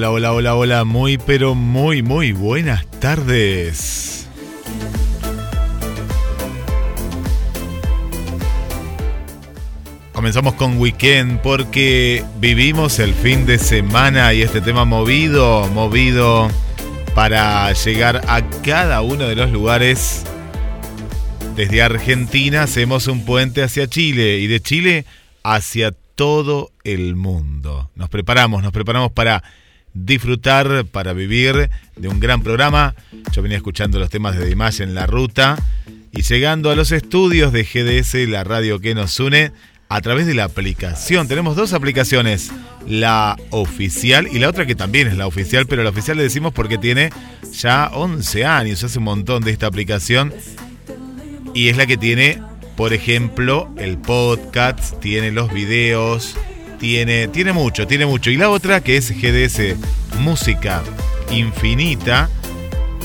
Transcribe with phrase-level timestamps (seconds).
[0.00, 0.84] Hola, hola, hola, hola.
[0.84, 4.26] Muy, pero muy, muy buenas tardes.
[10.12, 16.48] Comenzamos con Weekend porque vivimos el fin de semana y este tema movido, movido
[17.14, 20.24] para llegar a cada uno de los lugares.
[21.56, 25.04] Desde Argentina hacemos un puente hacia Chile y de Chile
[25.42, 27.90] hacia todo el mundo.
[27.96, 29.42] Nos preparamos, nos preparamos para
[29.94, 32.94] disfrutar, para vivir de un gran programa.
[33.32, 35.56] Yo venía escuchando los temas de Dimash en la ruta
[36.12, 39.52] y llegando a los estudios de GDS, la radio que nos une,
[39.88, 41.26] a través de la aplicación.
[41.26, 42.52] Tenemos dos aplicaciones,
[42.86, 46.52] la oficial y la otra que también es la oficial, pero la oficial le decimos
[46.52, 47.10] porque tiene
[47.52, 50.32] ya 11 años, hace un montón de esta aplicación
[51.54, 52.40] y es la que tiene,
[52.76, 56.36] por ejemplo, el podcast, tiene los videos,
[56.80, 58.30] tiene, tiene mucho, tiene mucho.
[58.30, 59.76] Y la otra, que es GDS
[60.18, 60.82] Música
[61.30, 62.28] Infinita,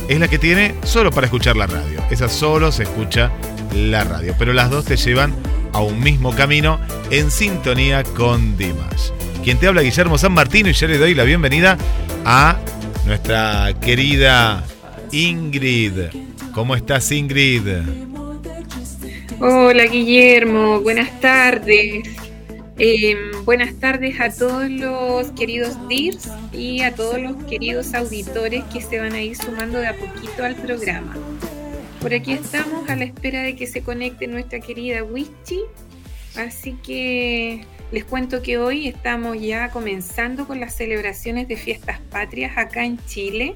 [0.07, 2.01] es la que tiene solo para escuchar la radio.
[2.09, 3.31] Esa solo se escucha
[3.75, 4.33] la radio.
[4.39, 5.35] Pero las dos te llevan
[5.73, 6.79] a un mismo camino
[7.11, 9.13] en sintonía con Dimas.
[9.43, 11.77] Quien te habla Guillermo San Martín y ya le doy la bienvenida
[12.23, 12.57] a
[13.05, 14.63] nuestra querida
[15.11, 15.93] Ingrid.
[16.53, 17.61] ¿Cómo estás Ingrid?
[19.39, 22.07] Hola Guillermo, buenas tardes.
[22.77, 28.81] Eh, buenas tardes a todos los queridos DIRS y a todos los queridos auditores que
[28.81, 31.15] se van a ir sumando de a poquito al programa.
[32.01, 35.61] Por aquí estamos a la espera de que se conecte nuestra querida Wichi.
[36.35, 42.57] Así que les cuento que hoy estamos ya comenzando con las celebraciones de fiestas patrias
[42.57, 43.53] acá en Chile.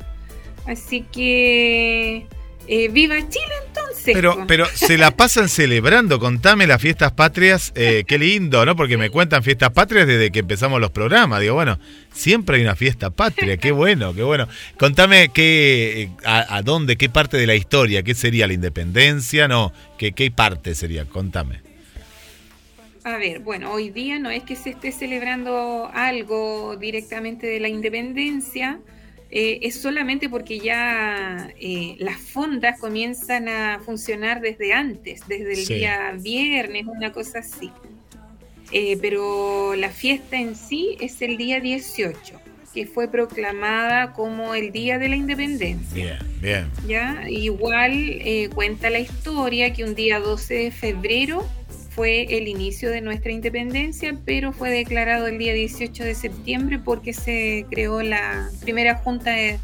[0.67, 2.27] Así que
[2.71, 4.13] eh, viva Chile entonces.
[4.13, 8.75] Pero, pero se la pasan celebrando, contame las fiestas patrias, eh, qué lindo, ¿no?
[8.75, 11.41] Porque me cuentan fiestas patrias desde que empezamos los programas.
[11.41, 11.79] Digo, bueno,
[12.13, 14.47] siempre hay una fiesta patria, qué bueno, qué bueno.
[14.77, 19.47] Contame qué, eh, a, a dónde, qué parte de la historia, qué sería la independencia,
[19.47, 21.61] no, qué, qué parte sería, contame.
[23.03, 27.67] A ver, bueno, hoy día no es que se esté celebrando algo directamente de la
[27.67, 28.79] independencia,
[29.31, 35.65] eh, es solamente porque ya eh, las fondas comienzan a funcionar desde antes, desde el
[35.65, 35.73] Sí.
[35.75, 37.71] día viernes, una cosa así.
[38.71, 42.39] Eh, pero la fiesta en sí es el día 18,
[42.73, 45.93] que fue proclamada como el Día de la Independencia.
[45.95, 46.67] Bien, bien.
[46.87, 47.25] ¿ya?
[47.29, 47.91] Igual
[48.21, 51.47] eh, cuenta la historia que un día 12 de febrero
[51.99, 57.11] fue el inicio de nuestra independencia, pero fue declarado el día 18 de septiembre porque
[57.11, 59.59] se creó la primera junta de,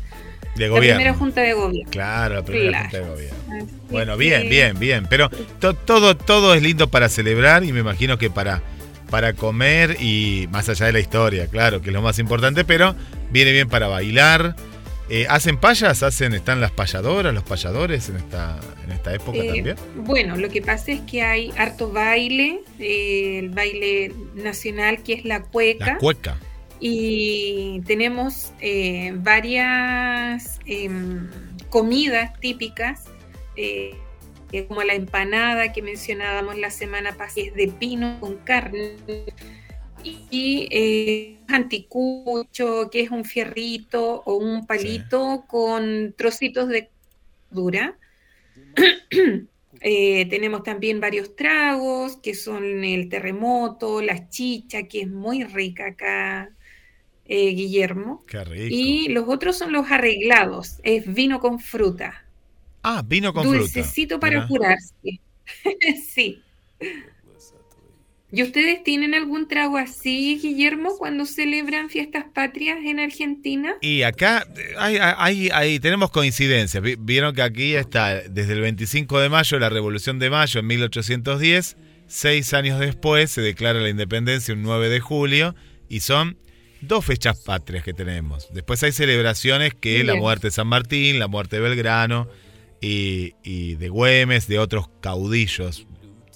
[0.57, 1.13] De la primera gobierno.
[1.13, 1.91] junta de gobierno.
[1.91, 2.83] Claro, la primera Claro.
[2.89, 3.37] junta de gobierno.
[3.63, 5.07] Así Bueno, que- bien, bien, bien.
[5.09, 5.29] Pero
[5.61, 8.61] to- todo, todo es lindo para celebrar y me imagino que para,
[9.09, 12.97] para comer y más allá de la historia, claro, que es lo más importante, pero
[13.31, 14.57] viene bien para bailar.
[15.07, 16.01] Eh, ¿Hacen payas?
[16.01, 19.77] ¿Hacen, ¿Están las payadoras, los payadores en esta, en esta época Eh, también?
[19.93, 25.25] Bueno, lo que pasa es que hay harto baile, eh, el baile nacional que es
[25.25, 25.85] la cueca.
[25.85, 26.43] La cueca.
[26.79, 28.51] y tenemos
[29.15, 31.29] varias em,
[31.69, 33.05] comidas típicas,
[34.67, 38.95] como la empanada que mencionábamos la semana pasada, que es de pino con carne,
[40.29, 46.91] y eh, anticucho, que es un fierrito o un palito con trocitos de
[47.51, 47.97] dura.
[49.81, 55.87] Eh, tenemos también varios tragos, que son el terremoto, la chicha, que es muy rica
[55.87, 56.55] acá,
[57.25, 58.25] eh, Guillermo.
[58.27, 58.75] Qué rico.
[58.75, 62.27] Y los otros son los arreglados, es vino con fruta,
[62.83, 63.49] Ah, vino con fruta.
[63.49, 65.21] dulcecito para curarse.
[66.07, 66.45] sí.
[68.35, 73.75] ¿Y ustedes tienen algún trago así, Guillermo, cuando celebran fiestas patrias en Argentina?
[73.81, 74.45] Y acá
[74.77, 76.83] hay, hay- hay- tenemos coincidencias.
[76.83, 80.67] Vi- Vieron que aquí está desde el 25 de mayo, la Revolución de Mayo en
[80.67, 81.77] 1810.
[82.07, 85.55] Seis años después se declara la independencia un 9 de julio.
[85.87, 86.37] Y son
[86.81, 88.49] dos fechas patrias que tenemos.
[88.53, 90.21] Después hay celebraciones que la Bien.
[90.23, 92.27] muerte de San Martín, la muerte de Belgrano
[92.81, 95.87] y, y de Güemes, de otros caudillos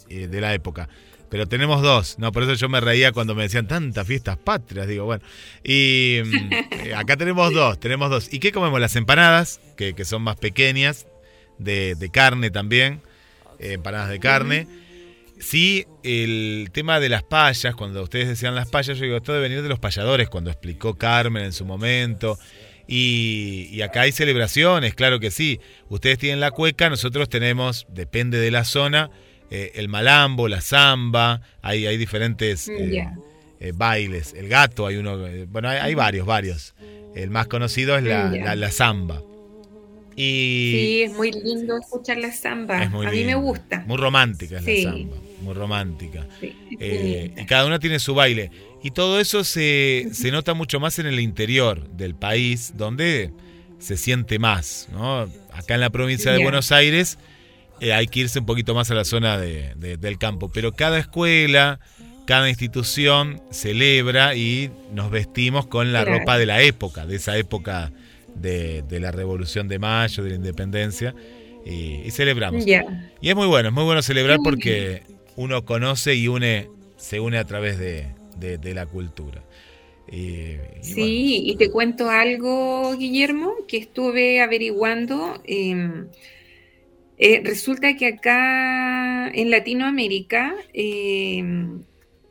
[0.09, 0.87] eh, de la época.
[1.29, 2.31] Pero tenemos dos, ¿no?
[2.31, 5.23] Por eso yo me reía cuando me decían tantas fiestas patrias, digo, bueno.
[5.63, 6.53] Y mm,
[6.87, 8.33] eh, acá tenemos dos, tenemos dos.
[8.33, 8.79] ¿Y qué comemos?
[8.79, 11.05] Las empanadas, que, que son más pequeñas,
[11.59, 13.01] de, de carne también,
[13.59, 14.67] eh, empanadas de carne.
[15.39, 19.47] Sí, el tema de las payas, cuando ustedes decían las payas, yo digo, esto debe
[19.47, 22.37] venir de los payadores, cuando explicó Carmen en su momento.
[22.87, 25.59] Y, y acá hay celebraciones, claro que sí.
[25.87, 29.11] Ustedes tienen la cueca, nosotros tenemos, depende de la zona,
[29.51, 33.15] eh, el malambo, la zamba, hay, hay diferentes eh, Ya.
[33.59, 34.33] eh, bailes.
[34.33, 36.75] El gato, hay uno, eh, bueno, hay, hay varios, varios.
[37.15, 38.55] El más conocido es la, Ya.
[38.55, 38.69] la.
[40.15, 42.83] Y Sí, es muy lindo escuchar la samba.
[42.83, 43.83] es muy A mí me gusta.
[43.87, 44.83] Muy romántica es Sí.
[44.83, 46.27] la samba, muy romántica.
[46.41, 48.51] Sí, Eh, y cada una tiene su baile.
[48.83, 53.31] Y todo eso se, se nota mucho más en el interior del país, donde
[53.79, 54.87] se siente más.
[54.91, 55.21] ¿no?
[55.53, 56.43] Acá en la provincia de.
[56.43, 57.17] Buenos Aires
[57.81, 60.49] eh, hay que irse un poquito más a la zona de- de- del campo.
[60.49, 61.79] Pero cada escuela,
[62.25, 66.19] cada institución celebra y nos vestimos con la Claro.
[66.19, 67.91] ropa de la época, de esa época
[68.35, 71.13] de, de la Revolución de Mayo, de la Independencia.
[71.65, 72.65] Y, y celebramos.
[72.65, 72.73] Y
[73.29, 75.03] es muy bueno, es muy bueno celebrar porque
[75.35, 78.07] uno conoce y une, se une a través de,
[78.73, 79.43] la cultura.
[80.11, 85.41] Y, y Sí, y te cuento algo, Guillermo, que estuve averiguando.
[85.45, 86.05] eh,
[87.19, 91.43] eh, resulta que acá en Latinoamérica eh,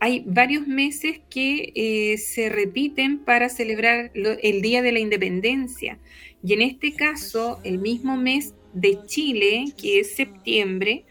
[0.01, 5.99] hay varios meses que eh, se repiten para celebrar lo- el Día de la Independencia.
[6.43, 11.05] Y en este caso, el mismo mes de Chile, que es septiembre,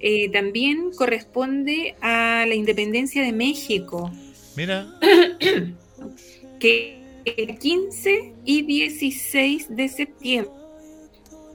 [0.00, 4.10] eh, también corresponde a la independencia de México
[4.56, 4.86] mira,
[6.60, 10.52] que el 15 y 16 de septiembre.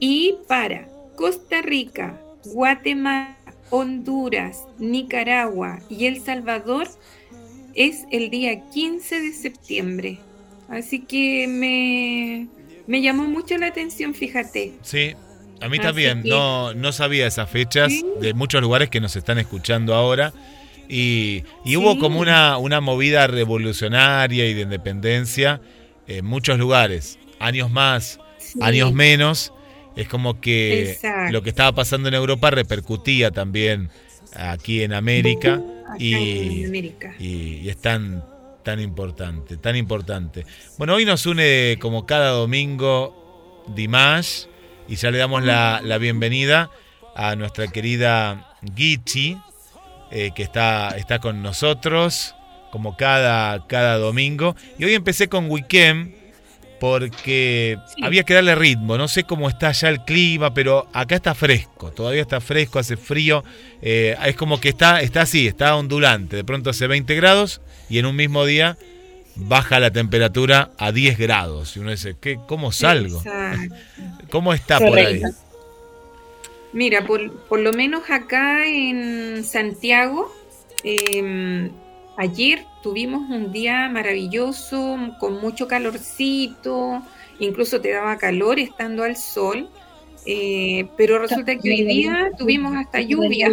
[0.00, 0.88] Y para
[1.24, 3.36] Costa Rica, Guatemala,
[3.68, 6.88] Honduras, Nicaragua y El Salvador
[7.74, 10.18] es el día 15 de septiembre.
[10.70, 12.48] Así que me,
[12.86, 14.72] me llamó mucho la atención, fíjate.
[14.80, 15.12] sí,
[15.60, 18.02] a mí Así también, que- no, no sabía esas fechas Sí.
[18.22, 20.32] de muchos lugares que nos están escuchando ahora.
[20.88, 21.76] Y, y Sí.
[21.76, 25.60] hubo como una, una movida revolucionaria y de independencia
[26.08, 28.58] en muchos lugares, años más, Sí.
[28.62, 29.52] años menos.
[29.96, 31.32] Es como que Exacto.
[31.32, 33.90] lo que estaba pasando en Europa repercutía también
[34.34, 35.54] aquí en América
[35.86, 36.14] Acá y,
[36.62, 37.14] en América.
[37.18, 38.24] y- y es tan,
[38.62, 40.46] tan importante, tan importante.
[40.78, 44.44] Bueno, hoy nos une como cada domingo Dimash
[44.88, 46.70] y ya le damos la, la bienvenida
[47.16, 49.36] a nuestra querida Gichi,
[50.12, 52.34] eh, que está, está con nosotros
[52.70, 54.54] como cada, cada domingo.
[54.78, 56.14] Y hoy empecé con Weekend
[56.80, 58.02] porque Sí.
[58.02, 58.96] había que darle ritmo.
[58.98, 62.96] No sé cómo está ya el clima, pero acá está fresco, todavía está fresco, hace
[62.96, 63.44] frío.
[63.82, 66.34] Eh, es como que está, está así, está ondulante.
[66.36, 68.76] De pronto hace 20 grados y en un mismo día
[69.36, 71.76] baja la temperatura a 10 grados.
[71.76, 73.18] Y uno dice, ¿qué, ¿cómo salgo?
[73.18, 73.74] Exacto.
[74.30, 75.22] ¿Cómo está por ahí?
[76.72, 80.32] Mira, por, por lo menos acá en Santiago,
[80.84, 81.70] eh,
[82.20, 87.02] ayer tuvimos un día maravilloso, con mucho calorcito,
[87.38, 89.70] incluso te daba calor estando al sol,
[90.26, 93.48] eh, pero resulta que hoy día tuvimos hasta lluvia,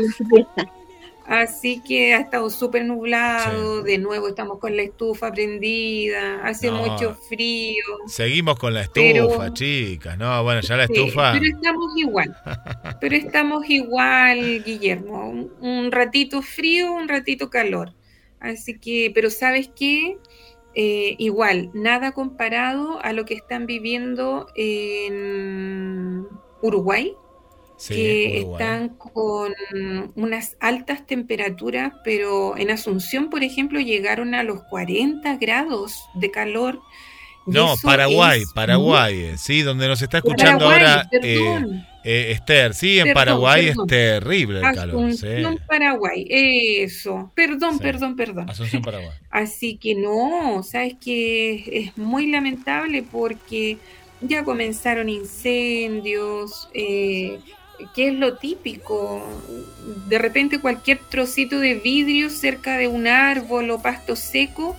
[1.25, 6.85] así que ha estado súper nublado, de nuevo estamos con la estufa prendida, hace No.
[6.85, 7.83] mucho frío.
[8.07, 10.17] Seguimos con la estufa, Pero- chicas.
[10.17, 11.33] No, bueno, ya la Sí, estufa.
[11.33, 12.35] pero estamos igual.
[13.01, 15.29] Pero estamos igual, Guillermo.
[15.29, 17.91] Un, un ratito frío, un ratito calor.
[18.39, 20.17] Así que, pero ¿sabes qué?
[20.75, 26.27] Eh, igual, nada comparado a lo que están viviendo en
[26.61, 27.13] Uruguay,
[27.77, 28.69] Sí, que Uruguay.
[28.69, 29.53] están con
[30.15, 36.79] unas altas temperaturas, pero en Asunción, por ejemplo, llegaron a los 40 grados de calor.
[37.47, 42.73] No, Paraguay, es Paraguay, sí, donde nos está escuchando Paraguay, ahora eh, eh, Esther.
[42.73, 43.85] Sí, en Perdón, Paraguay perdón.
[43.85, 45.13] es terrible el calor.
[45.13, 45.27] Sí.
[45.67, 46.27] Paraguay.
[46.29, 47.31] Eso.
[47.35, 47.79] Perdón, Sí.
[47.81, 48.49] perdón, perdón.
[48.49, 49.11] Asunción, Paraguay.
[49.29, 53.77] Así que no, sabes que es muy lamentable porque
[54.21, 57.39] ya comenzaron incendios, eh,
[57.93, 59.23] que es lo típico.
[60.07, 64.75] De repente cualquier trocito de vidrio cerca de un árbol o pasto seco,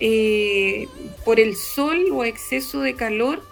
[0.00, 0.88] eh,
[1.24, 3.42] por el sol o exceso de calor,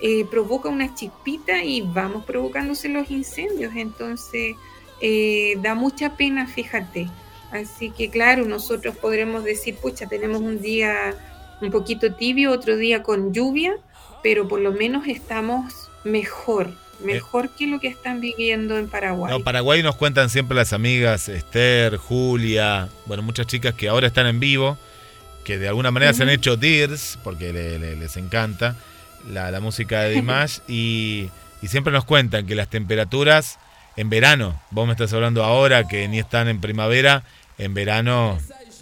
[0.00, 3.72] eh, provoca una chispita y vamos provocándose los incendios.
[3.76, 4.56] Entonces,
[5.00, 7.08] eh, da mucha pena, fíjate.
[7.52, 11.14] Así que claro, nosotros podremos decir, pucha, tenemos un día
[11.60, 13.76] un poquito tibio, otro día con lluvia,
[14.22, 16.72] pero por lo menos estamos mejor,
[17.04, 19.30] mejor que lo que están viviendo en Paraguay.
[19.30, 24.26] No, Paraguay nos cuentan siempre las amigas Esther, Julia, bueno, muchas chicas que ahora están
[24.26, 24.78] en vivo,
[25.44, 28.76] que de alguna manera se han hecho Dears, porque le- le- les encanta
[29.30, 31.28] la, la música de Dimash, y,
[31.62, 33.58] y siempre nos cuentan que las temperaturas
[33.96, 37.24] en verano, vos me estás hablando ahora que ni están en primavera,
[37.58, 38.38] en verano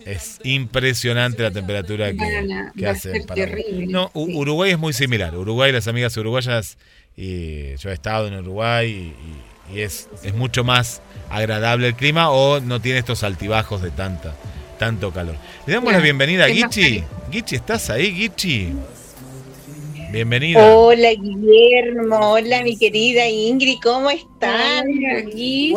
[0.06, 2.16] es impresionante la temperatura que,
[2.86, 3.10] hace
[3.90, 4.10] No.
[4.14, 5.36] Uruguay es muy similar.
[5.36, 6.78] Uruguay, las amigas uruguayas,
[7.16, 9.12] y yo he estado en Uruguay
[9.70, 13.90] y, y es, es mucho más agradable el clima o no tiene estos altibajos de
[13.90, 14.34] tanta,
[14.80, 15.36] tanto calor.
[15.66, 17.04] Le damos la bienvenida a Gichi.
[17.30, 18.72] Gichi, ¿estás ahí, Gichi?
[20.12, 20.76] Bienvenida.
[20.76, 24.86] Hola Guillermo, hola mi querida Ingrid, ¿cómo están?
[24.88, 25.74] Hola, Gichi.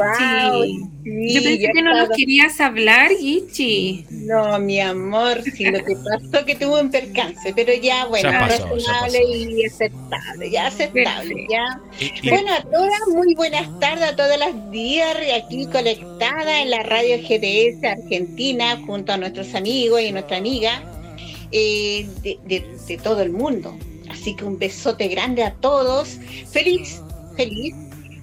[1.04, 4.06] Sí, Yo pensé que no nos querías hablar, Gichi.
[4.10, 8.40] No, mi amor, si lo que pasó que tuve un percance, pero ya bueno, Ya
[8.40, 8.64] pasó, ya
[8.94, 9.36] razonable pasó.
[9.52, 11.82] y aceptable, ya aceptable, ya.
[12.00, 16.72] Y- y- Bueno, a todas, muy buenas tardes a todas las días aquí conectadas en
[16.72, 20.82] la radio GDS Argentina junto a nuestros amigos y nuestra amiga
[21.52, 23.78] eh, de, de- de todo el mundo.
[24.24, 26.18] Así que un besote grande a todos.
[26.50, 27.02] Feliz,
[27.36, 27.76] feliz.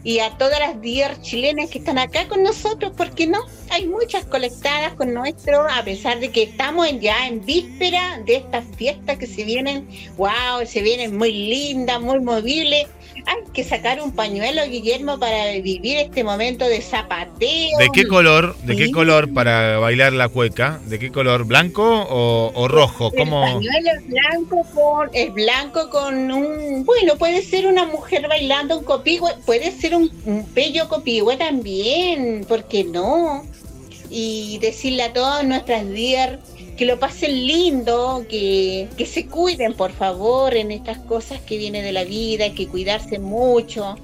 [0.02, 3.38] Y a todas las días chilenas que están acá con nosotros, porque no,
[3.68, 8.64] hay muchas conectadas con nuestro, a pesar de que estamos ya en víspera de estas
[8.76, 12.86] fiestas que se vienen, wow, se vienen muy lindas, muy movibles.
[13.26, 17.78] Hay que sacar un pañuelo, Guillermo, para vivir este momento de zapateo.
[17.78, 18.56] ¿De qué color?
[18.62, 20.80] ¿De qué color para bailar la cueca?
[20.86, 21.44] ¿De qué color?
[21.44, 23.10] ¿Blanco o, o rojo?
[23.12, 23.42] El ¿Cómo?
[23.42, 28.84] pañuelo es blanco con es blanco con un bueno puede ser una mujer bailando un
[28.84, 33.44] copihue puede ser un, un bello copihue también ¿por qué no?
[34.10, 36.38] y decirle a todas nuestras días
[36.80, 41.84] que lo pasen lindo que, que se cuiden por favor en estas cosas que vienen
[41.84, 43.96] de la vida que cuidarse mucho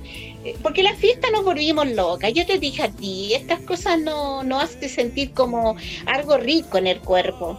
[0.44, 4.44] Eh, porque la fiesta nos volvimos locas yo te dije a ti estas cosas no,
[4.44, 7.58] no hacen sentir como algo rico en el cuerpo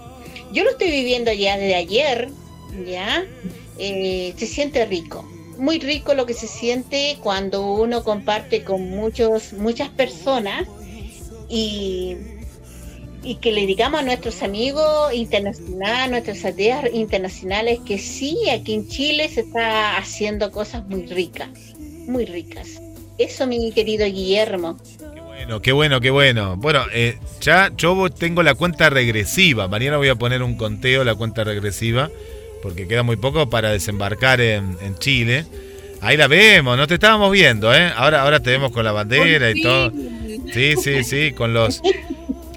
[0.51, 2.29] yo lo estoy viviendo ya desde ayer,
[2.87, 3.25] ¿ya?
[3.77, 5.23] Eh, se siente rico.
[5.57, 10.67] Muy rico lo que se siente cuando uno comparte con muchos, muchas personas
[11.49, 12.15] y,
[13.23, 18.87] y que le digamos a nuestros amigos internacionales, nuestras aldeas internacionales, que sí, aquí en
[18.87, 21.49] Chile se está haciendo cosas muy ricas.
[22.07, 22.81] muy ricas.
[23.17, 24.77] Eso, mi querido Guillermo.
[24.97, 26.55] Qué bueno, qué bueno, qué bueno.
[26.57, 29.67] Bueno, eh, ya yo tengo la cuenta regresiva.
[29.67, 32.09] Mañana voy a poner un conteo, la cuenta regresiva,
[32.61, 35.45] porque queda muy poco para desembarcar en, en Chile.
[36.01, 37.91] Ahí la vemos, no te estábamos viendo, ¿eh?
[37.95, 39.91] Ahora, ahora te vemos con la bandera y todo.
[40.53, 41.81] Sí, sí, sí, con los...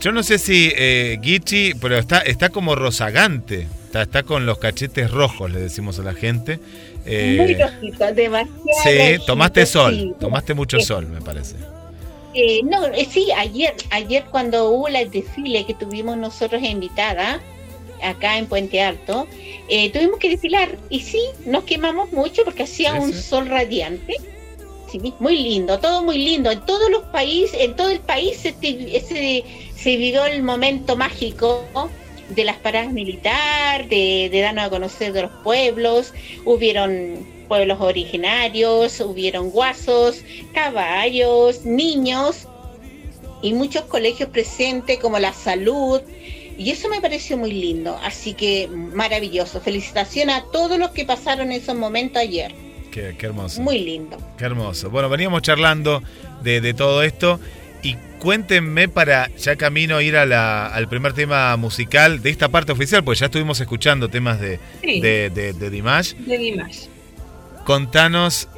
[0.00, 3.66] Yo no sé si eh, Gichi, pero está, está como rozagante.
[3.85, 6.59] Está, está con los cachetes rojos, le decimos a la gente.
[7.04, 8.61] Eh, muy rojito, demasiado.
[8.83, 10.12] sí, rojito, tomaste sol, sí.
[10.21, 11.57] tomaste mucho Eh, sol, me parece.
[12.35, 17.40] Eh, no, sí, ayer, ayer cuando hubo el desfile que tuvimos nosotros invitada
[18.02, 19.26] acá en Puente Alto,
[19.69, 24.14] eh, tuvimos que desfilar y sí, nos quemamos mucho porque hacía un sol radiante.
[25.18, 26.50] Muy lindo, todo muy lindo.
[26.50, 28.54] En todos los países, en todo el país se,
[29.85, 31.64] vivió el momento mágico
[32.30, 36.12] de las paradas militares, de, de darnos a conocer de los pueblos.
[36.44, 40.23] Hubieron pueblos originarios, hubieron guasos,
[40.54, 42.47] caballos, niños
[43.42, 46.00] y muchos colegios presentes como la salud.
[46.59, 49.61] Y eso me pareció muy lindo, así que maravilloso.
[49.61, 52.69] Felicitaciones a todos los que pasaron esos momentos ayer.
[52.90, 53.61] Qué, qué hermoso.
[53.62, 54.16] Muy lindo.
[54.37, 54.90] Qué hermoso.
[54.90, 56.02] Bueno, veníamos charlando
[56.42, 57.38] de, de todo esto.
[57.82, 62.73] Y cuéntenme para ya camino ir a la- al primer tema musical de esta parte
[62.73, 66.12] oficial, pues ya estuvimos escuchando temas de, Sí, de, de- de Dimash.
[66.14, 66.87] de Dimash.
[67.64, 68.49] Contanos,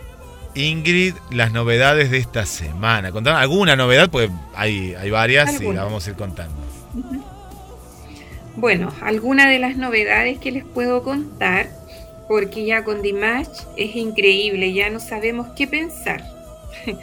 [0.54, 3.12] Ingrid, las novedades de esta semana.
[3.12, 5.76] Contanos alguna novedad, pues hay, hay varias y Alguna.
[5.80, 6.56] la vamos a ir contando.
[8.56, 11.70] Bueno, algunas de las novedades que les puedo contar,
[12.28, 16.24] porque ya con Dimash es increíble, ya no sabemos qué pensar.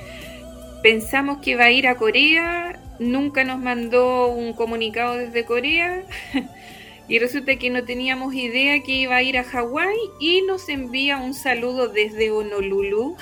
[0.83, 6.03] Pensamos que va a ir a Corea, nunca nos mandó un comunicado desde Corea
[7.07, 11.17] y resulta que no teníamos idea que iba a ir a Hawái y nos envía
[11.17, 13.15] un saludo desde Honolulu,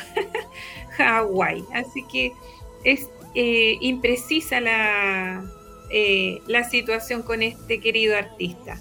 [0.98, 1.64] Hawái.
[1.74, 2.34] Así que
[2.84, 5.44] es eh, imprecisa la,
[5.90, 8.80] eh, la situación con este querido artista.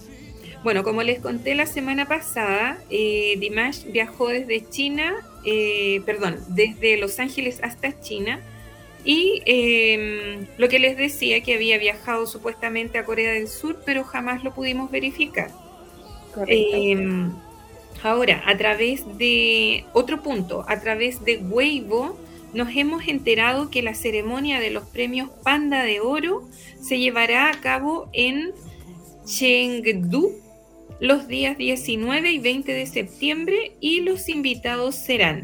[0.66, 6.96] Bueno, como les conté la semana pasada, eh, Dimash viajó desde China, eh, perdón, desde
[6.96, 8.40] Los Ángeles hasta China.
[9.04, 14.02] Y eh, lo que les decía que había viajado supuestamente a Corea del Sur, pero
[14.02, 15.52] jamás lo pudimos verificar.
[16.48, 17.28] Eh,
[18.02, 22.18] ahora, a través de otro punto, a través de Weibo,
[22.54, 26.42] nos hemos enterado que la ceremonia de los premios Panda de Oro
[26.80, 28.50] se llevará a cabo en
[29.26, 30.44] Chengdu
[31.00, 35.42] los días 19 y 20 de septiembre y los invitados serán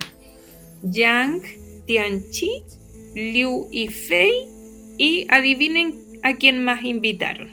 [0.83, 1.43] Yang
[1.87, 2.63] Tianchi,
[3.15, 4.33] Liu Yifei
[4.99, 7.51] y adivinen a quién más invitaron.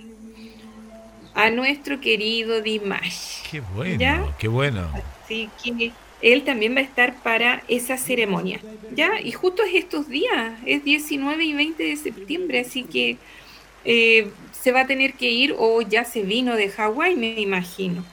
[1.33, 3.43] A nuestro querido Dimash.
[3.49, 4.35] Qué bueno, ¿Ya?
[4.39, 4.89] qué bueno.
[5.23, 8.59] Así que él también va a estar para esa ceremonia.
[8.95, 9.21] ¿Ya?
[9.21, 13.17] Y justo es estos días, es 19 y 20 de septiembre, así que
[13.85, 14.29] eh,
[14.61, 18.03] se va a tener que ir o ya se vino de Hawái, me imagino.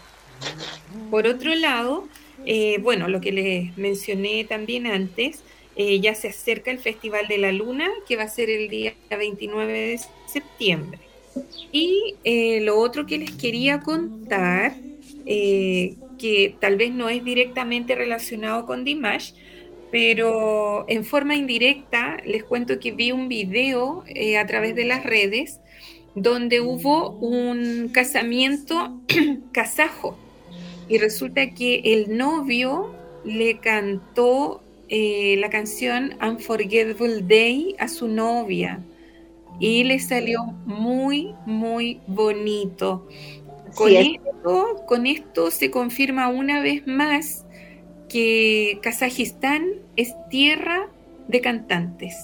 [1.10, 2.08] Por otro lado,
[2.44, 5.42] eh, bueno, lo que les mencioné también antes,
[5.74, 8.94] eh, ya se acerca el Festival de la Luna, que va a ser el día
[9.10, 11.00] 29 de septiembre.
[11.72, 14.74] Y eh, lo otro que les quería contar,
[15.26, 19.32] que tal vez no es directamente relacionado con Dimash,
[19.90, 24.04] pero en forma indirecta les cuento que vi un video
[24.40, 25.60] a través de las redes
[26.16, 28.98] donde hubo un casamiento
[29.52, 30.18] kazajo
[30.88, 38.80] y resulta que el novio le cantó eh, la canción Unforgettable Day a su novia
[39.60, 43.06] y le salió muy, muy bonito.
[43.74, 47.44] Con, Sí, es- esto, con esto se confirma una vez más
[48.08, 50.88] que Kazajistán es tierra
[51.28, 52.16] de cantantes,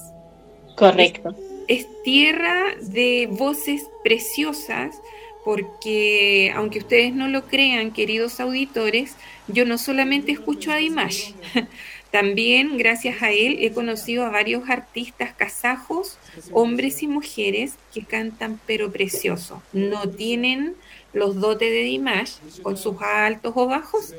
[0.77, 1.35] Correcto.
[1.69, 5.01] Es tierra de voces preciosas,
[5.45, 9.17] porque aunque ustedes no lo crean, queridos auditores,
[9.49, 11.33] yo no solamente escucho a Dimash,
[12.11, 16.19] también gracias a él he conocido a varios artistas kazajos,
[16.53, 19.63] hombres y mujeres, que cantan pero precioso.
[19.73, 20.75] No tienen
[21.13, 24.15] los dotes de Dimash con sus altos o bajos,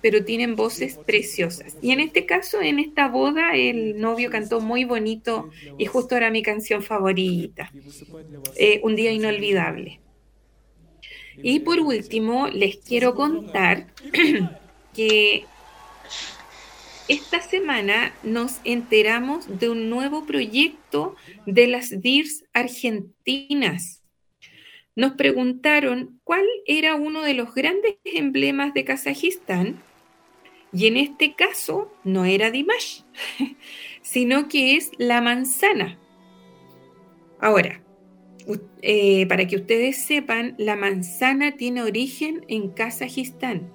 [0.00, 1.76] pero tienen voces preciosas.
[1.82, 6.30] Y en este caso, en esta boda, el novio cantó muy bonito y justo era
[6.30, 7.70] mi canción favorita.
[8.56, 10.00] Eh, un día inolvidable.
[11.42, 13.86] Y por último, les quiero contar
[14.94, 15.46] que
[17.08, 23.97] esta semana nos enteramos de un nuevo proyecto de las DIRS argentinas.
[24.98, 29.80] Nos preguntaron cuál era uno de los grandes emblemas de Kazajistán
[30.72, 33.02] Y en este caso no era Dimash,
[34.02, 35.96] sino que es la manzana.
[37.38, 37.80] Ahora,
[38.82, 43.70] eh, para que ustedes sepan, la manzana tiene origen en Kazajistán.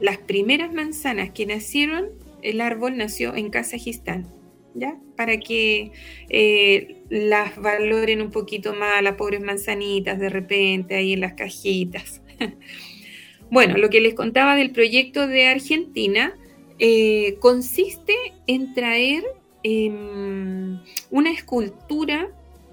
[0.00, 2.08] Las primeras manzanas que nacieron,
[2.42, 4.26] el árbol nació en Kazajistán.
[4.74, 4.98] ¿Ya?
[5.16, 5.92] Para que
[6.30, 12.22] eh, las valoren un poquito más las pobres manzanitas de repente ahí en las cajitas.
[13.50, 16.32] bueno, lo que les contaba del proyecto de Argentina
[16.78, 18.14] eh, consiste
[18.46, 19.24] en traer
[19.64, 20.78] em,
[21.10, 22.30] una escultura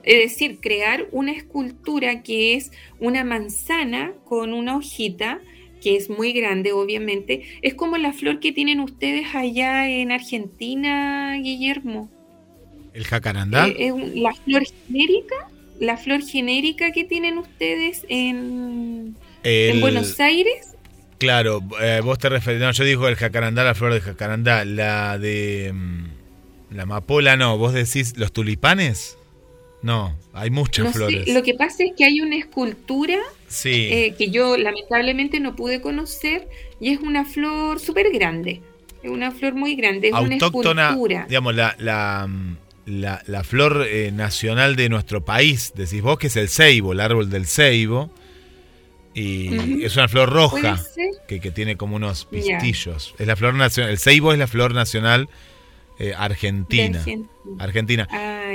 [0.08, 5.41] es decir, crear una escultura que es una manzana con una hojita,
[5.82, 7.41] que es muy grande, obviamente.
[7.62, 12.10] Es como la flor que tienen ustedes allá en Argentina, Guillermo.
[12.98, 13.68] ¿El jacarandá?
[13.68, 15.36] Eh, la flor genérica,
[15.80, 20.74] la flor genérica que tienen ustedes en, en Buenos Aires.
[21.20, 25.20] Claro, eh, vos te referís, no, yo digo el jacarandá, la flor de jacarandá, la
[25.20, 29.20] de mm, la amapola no, vos decís los tulipanes.
[29.84, 31.32] No, hay muchas flores.
[31.32, 33.20] lo que pasa es que hay una escultura
[33.64, 36.48] eh, que yo lamentablemente no pude conocer
[36.80, 38.64] y es una flor súper grande.
[39.04, 41.26] Es una flor muy grande, es Autóctona, una escultura.
[41.30, 42.28] Digamos, la, la,
[42.88, 47.30] la, flor eh, nacional de nuestro país, decís vos, que es el ceibo, el árbol
[47.30, 48.10] del ceibo.
[49.13, 50.80] Y es una flor roja
[51.28, 53.15] que, que, tiene como unos pistillos.
[53.17, 53.91] Es la flor nacional.
[53.91, 55.28] El ceibo es la flor nacional
[56.00, 57.04] eh, Argentina.
[57.60, 58.08] Argentina.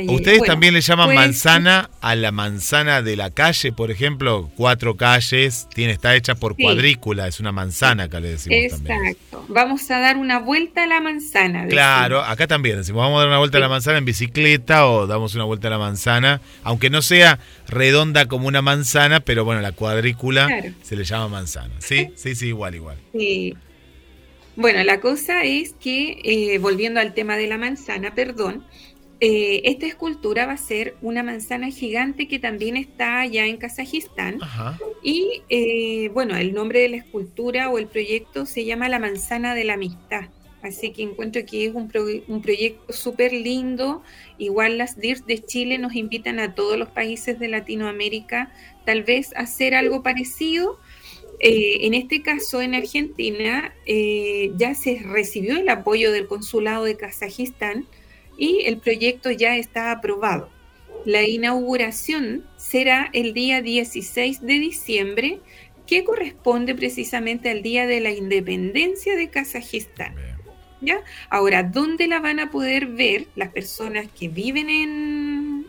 [0.08, 4.50] ¿Ustedes también le llaman pues, manzana a la manzana de la calle, por ejemplo?
[4.56, 9.44] Cuatro calles, tiene, está hecha por cuadrícula, es una manzana acá le decimos Exacto.
[9.48, 11.66] Vamos a dar una vuelta a la manzana.
[11.66, 15.06] Claro, acá también decimos, vamos a dar una vuelta a la manzana en bicicleta o
[15.06, 19.60] damos una vuelta a la manzana, aunque no sea redonda como una manzana, pero bueno,
[19.60, 20.48] la cuadrícula
[20.82, 21.74] se le llama manzana.
[21.78, 22.98] Sí, sí, sí, igual, igual.
[23.12, 23.54] Sí.
[24.56, 28.64] Bueno, la cosa es que, eh, volviendo al tema de la manzana, perdón,
[29.20, 34.40] eh, esta escultura va a ser una manzana gigante que también está allá en Kazajistán.
[35.02, 39.54] Y eh, bueno, el nombre de la escultura o el proyecto se llama La Manzana
[39.54, 40.24] de la Amistad.
[40.60, 41.90] Así que encuentro que es un,
[42.26, 44.02] un proyecto súper lindo.
[44.38, 48.52] Igual las DIRS de Chile nos invitan a todos los países de Latinoamérica
[48.84, 50.78] tal vez a hacer algo parecido
[51.44, 56.96] eh, en este caso, en Argentina, eh, ya se recibió el apoyo del consulado de
[56.96, 57.84] Kazajistán
[58.38, 60.50] y el proyecto ya está aprobado.
[61.04, 65.40] La inauguración será el día 16 de diciembre,
[65.84, 70.14] que corresponde precisamente al día de la independencia de Kazajistán.
[70.80, 71.00] ¿Ya?
[71.28, 74.70] Ahora, ¿dónde la van a poder ver las personas que viven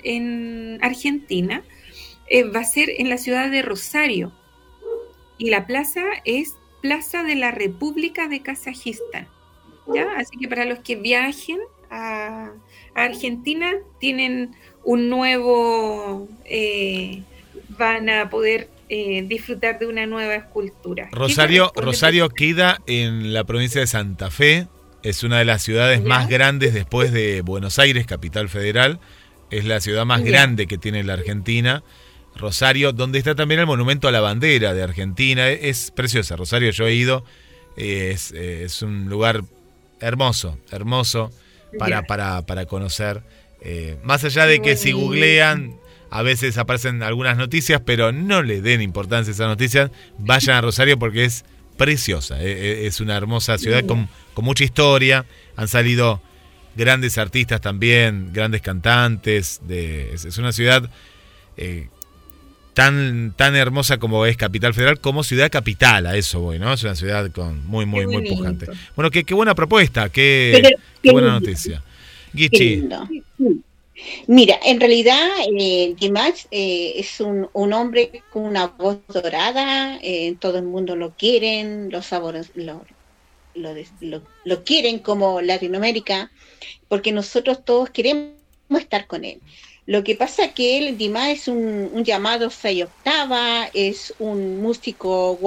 [0.03, 1.63] en, Argentina?
[2.29, 4.33] Eh, va a ser en la ciudad de Rosario,
[5.37, 9.27] y la plaza es Plaza de la República de Kazajistán.
[9.93, 10.07] ¿ya?
[10.17, 12.51] Así que para los que viajen a,
[12.93, 17.23] Argentina tienen un nuevo, eh,
[17.69, 21.07] van a poder eh, disfrutar de una nueva escultura.
[21.11, 24.67] Rosario, Rosario queda en la provincia de Santa Fe,
[25.03, 28.99] es una de las ciudades más grandes después de Buenos Aires, capital federal,
[29.51, 31.83] es la ciudad más grande que tiene la Argentina
[32.35, 35.49] Rosario, donde está también el monumento a la bandera de Argentina.
[35.49, 37.23] Es preciosa, Rosario, yo he ido.
[37.77, 39.43] Es, es un lugar
[39.99, 41.31] hermoso, hermoso
[41.77, 43.23] para, para, para conocer.
[43.61, 45.75] Eh, más allá de que si googlean,
[46.09, 49.89] a veces aparecen algunas noticias, pero no le den importancia a esas noticias.
[50.17, 51.45] Vayan a Rosario porque es
[51.77, 52.41] preciosa.
[52.41, 55.25] Eh, eh, es una hermosa ciudad con, con mucha historia.
[55.55, 56.21] Han salido
[56.75, 59.61] grandes artistas también, grandes cantantes.
[59.63, 60.89] De, es, una ciudad
[62.73, 66.73] tan, tan hermosa como es Capital Federal, como ciudad capital, a eso voy, ¿no?
[66.73, 68.67] Es una ciudad con muy, muy, muy pujante.
[68.95, 71.83] Bueno, qué, qué buena propuesta, qué, buena noticia.
[72.35, 72.87] Gichi.
[74.27, 80.35] Mira, en realidad eh, Dimash eh, es un, un, hombre con una voz dorada, eh,
[80.39, 82.83] todo el mundo lo quieren, los sabores lo,
[83.53, 86.31] lo, lo, lo quieren como Latinoamérica,
[86.89, 88.33] porque nosotros todos queremos
[88.71, 89.39] estar con él.
[89.85, 95.37] Lo que pasa que él, Dima, es un, llamado 6 octava, es un músico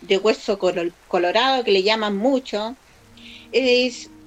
[0.00, 2.76] de hueso colorado que le llaman mucho.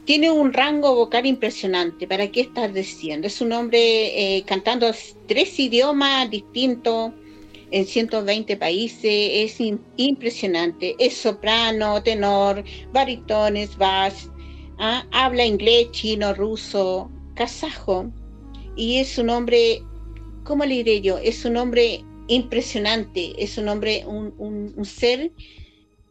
[0.06, 2.08] Tiene un rango vocal impresionante.
[2.08, 3.28] ¿Para qué estás diciendo?
[3.28, 4.92] Es un hombre eh, cantando
[5.28, 7.12] tres idiomas distintos
[7.72, 9.02] en 120 países.
[9.04, 9.58] Es
[9.98, 10.96] impresionante.
[11.00, 14.30] Es soprano, tenor, baritones, bass.
[14.78, 15.04] ¿ah?
[15.12, 18.12] Habla inglés, chino, ruso, kazajo
[18.78, 19.82] y es un hombre,
[20.44, 21.18] ¿cómo le diré yo?
[21.18, 25.32] Es un hombre impresionante, es un hombre, un, ser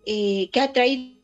[0.04, 1.16] eh, que ha traído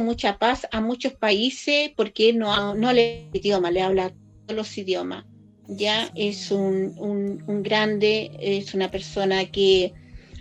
[0.00, 4.14] mucha paz a muchos países porque no, no le idioma, le habla
[4.46, 5.26] todos los idiomas.
[5.68, 9.92] Ya es un, un, grande, es una persona que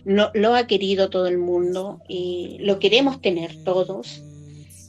[0.06, 4.24] no, lo ha querido todo el mundo y lo queremos tener todos.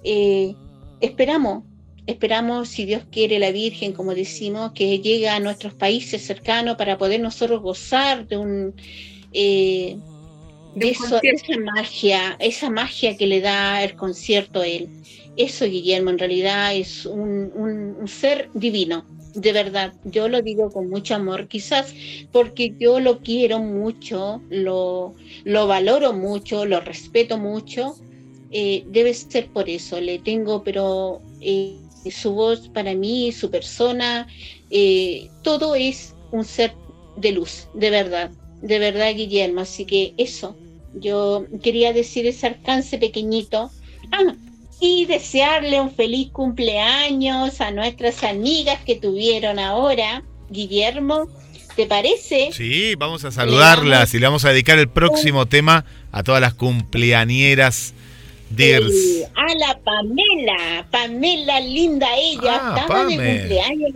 [0.05, 0.55] Eh,
[1.01, 1.65] esperamos,
[2.07, 6.99] esperamos, si Dios quiere, la Virgen, como decimos, que llegue a nuestros países cercanos para
[6.99, 8.75] poder nosotros gozar de un...
[9.33, 9.97] Eh,
[10.75, 14.89] de eso, esa magia, esa magia que le da el concierto a él.
[15.37, 19.93] Eso, Guillermo, en realidad es un, ser divino, de verdad.
[20.05, 21.95] Yo lo digo con mucho amor, quizás
[22.33, 27.95] porque yo lo quiero mucho, lo, lo valoro mucho, lo respeto mucho.
[28.51, 34.27] Eh, debe ser por eso, le tengo, pero eh, su voz para mí, su persona,
[34.71, 36.75] eh, todo es un ser
[37.17, 38.31] de luz, de verdad,
[38.63, 39.61] de verdad, Guillermo.
[39.61, 40.57] Así que eso,
[40.95, 43.71] yo quería decir ese alcance pequeñito.
[44.11, 44.35] Ah,
[44.85, 50.25] y desearle un feliz cumpleaños a nuestras amigas que tuvieron ahora.
[50.51, 51.29] Guillermo,
[51.77, 52.51] ¿te parece?
[52.53, 56.55] Sí, vamos a saludarlas y le vamos a dedicar el próximo tema a todas las
[56.55, 57.95] cumpleañeras.
[58.57, 58.95] Dears.
[59.35, 63.93] a la Pamela, Pamela linda ella, ah, estaba de cumpleaños.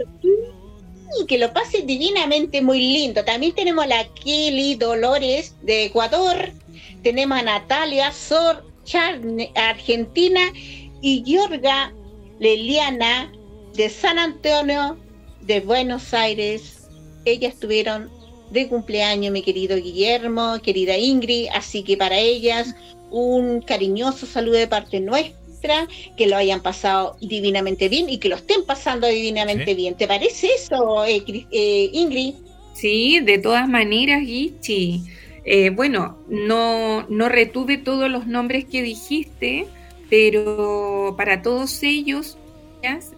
[1.28, 3.24] Que lo pase divinamente muy lindo.
[3.24, 6.50] También tenemos a la Kelly Dolores de Ecuador,
[7.02, 8.64] tenemos a Natalia Sor,
[9.54, 10.40] Argentina,
[11.00, 11.92] y Yorga
[12.38, 13.32] Leliana
[13.74, 14.98] de San Antonio
[15.42, 16.88] de Buenos Aires.
[17.24, 18.10] Ellas estuvieron
[18.50, 22.74] de cumpleaños, mi querido Guillermo, querida Ingrid, así que para ellas
[23.10, 28.36] un cariñoso saludo de parte nuestra, que lo hayan pasado divinamente bien y que lo
[28.36, 29.94] estén pasando divinamente bien.
[29.94, 32.34] ¿Te parece eso, eh, eh, Ingrid?
[32.74, 35.02] Sí, de todas maneras, Gichi.
[35.44, 39.66] Eh, bueno, no, no retuve todos los nombres que dijiste,
[40.10, 42.36] pero para todos ellos,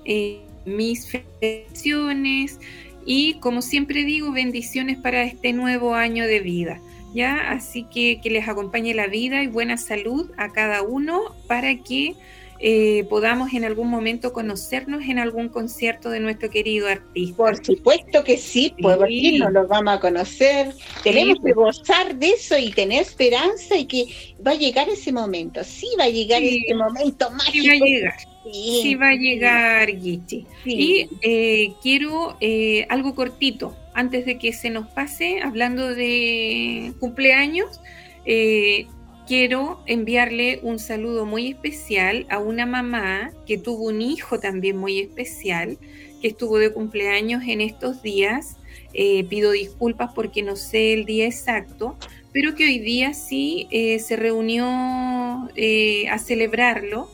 [0.05, 1.09] eh, mis
[1.40, 2.59] bendiciones
[3.05, 6.81] y como siempre digo, bendiciones para este nuevo año de vida.
[7.14, 7.51] ¿Ya?
[7.51, 12.16] Así que que les acompañe la vida y buena salud a cada uno para que
[12.61, 17.37] eh, podamos en algún momento conocernos en algún concierto de nuestro querido artista.
[17.37, 19.38] Por supuesto que sí, pues sí.
[19.38, 20.75] nos los vamos a conocer.
[21.03, 24.07] Tenemos que gozar de eso y tener esperanza y que
[24.44, 25.62] va a llegar ese momento.
[25.62, 27.53] Sí, va a llegar ese momento mágico.
[27.53, 28.14] Sí va a llegar.
[28.53, 30.47] Sí, va a llegar, Gichi.
[30.64, 37.81] Y eh, quiero eh, algo cortito, antes de que se nos pase, hablando de cumpleaños.
[38.25, 38.87] Eh,
[39.29, 45.01] quiero enviarle un saludo muy especial a una mamá que tuvo un hijo también muy
[45.01, 45.77] especial,
[46.23, 48.57] que estuvo de cumpleaños en estos días.
[48.95, 51.99] Eh, pido disculpas porque no sé el día exacto,
[52.33, 57.11] pero que hoy día sí eh, se reunió eh, a celebrarlo.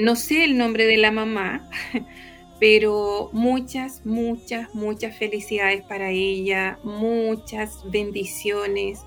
[0.00, 1.68] no sé el nombre de la mamá,
[2.60, 9.00] pero muchas, muchas, muchas felicidades para ella, muchas bendiciones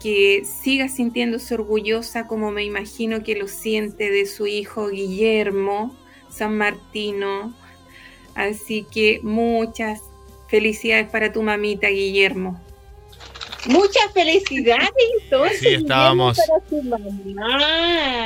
[0.00, 5.96] que siga sintiéndose orgullosa como me imagino que lo siente de su hijo Guillermo
[6.30, 7.52] San Martino.
[8.34, 10.00] Así que muchas
[10.48, 12.60] felicidades para tu mamita Guillermo.
[13.66, 14.88] Muchas felicidades
[15.22, 15.58] entonces.
[15.58, 16.38] Sí, estábamos.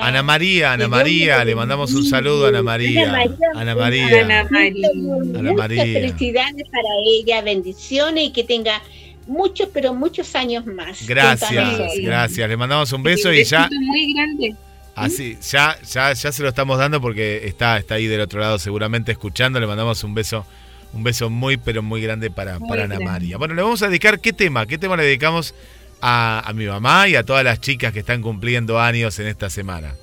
[0.02, 3.12] Ana María, Ana María, le mandamos un saludo a Ana María.
[3.54, 4.20] Ana María.
[4.20, 4.90] Ana María.
[5.38, 5.84] Ana María.
[5.84, 8.82] Muchas felicidades para ella, bendiciones y que tenga
[9.26, 11.06] muchos, pero muchos años más.
[11.06, 12.48] Gracias, gracias.
[12.48, 13.68] Le mandamos un beso y ya.
[13.70, 14.56] Muy grande.
[14.94, 18.58] Así, ya, ya, ya se lo estamos dando porque está, está ahí del otro lado
[18.58, 19.58] seguramente escuchando.
[19.58, 20.46] Le mandamos un beso,
[20.92, 23.38] un beso muy, pero muy grande para, para Ana María.
[23.38, 25.54] Bueno, le vamos a dedicar qué tema, qué tema le dedicamos
[26.00, 29.48] a, a mi mamá y a todas las chicas que están cumpliendo años en esta
[29.48, 29.94] semana.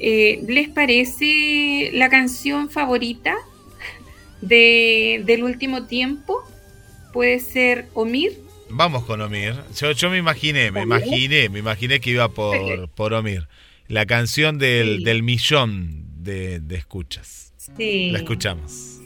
[0.00, 3.36] Eh, ¿Les parece la canción favorita
[4.40, 6.42] de, del último tiempo?
[7.18, 8.38] Puede ser Omir.
[8.70, 9.56] Vamos con Omir.
[9.76, 13.48] Yo, yo me imaginé, me imaginé, me imaginé que iba por, por Omir.
[13.88, 17.52] La canción del, del millón de, de escuchas.
[17.76, 18.12] Sí.
[18.12, 19.00] La escuchamos.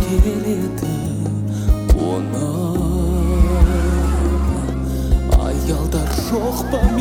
[0.00, 0.94] 烈烈的
[1.94, 2.48] бұны
[5.46, 6.93] аялдар жоқ па?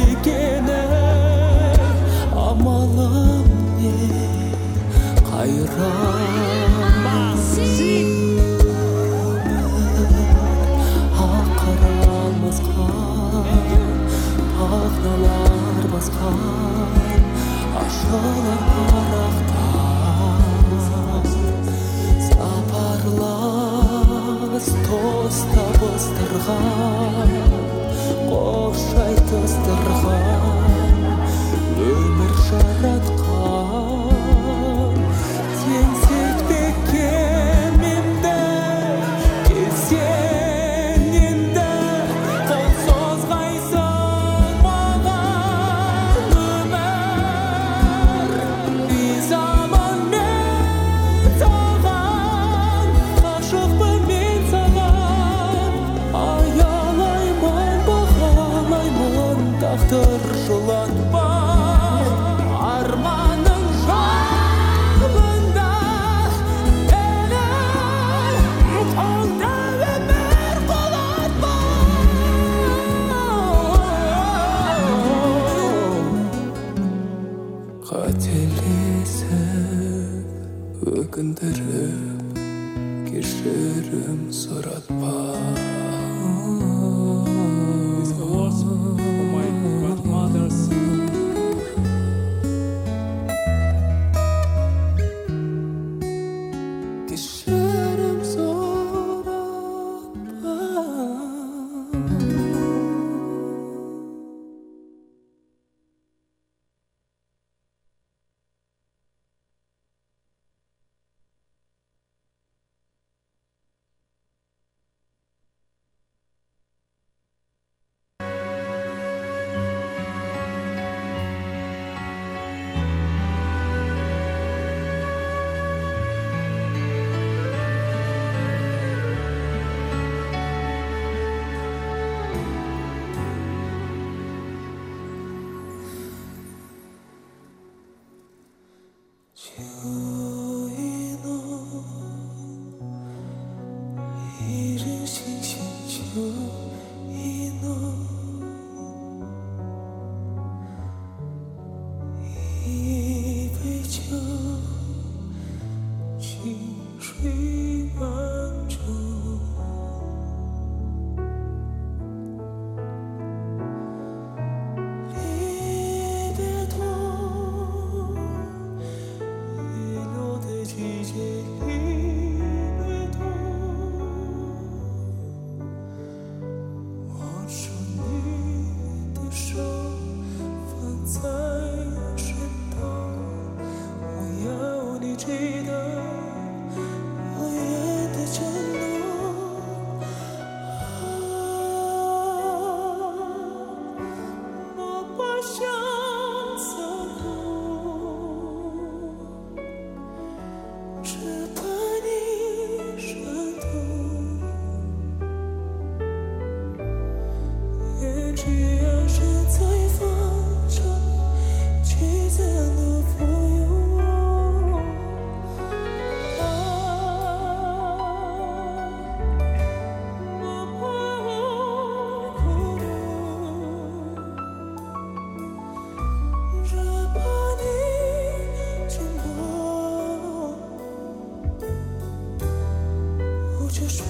[233.96, 234.04] 说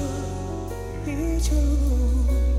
[1.05, 2.52] 依旧。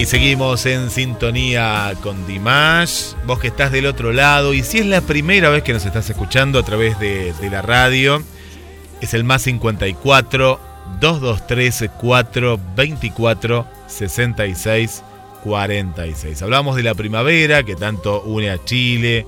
[0.00, 3.12] Y seguimos en sintonía con Dimash.
[3.26, 4.54] Vos que estás del otro lado.
[4.54, 8.22] Y si es la primera vez que nos estás escuchando a través de, la radio,
[9.02, 10.58] es el más 54
[11.00, 15.02] 223 424 66
[15.44, 16.42] 46.
[16.42, 19.26] Hablamos de la primavera que tanto une a Chile,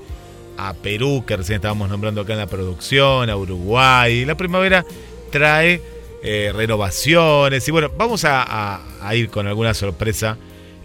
[0.57, 4.25] a Perú, que recién estábamos nombrando acá en la producción, a Uruguay.
[4.25, 4.83] La primavera
[5.29, 5.79] trae
[6.23, 8.81] eh, renovaciones y bueno, vamos a
[9.13, 10.35] ir con alguna sorpresa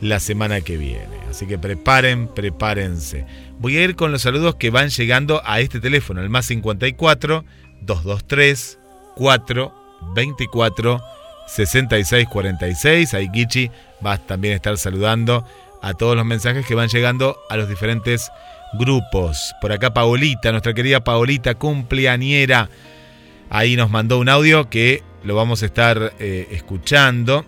[0.01, 1.19] la semana que viene.
[1.29, 3.27] Así que preparen, prepárense.
[3.59, 7.45] Voy a ir con los saludos que van llegando a este teléfono, el más 54
[7.81, 8.79] 223
[9.17, 9.75] 4
[10.15, 11.03] 24
[11.49, 13.15] 66 46.
[13.15, 13.71] Ahí Gichi
[14.05, 15.45] va a también estar saludando
[15.83, 18.31] a todos los mensajes que van llegando a los diferentes
[18.75, 19.55] grupos.
[19.61, 22.69] Por acá Paolita, nuestra querida Paolita, cumpleañera.
[23.51, 27.45] Ahí nos mandó un audio que lo vamos a estar eh, escuchando.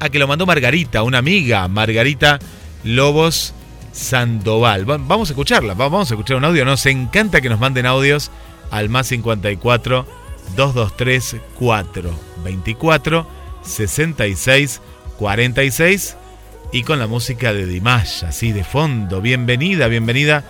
[0.00, 2.38] Ah, que lo mandó Margarita, una amiga, Margarita
[2.84, 3.52] Lobos
[3.92, 4.88] Sandoval.
[4.88, 6.64] Va- Vamos a escucharla, va- vamos a escuchar un audio.
[6.64, 8.30] Nos encanta que nos manden audios
[8.70, 10.06] al más 54
[10.56, 12.10] 223 4
[12.44, 13.26] 24
[13.62, 14.80] 66
[15.18, 16.16] 46
[16.72, 19.20] y con la música de Dimash, así de fondo.
[19.20, 20.44] Bienvenida, bienvenida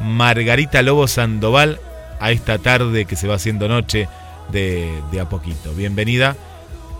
[0.00, 1.78] Margarita Lobos Sandoval
[2.20, 4.08] a esta tarde que se va haciendo noche
[4.50, 5.74] de, de a poquito.
[5.74, 6.36] Bienvenida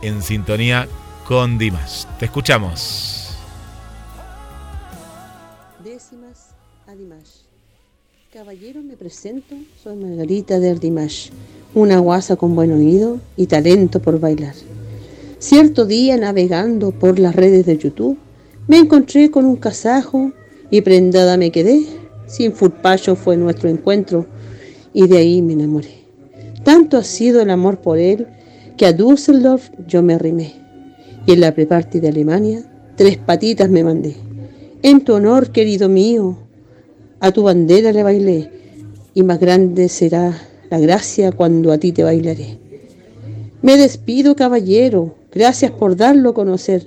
[0.03, 0.87] en sintonía
[1.25, 2.05] con Dimash.
[2.19, 3.31] Te escuchamos.
[5.83, 6.51] Décimas
[6.87, 7.45] a Dimash.
[8.33, 11.31] Caballero, me presento, soy Margarita de Dimash,
[11.75, 14.55] una guasa con buen oído y talento por bailar.
[15.39, 18.19] Cierto día, navegando por las redes de YouTube,
[18.67, 20.33] me encontré con un kazajo
[20.71, 21.87] y prendada me quedé.
[22.27, 24.27] Sin furpayo fue nuestro encuentro
[24.93, 26.05] y de ahí me enamoré.
[26.65, 28.27] Tanto ha sido el amor por él
[28.77, 30.64] que a Düsseldorf yo me arrimé
[31.27, 32.65] y en la preparty de Alemania
[32.97, 34.17] tres patitas me mandé.
[34.83, 36.37] En tu honor, querido mío,
[37.21, 38.51] a tu bandera le bailé,
[39.15, 40.39] y más grande será
[40.71, 42.59] la gracia cuando a ti te bailaré.
[43.63, 46.87] Me despido, caballero, gracias por darlo a conocer,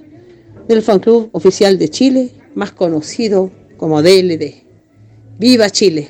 [0.67, 4.63] del fan club oficial de Chile, más conocido como DLD.
[5.39, 6.09] ¡Viva Chile!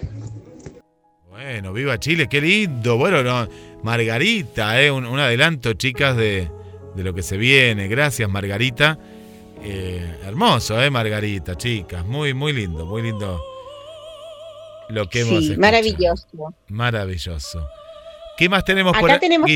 [1.29, 2.97] Bueno, viva Chile, qué lindo.
[2.97, 3.47] Bueno, no,
[3.83, 6.49] Margarita, eh, un adelanto, chicas, de,
[6.97, 7.87] de lo que se viene.
[7.87, 8.97] Gracias, Margarita.
[9.61, 12.05] Eh, hermoso, eh, Margarita, chicas.
[12.05, 13.41] Muy, muy lindo, muy lindo
[14.89, 15.61] lo que hemos escuchado.
[15.61, 16.27] maravilloso.
[16.67, 17.69] Maravilloso.
[18.37, 19.49] ¿Qué más tenemos Acá por tenemos.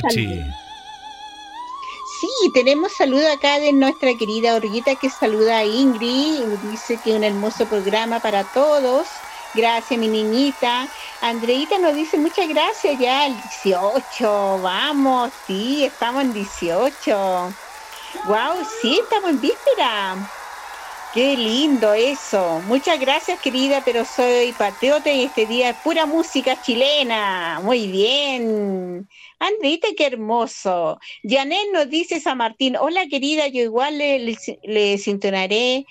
[2.21, 6.43] Sí, tenemos saludo acá de nuestra querida Orguita que saluda a Ingrid.
[6.69, 9.07] Dice que un hermoso programa para todos.
[9.53, 10.87] Gracias, mi niñita.
[11.19, 14.59] Andreita nos dice muchas gracias ya, el 18.
[14.61, 17.53] Vamos, sí, estamos en 18.
[18.27, 20.15] Wow, sí, estamos en víspera.
[21.13, 22.61] Qué lindo eso.
[22.67, 27.59] Muchas gracias, querida, pero soy patriota y este día es pura música chilena.
[27.61, 29.09] Muy bien.
[29.37, 30.97] Andreita, qué hermoso.
[31.23, 35.85] Janet nos dice San Martín, hola querida, yo igual le, le, le sintonaré.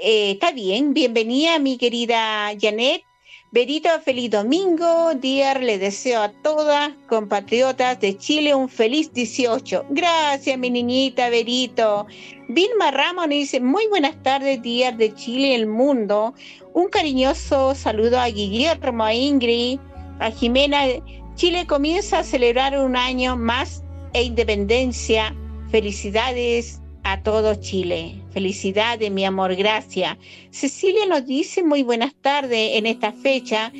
[0.00, 3.02] Eh, está bien, bienvenida mi querida Janet.
[3.50, 5.12] Berito, feliz domingo.
[5.14, 9.86] Dier, le deseo a todas compatriotas de Chile un feliz 18.
[9.90, 12.06] Gracias, mi niñita Berito.
[12.48, 16.32] Vilma Ramos dice, muy buenas tardes, Dier de Chile y el mundo.
[16.74, 19.80] Un cariñoso saludo a Guillermo, a Ingrid,
[20.20, 20.84] a Jimena.
[21.34, 23.82] Chile comienza a celebrar un año más
[24.12, 25.34] e independencia.
[25.72, 26.80] Felicidades
[27.12, 28.20] a todo Chile.
[28.32, 30.18] Felicidades, mi amor, gracias.
[30.50, 33.72] Cecilia nos dice muy buenas tardes en esta fecha.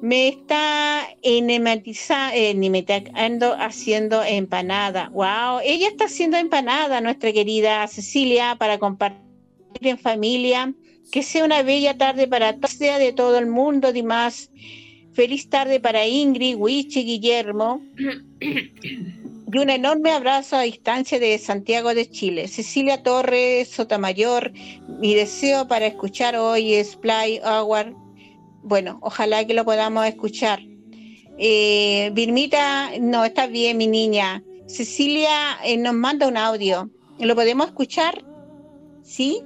[0.00, 5.10] Me está enematizando haciendo empanada.
[5.10, 9.20] Wow, ella está haciendo empanada, nuestra querida Cecilia, para compartir
[9.82, 10.72] en familia.
[11.12, 14.50] Que sea una bella tarde para todos, sea de todo el mundo, Dimas.
[15.12, 17.82] Feliz tarde para Ingrid, Wichi, Guillermo.
[19.52, 22.48] Y un enorme abrazo a distancia de Santiago de Chile.
[22.48, 24.52] Cecilia Torres Sotamayor,
[24.98, 27.94] mi deseo para escuchar hoy es Play Hour.
[28.64, 30.60] Bueno, ojalá que lo podamos escuchar.
[31.38, 34.42] Eh, Vilmita, no, está bien, mi niña.
[34.66, 36.90] Cecilia eh, nos manda un audio.
[37.20, 38.24] ¿Lo podemos escuchar?
[39.04, 39.40] ¿Sí?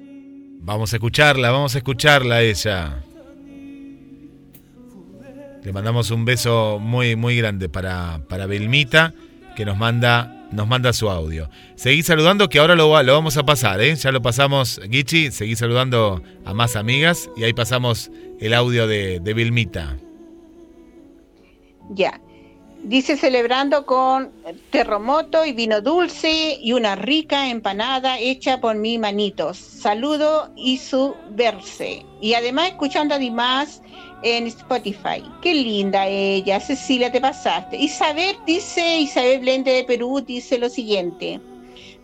[0.62, 3.04] Vamos a escucharla, vamos a escucharla ella.
[5.62, 9.12] Le mandamos un beso muy, muy grande para, para Vilmita
[9.60, 11.50] que nos manda, nos manda su audio.
[11.74, 13.94] Seguí saludando que ahora lo, lo vamos a pasar, ¿eh?
[13.94, 19.20] Ya lo pasamos, Gichi, seguí saludando a más amigas y ahí pasamos el audio de,
[19.20, 19.98] de Vilmita.
[21.90, 22.18] Ya.
[22.84, 24.30] Dice celebrando con
[24.70, 29.58] terremoto y vino dulce y una rica empanada hecha por mi manitos.
[29.58, 32.06] Saludo y su verse.
[32.22, 33.82] Y además escuchando además
[34.22, 35.22] en Spotify.
[35.42, 37.76] Qué linda ella, Cecilia, te pasaste.
[37.76, 41.40] Isabel dice, Isabel Blende de Perú dice lo siguiente.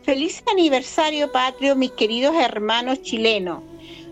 [0.03, 3.63] Feliz aniversario patrio, mis queridos hermanos chilenos.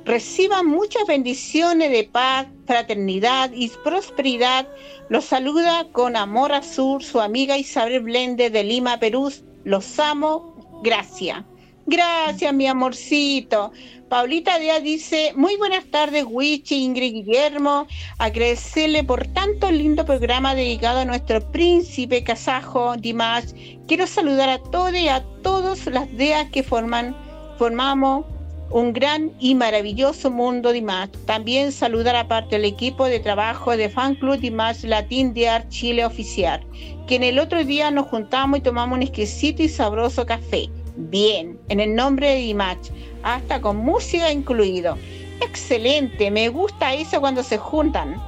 [0.04, 4.68] Reciban muchas bendiciones de paz, fraternidad y prosperidad.
[5.08, 9.32] Los saluda con amor azul su amiga Isabel Blende de Lima, Perú.
[9.64, 10.80] Los amo.
[10.82, 11.44] Gracias.
[11.86, 13.70] Gracias, mi amorcito.
[14.08, 17.86] Paulita Díaz dice, muy buenas tardes, Wichi, Ingrid Guillermo.
[18.16, 23.52] Agradecerle por tanto lindo programa dedicado a nuestro príncipe kazajo, Dimash.
[23.86, 27.14] Quiero saludar a todos y a todas las DEAs que forman,
[27.58, 28.24] formamos
[28.70, 31.10] un gran y maravilloso mundo Dimash.
[31.26, 36.06] También saludar aparte al equipo de trabajo de Fan Club Dimash Latin de Art Chile
[36.06, 36.64] Oficial,
[37.06, 40.70] que en el otro día nos juntamos y tomamos un exquisito y sabroso café.
[40.96, 42.90] Bien, en el nombre de Dimash,
[43.22, 44.96] hasta con música incluido.
[45.40, 48.20] Excelente, me gusta eso cuando se juntan.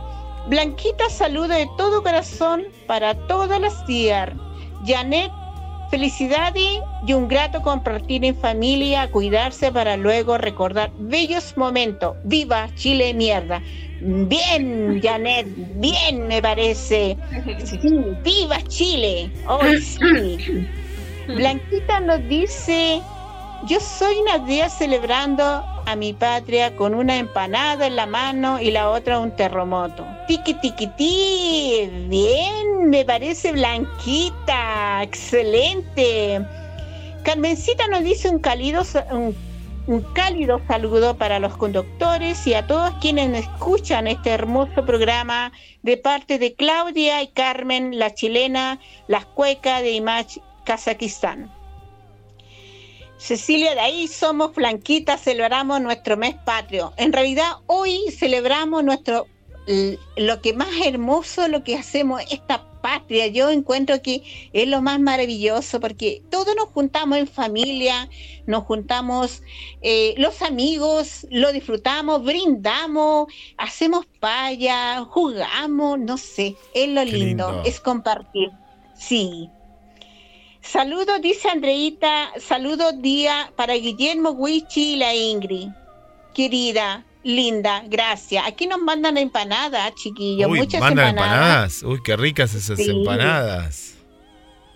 [0.49, 4.31] Blanquita saludo de todo corazón para todas las días.
[4.85, 5.31] Janet
[5.91, 12.17] Felicidades y un grato compartir en familia, cuidarse para luego recordar bellos momentos.
[12.25, 13.62] ¡Viva Chile mierda!
[14.01, 15.47] Bien, Janet,
[15.77, 17.17] bien me parece.
[17.64, 17.79] Sí,
[18.25, 19.31] ¡Viva Chile!
[19.49, 20.67] ¡Hoy sí!
[21.27, 23.03] Blanquita nos dice,
[23.66, 28.70] yo soy una día celebrando a mi patria con una empanada en la mano y
[28.70, 30.07] la otra un terremoto.
[30.29, 36.47] Tiki tiki ti, bien, me parece blanquita, excelente.
[37.24, 43.37] Carmencita nos dice un cálido, un, cálido saludo para los conductores y a todos quienes
[43.37, 45.51] escuchan este hermoso programa
[45.83, 51.51] de parte de Claudia y Carmen, la chilena, las cuecas de Imach, Kazajistán.
[53.17, 56.93] Cecilia, de ahí somos flanquitas, celebramos nuestro mes patrio.
[56.99, 59.27] En realidad, hoy celebramos nuestro
[60.17, 63.27] lo que más hermoso, lo que hacemos esta patria.
[63.27, 68.09] Yo encuentro que es lo más maravilloso porque todos nos juntamos en familia,
[68.47, 69.43] nos juntamos
[69.83, 77.62] eh, los amigos, lo disfrutamos, brindamos, hacemos paya, jugamos, no sé, es lo lindo, lindo.
[77.64, 78.51] es compartir.
[78.95, 79.51] Sí.
[80.71, 85.69] Saludos, dice Andreita, saludos día para Guillermo Wichi y la Ingrid.
[86.35, 88.45] Querida, linda, gracias.
[88.47, 91.83] Aquí nos mandan empanadas, chiquillos, Uy, muchas mandan empanadas.
[91.83, 91.83] empanadas.
[91.85, 92.91] Uy, qué ricas esas Sí.
[92.91, 93.95] empanadas.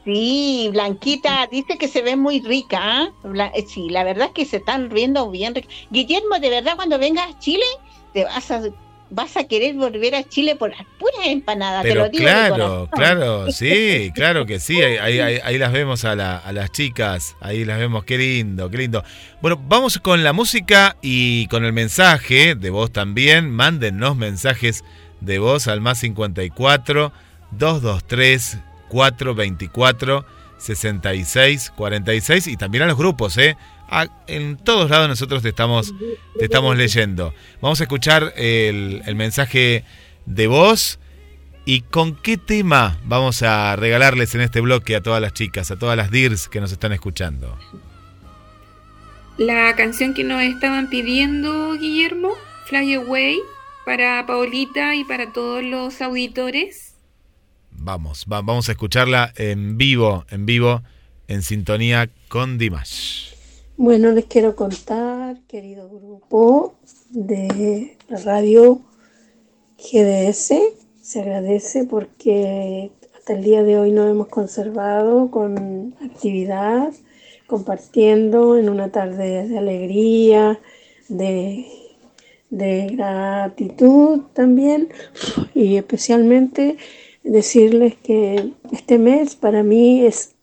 [0.05, 2.79] Sí, Blanquita dice que se ve muy rica.
[2.83, 3.51] ¿ah?
[3.55, 5.55] Eh, Sí, la verdad es que se están riendo bien.
[5.55, 5.69] rica.
[5.91, 7.65] Guillermo, de verdad, cuando vengas a Chile,
[8.15, 8.63] te vas a,
[9.11, 11.83] vas a querer volver a Chile por las puras empanadas.
[11.83, 14.81] te Pero lo digo claro, claro, sí, claro que sí.
[14.83, 17.37] Ahí, ahí- las vemos a, la- a las chicas.
[17.41, 18.05] Ahí las vemos.
[18.05, 19.05] Qué lindo, qué lindo.
[19.43, 23.51] Bueno, vamos con la música y con el mensaje de voz también.
[23.51, 24.85] Mándennos mensajes
[25.21, 27.13] de voz al más 54
[27.51, 28.59] 223
[28.89, 30.25] 424
[30.59, 33.57] 66 46 y también a los grupos, ¿eh?
[33.91, 35.93] A- en todos lados nosotros te estamos,
[36.39, 37.35] te estamos leyendo.
[37.61, 39.85] Vamos a escuchar el, el mensaje
[40.27, 40.99] de vos.
[41.67, 45.79] ¿Y con qué tema vamos a regalarles en este bloque a todas las chicas, a
[45.79, 47.57] todas las DIRS que nos están escuchando?
[49.37, 52.33] La canción que nos estaban pidiendo, Guillermo,
[52.67, 53.39] Fly Away,
[53.85, 56.95] para Paulita y para todos los auditores.
[57.71, 60.83] Vamos, va- vamos a escucharla en vivo, en vivo,
[61.29, 63.30] en sintonía con Dimash.
[63.83, 66.75] Bueno, les quiero contar, querido grupo
[67.09, 68.83] de la radio
[69.79, 70.53] GDS,
[71.01, 76.93] se agradece porque hasta el día de hoy nos hemos conservado con actividad,
[77.47, 80.61] compartiendo en una tarde de alegría,
[81.09, 81.65] de,
[82.51, 84.91] de gratitud también
[85.55, 86.77] y especialmente
[87.25, 90.35] decirles que este mes para mí es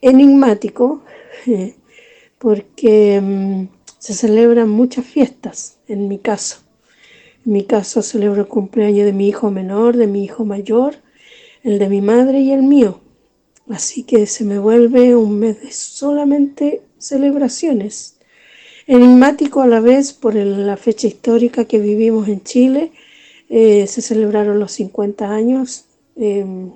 [0.00, 1.02] enigmático.
[1.46, 1.74] eh,
[2.42, 3.68] porque mm,
[4.00, 6.58] se celebran muchas fiestas, en mi caso.
[7.46, 10.96] En mi caso celebro el cumpleaños de mi hijo menor, de mi hijo mayor,
[11.62, 12.98] el de mi madre y el mío.
[13.68, 18.18] Así que se me vuelve un mes solamente celebraciones.
[18.88, 22.90] Enigmático a la vez por la fecha histórica que vivimos en Chile.
[23.50, 25.84] Eh, se celebraron los 50 años
[26.16, 26.72] em,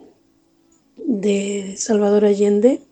[0.97, 2.83] de Salvador Allende.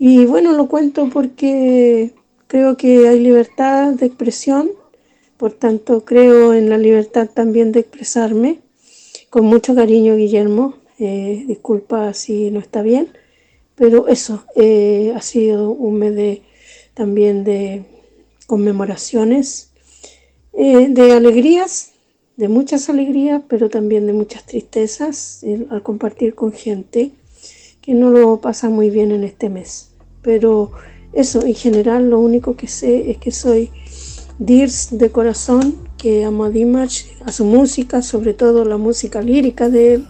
[0.00, 2.12] Y bueno, lo cuento porque
[2.46, 4.70] creo que hay libertad de expresión,
[5.36, 8.60] por tanto creo en la libertad también de expresarme.
[9.28, 13.08] Con mucho cariño, Guillermo, eh, disculpa si no está bien,
[13.74, 16.42] pero eso, eh, ha sido un mes de,
[16.94, 17.84] también de
[18.46, 19.72] conmemoraciones,
[20.52, 21.90] eh, de alegrías,
[22.36, 27.10] de muchas alegrías, pero también de muchas tristezas al compartir con gente
[27.82, 29.87] que no lo pasa muy bien en este mes.
[30.28, 30.72] Pero
[31.14, 33.70] eso, en general, lo único que sé es que soy
[34.38, 39.70] Dirs de corazón, que amo a Dimash, a su música, sobre todo la música lírica
[39.70, 40.06] de él.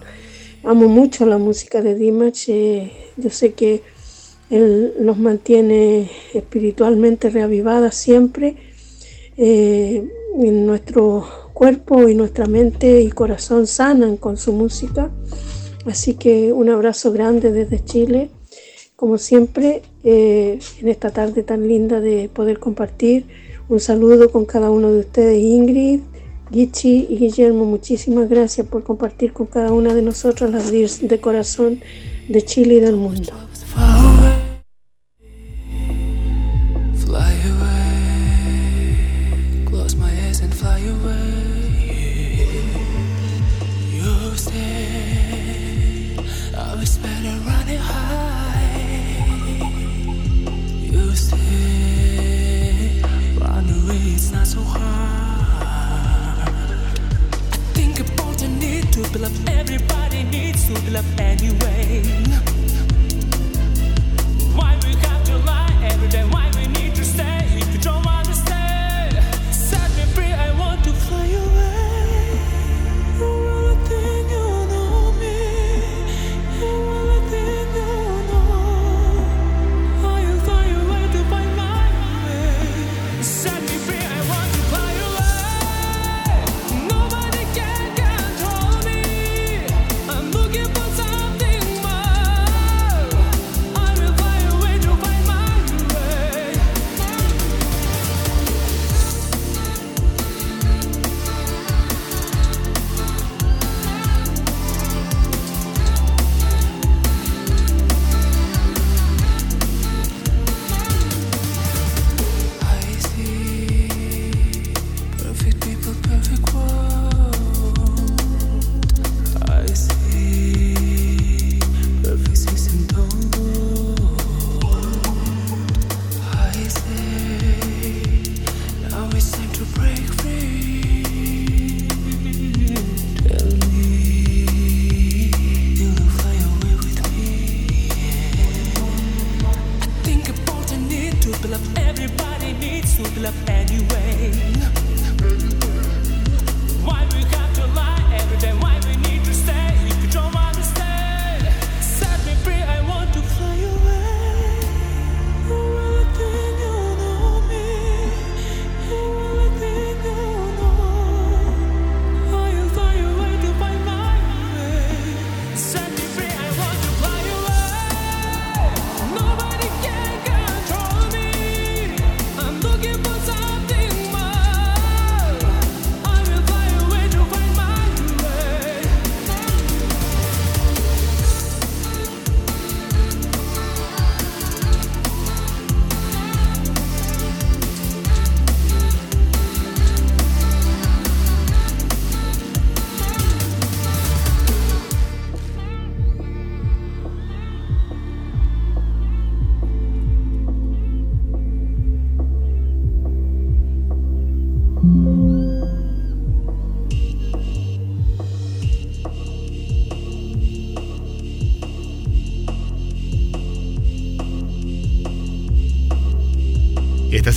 [0.65, 2.47] Amo mucho la música de Dimash.
[2.49, 3.83] eh, yo sé que
[4.51, 8.57] él nos mantiene espiritualmente reavivadas siempre
[9.37, 10.03] eh,
[10.37, 15.13] en nuestro cuerpo y nuestra mente y corazón sanan con su música.
[15.87, 18.31] Así que un abrazo grande desde Chile,
[18.99, 23.27] como siempre, eh, en esta tarde tan linda de poder compartir.
[23.69, 26.01] Un saludo con cada uno de ustedes, Ingrid,
[26.51, 27.65] Gichi y Guillermo.
[27.65, 31.81] Muchísimas gracias por compartir con cada una de nosotras las DIRS de corazón
[32.29, 33.48] de Chile y del mundo.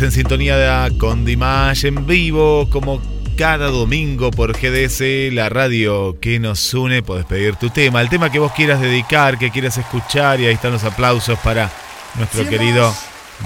[0.01, 2.99] En sintonía con Dimash en vivo, como
[3.37, 7.03] cada domingo por GDS, la radio que nos une.
[7.03, 10.55] Podés pedir tu tema, el tema que vos quieras dedicar, que quieras escuchar, y ahí
[10.55, 11.69] están los aplausos para
[12.15, 12.91] nuestro querido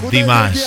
[0.09, 0.61] Dimash.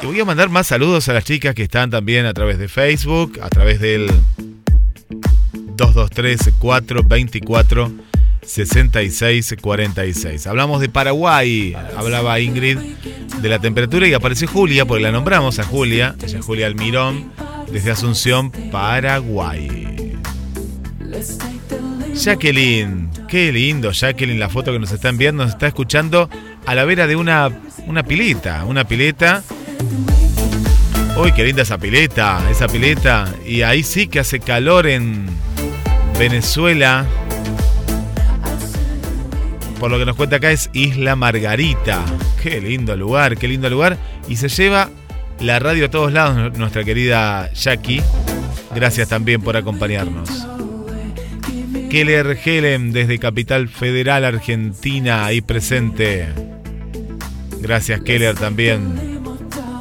[0.00, 2.68] Y voy a mandar más saludos a las chicas que están también a través de
[2.68, 4.10] Facebook, a través del
[5.76, 7.92] 223-424.
[8.42, 10.46] 6646.
[10.46, 11.76] Hablamos de Paraguay.
[11.96, 12.78] Hablaba Ingrid
[13.40, 16.14] de la temperatura y apareció Julia, porque la nombramos a Julia.
[16.22, 17.32] Ella es Julia Almirón,
[17.70, 20.18] desde Asunción, Paraguay.
[22.14, 26.28] Jacqueline, qué lindo, Jacqueline, la foto que nos está enviando, nos está escuchando
[26.66, 27.50] a la vera de una,
[27.86, 29.42] una pileta, una pileta.
[31.16, 33.32] Uy, qué linda esa pileta, esa pileta.
[33.46, 35.26] Y ahí sí que hace calor en
[36.18, 37.06] Venezuela.
[39.82, 42.04] Por lo que nos cuenta acá es Isla Margarita.
[42.40, 43.98] Qué lindo lugar, qué lindo lugar.
[44.28, 44.88] Y se lleva
[45.40, 48.00] la radio a todos lados, nuestra querida Jackie.
[48.76, 50.46] Gracias también por acompañarnos.
[51.90, 56.28] Keller Helen desde Capital Federal Argentina, ahí presente.
[57.60, 59.20] Gracias Keller también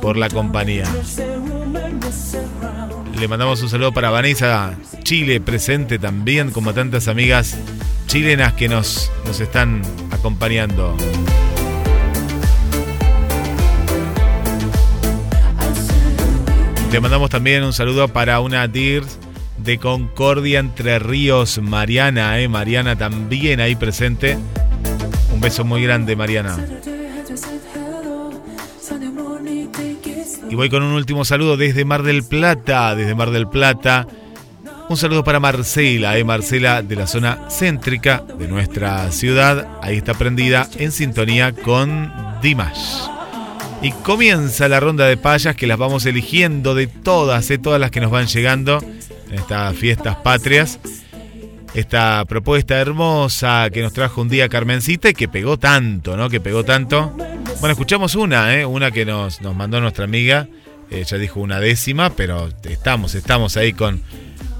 [0.01, 0.85] por la compañía.
[3.19, 4.73] Le mandamos un saludo para Vanessa
[5.03, 7.55] Chile, presente también, como tantas amigas
[8.11, 9.81] chilenas que nos, nos están
[10.11, 10.97] acompañando.
[16.91, 19.05] Le mandamos también un saludo para una DIR
[19.59, 24.37] de Concordia Entre Ríos, Mariana, eh, Mariana también ahí presente.
[25.33, 26.57] Un beso muy grande, Mariana.
[30.49, 34.05] Y voy con un último saludo desde Mar del Plata, desde Mar del Plata.
[34.91, 39.65] Un saludo para Marcela, Marcela de la zona céntrica de nuestra ciudad.
[39.81, 42.11] Ahí está prendida en sintonía con
[42.41, 43.07] Dimash.
[43.81, 47.89] Y comienza la ronda de payas que las vamos eligiendo de todas, eh, todas las
[47.89, 48.83] que nos van llegando
[49.29, 50.77] en estas fiestas patrias.
[51.73, 56.29] Esta propuesta hermosa que nos trajo un día Carmencita y que pegó tanto, ¿no?
[56.29, 57.15] Que pegó tanto.
[57.61, 58.65] Bueno, escuchamos una, ¿eh?
[58.65, 60.49] Una que nos, nos mandó nuestra amiga.
[60.89, 64.01] Ella dijo una décima, pero estamos, estamos ahí con,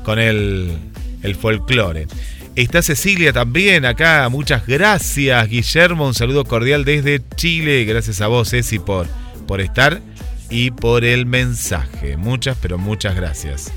[0.04, 0.78] con el,
[1.24, 2.08] el folclore.
[2.56, 5.48] Está Cecilia también acá, muchas gracias.
[5.48, 7.86] Guillermo, un saludo cordial desde Chile.
[7.86, 9.08] Gracias a vos, Ceci, por,
[9.48, 10.02] por estar
[10.50, 12.18] y por el mensaje.
[12.18, 13.72] Muchas, pero muchas gracias.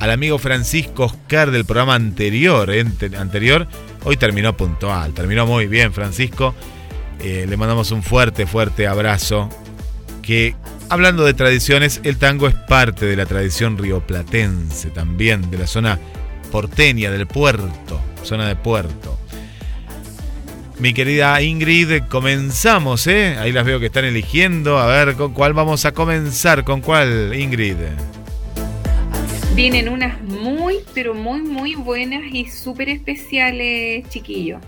[0.00, 2.72] Al amigo Francisco Oscar del programa anterior,
[3.16, 3.68] anterior,
[4.04, 6.54] hoy terminó puntual, terminó muy bien, Francisco.
[7.20, 9.50] Eh, le mandamos un fuerte, fuerte abrazo.
[10.22, 10.56] Que
[10.94, 15.98] hablando de tradiciones, el tango es parte de la tradición rioplatense también, de la zona
[16.52, 19.18] porteña, del puerto, zona de puerto.
[20.78, 23.36] Mi querida Ingrid, comenzamos, ¿eh?
[23.40, 24.78] Ahí las veo que están eligiendo.
[24.78, 26.62] A ver, ¿con cuál vamos a comenzar?
[26.62, 27.74] ¿Con cuál, Ingrid?
[29.56, 34.60] Vienen unas muy, pero muy, muy buenas y súper especiales, chiquillos.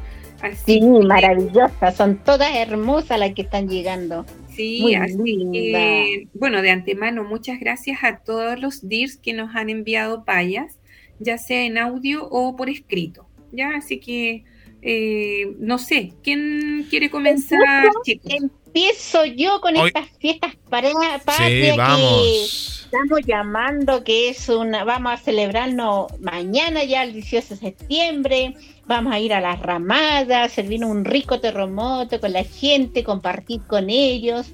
[0.64, 4.26] sí, maravillosas, son todas hermosas las que están llegando.
[4.56, 5.78] Sí, Muy así linda.
[5.78, 10.78] que, bueno, de antemano, muchas gracias a todos los DIRs que nos han enviado payas,
[11.18, 13.26] ya sea en audio o por escrito.
[13.52, 14.44] Ya, así que,
[14.82, 18.32] eh, no sé, ¿quién quiere comenzar, chicos?
[18.32, 22.75] Empiezo yo con Hoy- estas fiestas para, Sí, que vamos.
[22.86, 28.54] Estamos llamando, que es una, vamos a celebrarnos mañana ya el 18 de septiembre,
[28.86, 33.90] vamos a ir a las ramadas, servir un rico terremoto con la gente, compartir con
[33.90, 34.46] ellos,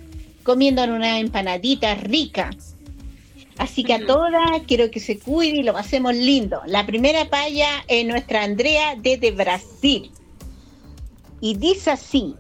[0.45, 2.51] comiendo una empanadita rica.
[3.59, 6.63] Así que a todas quiero que se cuiden y lo hacemos lindo.
[6.65, 10.11] La primera paya es nuestra Andrea desde Brasil.
[11.43, 12.35] Y dice así,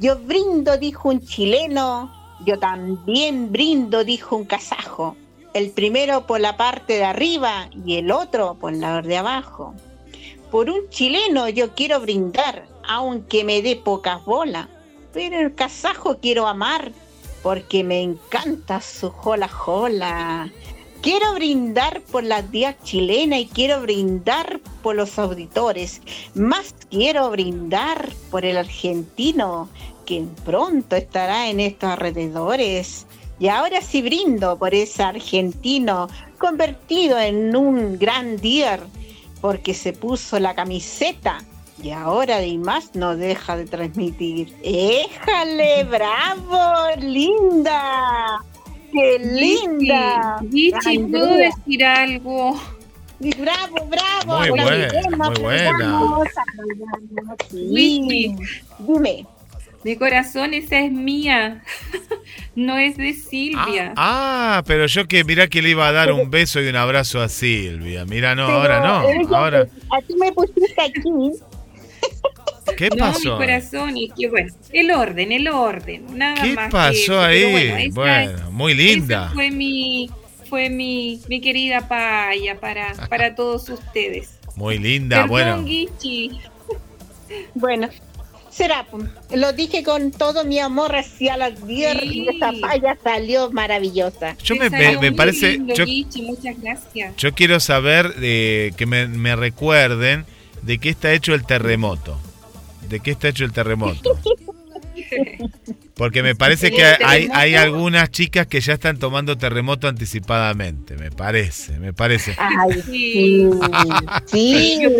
[0.00, 5.16] yo brindo, dijo un chileno, yo también brindo, dijo un kazajo.
[5.52, 9.74] El primero por la parte de arriba y el otro por la de abajo.
[10.50, 14.68] Por un chileno yo quiero brindar, aunque me dé pocas bolas.
[15.12, 16.92] Pero el kazajo quiero amar,
[17.42, 20.50] porque me encanta su jola jola.
[21.02, 26.00] Quiero brindar por las días chilenas y quiero brindar por los auditores.
[26.34, 29.68] Más quiero brindar por el argentino
[30.04, 33.06] que pronto estará en estos alrededores.
[33.38, 38.80] Y ahora sí brindo por ese argentino convertido en un gran deer
[39.40, 41.38] porque se puso la camiseta
[41.82, 44.54] y ahora además no deja de transmitir.
[44.62, 48.38] ¡Éjale, bravo, linda!
[48.92, 50.38] ¡Qué linda!
[50.50, 52.58] Gichi, ¿puedo decir algo?
[53.18, 54.38] Bravo, bravo.
[54.38, 54.88] Muy buena,
[55.18, 56.00] muy buena.
[57.50, 59.26] Dime.
[59.84, 61.62] Mi corazón, esa es mía.
[62.56, 63.92] no es de Silvia.
[63.96, 67.20] Ah, pero yo que mirá que le iba a dar un beso y un abrazo
[67.20, 68.04] a Silvia.
[68.06, 69.36] Mira, no, Pero ahora no.
[69.36, 71.00] Ahora, A ti me pusiste aquí.
[72.78, 73.36] ¿qué no, mi pasó?
[73.36, 76.66] corazón, y que bueno, el orden, el orden, nada ¿Qué más.
[76.66, 77.50] que pasó eso, ahí?
[77.52, 79.24] bueno, esa- Bueno, muy linda.
[79.26, 80.10] esa fue mi,
[80.48, 84.38] fue mi, mi querida paya para, para todos ustedes.
[84.56, 85.64] Muy linda, Perdón, bueno.
[85.64, 86.40] Guichi.
[87.54, 87.88] Bueno,
[88.54, 88.86] será.
[88.90, 89.04] pues.
[89.34, 94.36] Lo dije con todo mi amor hacia las 10 y esa paya salió maravillosa.
[94.42, 94.70] Yo me,
[95.12, 95.52] parece.
[95.52, 95.84] lindo, Yo,
[96.22, 97.16] muchas gracias.
[97.16, 100.24] yo quiero saber eh, que me, me recuerden
[100.62, 102.18] de qué está hecho el terremoto.
[102.88, 104.18] ¿De qué está hecho el terremoto?
[105.94, 110.96] Porque me parece que hay, hay algunas chicas que ya están tomando terremoto anticipadamente.
[110.96, 112.34] Me parece, me parece.
[112.36, 113.48] Ay, Sí.
[114.26, 114.78] sí.
[114.82, 114.90] Yo,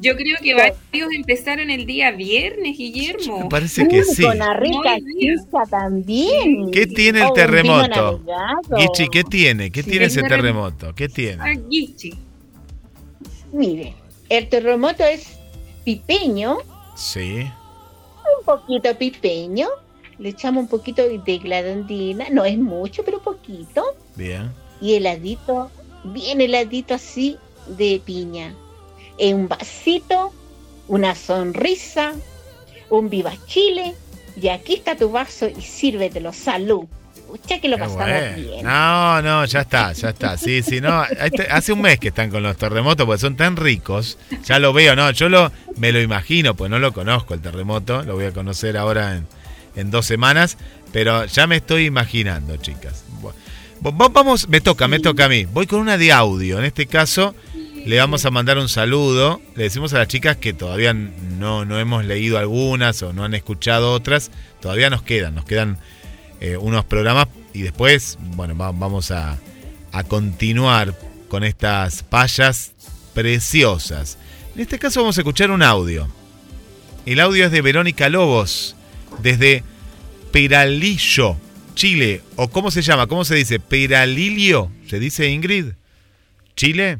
[0.00, 3.40] yo creo que varios empezaron el día viernes, Guillermo.
[3.44, 4.22] Me parece que sí.
[4.24, 6.70] Con la rica chica también.
[6.72, 8.20] ¿Qué tiene el terremoto?
[8.76, 9.70] Gichi, ¿qué tiene?
[9.70, 10.94] ¿Qué Sí, tiene ese terrem- terremoto?
[10.94, 11.42] ¿Qué tiene?
[11.42, 12.12] Ah, Guichi.
[13.52, 13.94] Mire,
[14.28, 15.38] el terremoto es
[15.84, 16.56] pipeño,
[16.96, 17.46] Sí.
[18.46, 19.68] Un poquito pipeño.
[20.18, 23.82] Le echamos un poquito de gladandina, no es mucho, pero poquito.
[24.14, 24.52] Bien.
[24.80, 25.70] Y heladito,
[26.04, 27.36] bien heladito así
[27.66, 28.54] de piña.
[29.18, 30.32] En un vasito,
[30.86, 32.14] una sonrisa,
[32.90, 33.94] un viva Chile.
[34.40, 36.32] Y aquí está tu vaso y sírvetelo.
[36.32, 36.84] Salud.
[37.46, 38.36] Que lo Qué pasamos bueno.
[38.36, 38.64] bien.
[38.64, 40.36] No, no, ya está, ya está.
[40.36, 41.04] Sí, sí, no.
[41.50, 44.18] Hace un mes que están con los terremotos porque son tan ricos.
[44.44, 45.10] Ya lo veo, no.
[45.10, 48.02] Yo lo, me lo imagino, pues no lo conozco el terremoto.
[48.02, 49.26] Lo voy a conocer ahora en,
[49.76, 50.56] en dos semanas.
[50.92, 53.04] Pero ya me estoy imaginando, chicas.
[53.80, 55.44] Vamos, me toca, me toca a mí.
[55.44, 56.58] Voy con una de audio.
[56.58, 57.34] En este caso,
[57.84, 59.42] le vamos a mandar un saludo.
[59.56, 63.34] Le decimos a las chicas que todavía no, no hemos leído algunas o no han
[63.34, 64.30] escuchado otras.
[64.60, 65.78] Todavía nos quedan, nos quedan
[66.44, 69.38] eh, unos programas y después, bueno, va- vamos a,
[69.92, 70.94] a continuar
[71.28, 72.72] con estas payas
[73.14, 74.18] preciosas.
[74.54, 76.06] En este caso vamos a escuchar un audio.
[77.06, 78.76] El audio es de Verónica Lobos,
[79.22, 79.62] desde
[80.32, 81.36] Peralillo,
[81.74, 82.22] Chile.
[82.36, 83.06] ¿O cómo se llama?
[83.06, 83.58] ¿Cómo se dice?
[83.60, 84.68] Peralillo.
[84.86, 85.66] ¿Se dice Ingrid?
[86.56, 86.98] ¿Chile?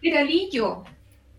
[0.00, 0.84] Peralillo.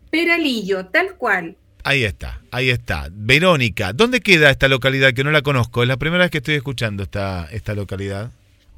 [0.10, 1.56] Peralillo, tal cual.
[1.90, 3.08] Ahí está, ahí está.
[3.12, 5.82] Verónica, ¿dónde queda esta localidad que no la conozco?
[5.82, 8.30] Es la primera vez que estoy escuchando esta, esta localidad.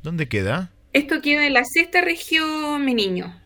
[0.01, 0.71] ¿Dónde queda?
[0.93, 3.37] Esto queda en la sexta región, mi niño.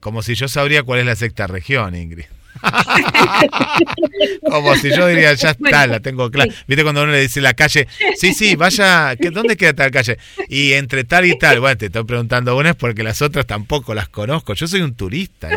[0.00, 2.24] Como si yo sabría cuál es la sexta región, Ingrid.
[4.50, 6.50] Como si yo diría, ya está, la tengo clara.
[6.52, 6.58] sí.
[6.66, 7.88] ¿Viste cuando uno le dice la calle?
[8.16, 10.18] Sí, sí, vaya, ¿qué- ¿dónde queda tal calle?
[10.48, 14.08] Y entre tal y tal, bueno, te estoy preguntando unas porque las otras tampoco las
[14.08, 14.54] conozco.
[14.54, 15.48] Yo soy un turista.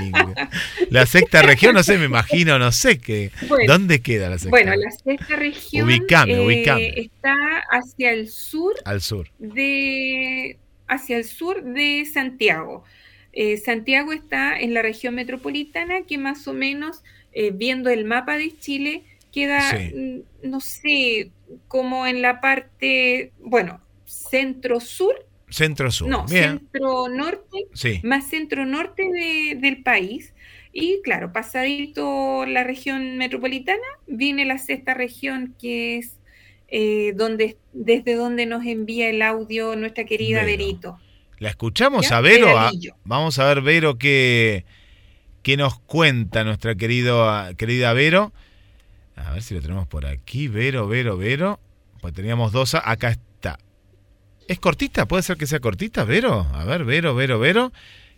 [0.90, 3.32] La sexta región, no sé, me imagino, no sé qué.
[3.48, 3.74] Bueno.
[3.74, 4.50] ¿Dónde queda la sexta?
[4.50, 7.34] Bueno, la sexta región Ubicame, eh, está
[7.72, 9.28] hacia el sur Al sur.
[9.40, 12.84] de hacia el sur de Santiago.
[13.36, 18.38] Eh, Santiago está en la región metropolitana que más o menos, eh, viendo el mapa
[18.38, 19.94] de Chile, queda, Sí.
[19.94, 21.32] mm, no sé,
[21.68, 25.14] como en la parte, bueno, centro-sur,
[25.50, 26.08] Centro-sur.
[26.08, 28.00] no, centro-norte, Sí.
[28.04, 30.34] más centro-norte de- del país.
[30.72, 36.18] Y claro, pasadito la región metropolitana, viene la sexta región que es
[36.68, 40.58] eh, donde, desde donde nos envía el audio nuestra querida Vero.
[40.58, 41.00] Verito.
[41.40, 42.50] ¿La escuchamos Ya, a Vero?
[42.58, 42.96] A- Peralillo.
[43.04, 44.66] vamos a ver, Vero, qué,
[45.44, 48.32] qué nos cuenta nuestra querido, querida Vero.
[49.16, 50.48] A ver si lo tenemos por aquí.
[50.48, 51.60] Vero, Vero, Vero.
[52.02, 52.76] Pues teníamos dos.
[52.76, 53.58] a- Acá está.
[54.48, 55.08] ¿Es cortita?
[55.08, 56.48] ¿Puede ser que sea cortita, Vero?
[56.54, 57.72] A ver, Vero, Vero, Vero.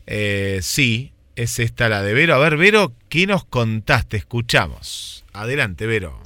[0.06, 2.36] Eh, sí, es esta la de Vero.
[2.36, 4.18] A ver, Vero, ¿qué nos contaste?
[4.18, 5.24] Escuchamos.
[5.34, 6.20] Adelante, Vero.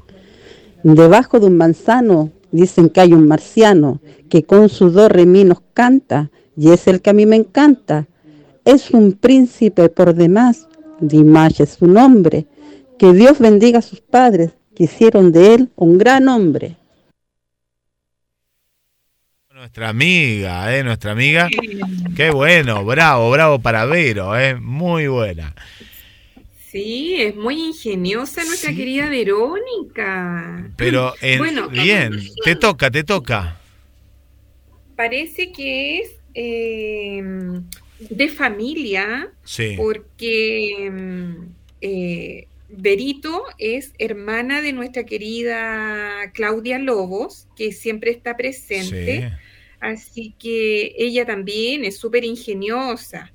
[0.83, 5.43] Debajo de un manzano dicen que hay un marciano que con su do re mi
[5.43, 8.07] nos canta y es el que a mí me encanta.
[8.65, 10.67] Es un príncipe por demás,
[10.99, 12.45] Dimash es su nombre.
[12.99, 16.77] Que Dios bendiga a sus padres que hicieron de él un gran hombre.
[19.53, 20.83] Nuestra amiga, ¿eh?
[20.83, 21.47] Nuestra amiga.
[22.15, 24.55] Qué bueno, bravo, bravo para Vero, ¿eh?
[24.55, 25.53] Muy buena.
[26.71, 30.71] Sí, es muy ingeniosa nuestra querida Verónica.
[30.77, 32.13] Pero en, Bueno, bien,
[32.45, 33.59] te toca, te toca.
[34.95, 37.21] Parece que es eh,
[37.99, 39.73] de familia, Sí.
[39.77, 41.45] porque mm,
[41.81, 49.29] eh, Berito es hermana de nuestra querida Claudia Lobos, que siempre está presente.
[49.29, 49.35] Sí.
[49.79, 53.31] Así que ella también es súper ingeniosa.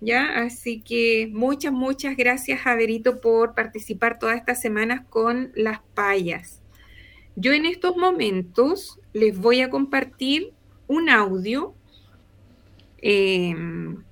[0.00, 0.40] ¿Ya?
[0.42, 6.60] Así que muchas, muchas gracias a Berito por participar todas estas semanas con las payas.
[7.36, 10.50] yo en estos momentos les voy a compartir
[10.88, 11.74] un audio
[13.02, 13.54] eh,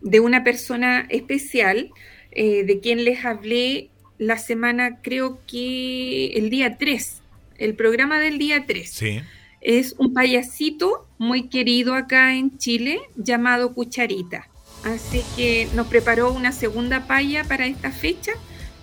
[0.01, 1.91] de una persona especial
[2.33, 7.23] eh, de quien les hablé la semana, creo que el día 3,
[7.59, 8.91] el programa del día 3.
[8.91, 9.21] Sí.
[9.61, 14.49] Es un payasito muy querido acá en Chile llamado Cucharita.
[14.85, 18.33] Así que nos preparó una segunda paya para esta fecha.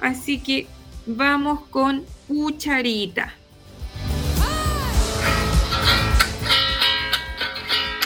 [0.02, 0.68] Así que
[1.06, 3.36] vamos con Cucharita.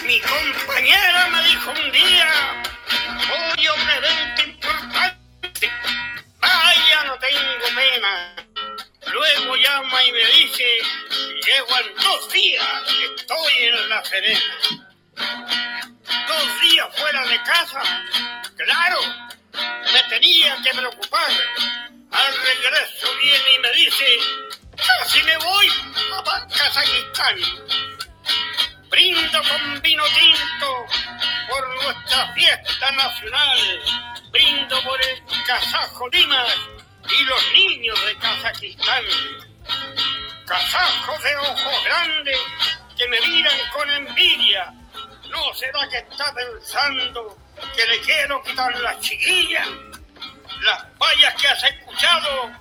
[0.05, 0.19] Mi
[0.77, 2.63] compañera me dijo un día,
[3.51, 5.71] oye, un evento importante,
[6.39, 8.35] vaya, no tengo pena.
[9.11, 10.77] Luego llama y me dice,
[11.47, 12.63] llego en dos días,
[13.15, 14.57] estoy en La Serena.
[16.27, 17.81] Dos días fuera de casa,
[18.55, 18.99] claro,
[19.93, 21.31] me tenía que preocupar.
[22.11, 24.05] Al regreso viene y me dice,
[24.75, 25.67] casi me voy
[26.13, 27.96] a Kazajistán.
[28.89, 30.85] Brindo con vino tinto
[31.49, 33.81] por nuestra fiesta nacional.
[34.31, 36.55] Brindo por el kazajo Dimas
[37.09, 39.03] y los niños de Kazajistán.
[40.45, 42.37] Kazajos de ojos grandes
[42.97, 44.73] que me miran con envidia.
[45.29, 47.37] ¿No será que está pensando
[47.75, 49.65] que le quiero quitar la chiquilla?
[50.61, 52.51] Las vallas que has escuchado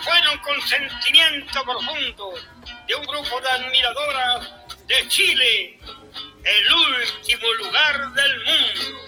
[0.00, 2.34] fueron con sentimiento profundo
[2.86, 5.78] de un grupo de admiradoras de Chile,
[6.44, 9.06] el último lugar del mundo.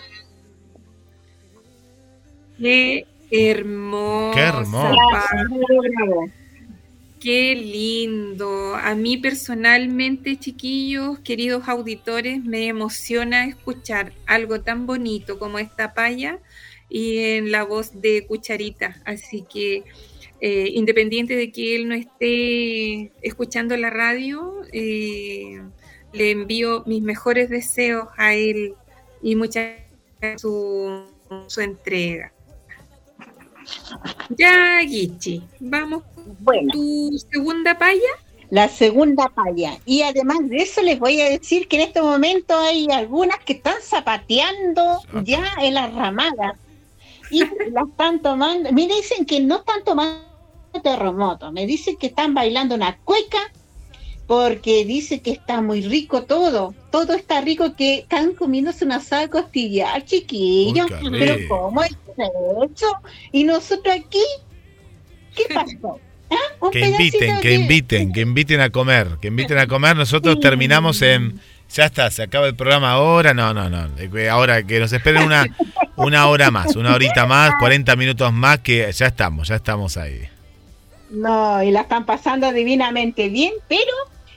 [2.59, 4.35] Qué hermoso.
[4.35, 6.33] Qué hermoso.
[7.21, 8.77] Qué lindo.
[8.77, 16.39] A mí personalmente, chiquillos, queridos auditores, me emociona escuchar algo tan bonito como esta paya
[16.89, 19.01] y en la voz de Cucharita.
[19.05, 19.85] Así que,
[20.41, 25.61] eh, independiente de que él no esté escuchando la radio, eh,
[26.13, 28.75] le envío mis mejores deseos a él
[29.23, 29.73] y muchas
[30.21, 31.05] gracias su,
[31.49, 32.33] su entrega.
[34.31, 36.03] Ya, Gichi, vamos
[36.41, 38.01] Bueno, tu segunda paya.
[38.51, 39.79] la segunda palla.
[39.85, 43.55] Y además de eso les voy a decir que en este momento hay algunas que
[43.55, 46.57] están zapateando ya en las ramadas.
[47.31, 48.73] Y la están tomando.
[48.73, 50.28] Me dicen que no están tomando
[50.83, 51.51] terremoto.
[51.53, 53.39] Me dicen que están bailando una cueca
[54.27, 56.75] porque dice que está muy rico todo.
[56.91, 60.87] Todo está rico que están comiéndose una asada de costilla, chiquillos.
[61.11, 61.37] Pero.
[61.49, 61.93] ¿cómo es
[62.75, 62.87] eso?
[63.33, 64.23] Y nosotros aquí,
[65.35, 65.99] ¿qué pasó?
[66.31, 66.37] ¿Ah?
[66.61, 69.97] Un Que inviten, que de- inviten, que inviten a comer, que inviten a comer.
[69.97, 70.41] Nosotros Sí.
[70.41, 71.41] terminamos en.
[71.75, 73.33] Ya está, se acaba el programa ahora.
[73.35, 73.89] No, no, no.
[74.31, 75.47] Ahora que nos esperen una,
[75.97, 80.21] una hora más, una horita más, 40 minutos más, que ya estamos, ya estamos ahí.
[81.09, 83.91] No, y la están pasando divinamente bien, pero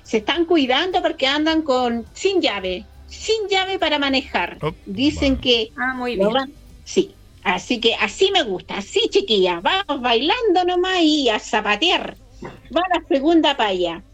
[0.03, 4.63] se están cuidando porque andan con sin llave, sin llave para manejar.
[4.63, 6.29] Oh, Dicen que Ah, muy bien.
[6.31, 12.17] van- sí, así que así me gusta, así chiquillas, vamos bailando nomás y a zapatear.
[12.75, 14.05] Va la segunda paya.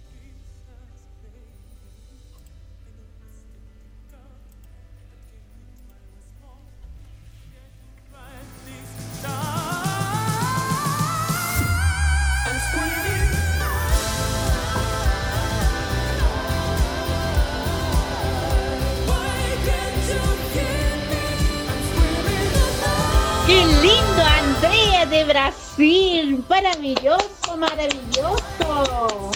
[25.06, 26.44] De Brasil!
[26.50, 29.32] ¡Maravilloso, maravilloso!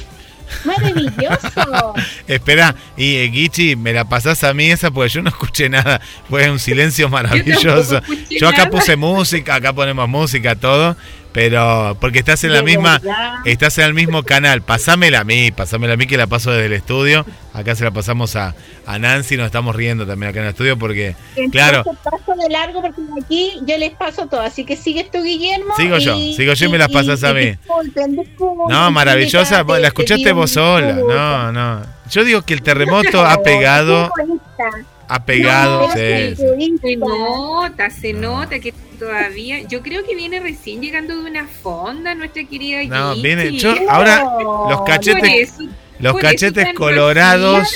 [0.66, 1.93] ¡Maravilloso!
[2.28, 6.01] Espera, y eh, Guichi, me la pasás a mí esa porque yo no escuché nada.
[6.28, 8.01] Fue un silencio maravilloso.
[8.32, 8.70] Yo acá nada.
[8.72, 10.97] puse música, acá ponemos música, todo.
[11.34, 13.00] Pero porque estás en la misma,
[13.46, 14.62] estás en el mismo canal.
[14.62, 17.26] Pasámela a mí, pasámela a mí que la paso desde el estudio.
[17.54, 18.54] Acá se la pasamos a,
[18.86, 21.16] a Nancy, nos estamos riendo también acá en el estudio porque,
[21.52, 24.42] claro, Entonces paso de largo porque aquí yo les paso todo.
[24.42, 25.74] Así que sigues tú, Guillermo.
[25.78, 27.46] Sigo yo, sigo yo y me las pasas a mí.
[27.52, 30.94] disculpen, disculpen, no, maravillosa, chiquita, la te- escuchaste te vos sola.
[30.94, 31.82] No, no.
[32.10, 34.12] Yo digo que el terremoto ha pegado,
[35.26, 35.86] Qué egoísta.
[35.86, 35.88] ha pegado.
[35.88, 36.36] No, sí.
[36.82, 39.62] Se nota, se nota que todavía.
[39.68, 43.22] Yo creo que viene recién llegando de una fonda nuestra querida No, Gigi.
[43.24, 44.24] viene, yo ahora
[44.70, 45.64] los cachetes, eso-
[45.99, 47.68] los cachetes colorados,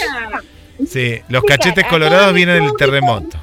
[0.88, 3.38] sí, los Mira, cachetes colorados vienen del terremoto.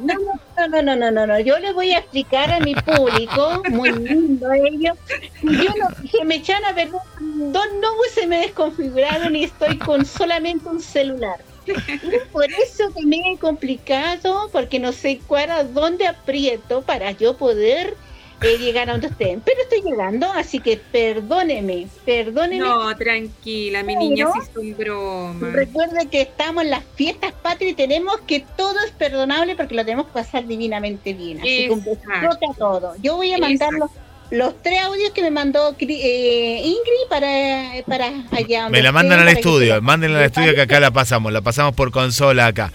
[0.00, 1.40] No, no, no, no, no, no, no.
[1.40, 4.96] Yo le voy a explicar a mi público, muy lindo ellos.
[5.42, 10.04] Yo no, que me echan a ver, dos nubes se me desconfiguraron y estoy con
[10.04, 11.36] solamente un celular.
[12.32, 17.96] Por eso me he complicado, porque no sé cuál a dónde aprieto para yo poder
[18.42, 19.40] eh, llegar a donde estén.
[19.40, 22.58] Pero estoy llegando, así que perdóneme, perdóneme.
[22.58, 25.52] No, tranquila, mi niña sí son bromas.
[25.52, 29.84] Recuerde que estamos en las fiestas patrias y tenemos que todo es perdonable porque lo
[29.84, 31.40] tenemos que pasar divinamente bien.
[31.40, 32.38] Así Exacto.
[32.56, 32.94] todo.
[33.02, 33.90] Yo voy a mandar los,
[34.30, 38.68] los tres audios que me mandó eh, Ingrid para, para allá.
[38.68, 41.90] Me la mandan al estudio, mándenla al estudio que acá la pasamos, la pasamos por
[41.90, 42.72] consola acá.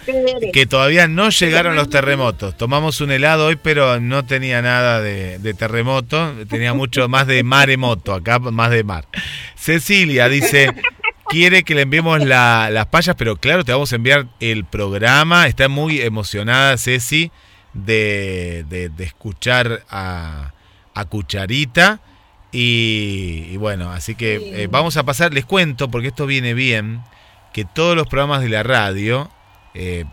[0.52, 2.56] Que todavía no llegaron los terremotos.
[2.56, 7.42] Tomamos un helado hoy, pero no tenía nada de, de terremoto, tenía mucho más de
[7.44, 9.06] maremoto, acá más de mar.
[9.54, 10.70] Cecilia dice,
[11.28, 15.46] quiere que le enviemos la- las payas, pero claro, te vamos a enviar el programa.
[15.46, 17.30] Está muy emocionada Ceci
[17.74, 20.52] de, de- de escuchar a,
[20.94, 22.00] a Cucharita.
[22.52, 27.02] Y, y bueno, así que eh, vamos a pasar, les cuento, porque esto viene bien,
[27.52, 29.28] que todos los programas de la radio,
[29.74, 30.04] eh,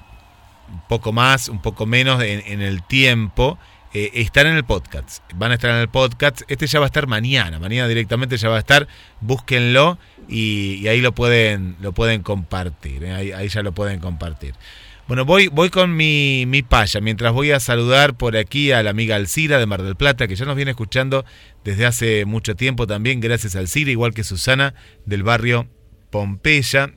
[0.71, 3.59] un poco más, un poco menos en, en el tiempo,
[3.93, 5.21] eh, están en el podcast.
[5.35, 6.41] Van a estar en el podcast.
[6.47, 7.59] Este ya va a estar mañana.
[7.59, 8.87] Mañana directamente ya va a estar.
[9.19, 13.03] Búsquenlo y, y ahí lo pueden, lo pueden compartir.
[13.03, 14.55] eh, Ahí, ahí ya lo pueden compartir.
[15.11, 18.91] Bueno, voy, voy con mi, mi paya, mientras voy a saludar por aquí a la
[18.91, 21.25] amiga Alcira de Mar del Plata, que ya nos viene escuchando
[21.65, 24.73] desde hace mucho tiempo también, gracias a Alcira, igual que Susana
[25.05, 25.67] del barrio
[26.11, 26.93] Pompeya.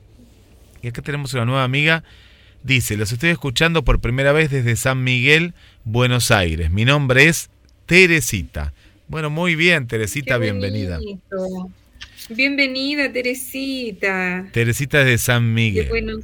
[0.81, 2.05] Y acá tenemos una nueva amiga.
[2.63, 5.53] Dice, los estoy escuchando por primera vez desde San Miguel,
[5.83, 6.71] Buenos Aires.
[6.71, 7.49] Mi nombre es
[7.85, 8.73] Teresita.
[9.09, 11.01] Bueno, muy bien, Teresita, Qué bienvenida.
[12.29, 14.47] Bienvenida, Teresita.
[14.53, 15.89] Teresita es de San Qué Miguel.
[15.89, 16.19] bueno.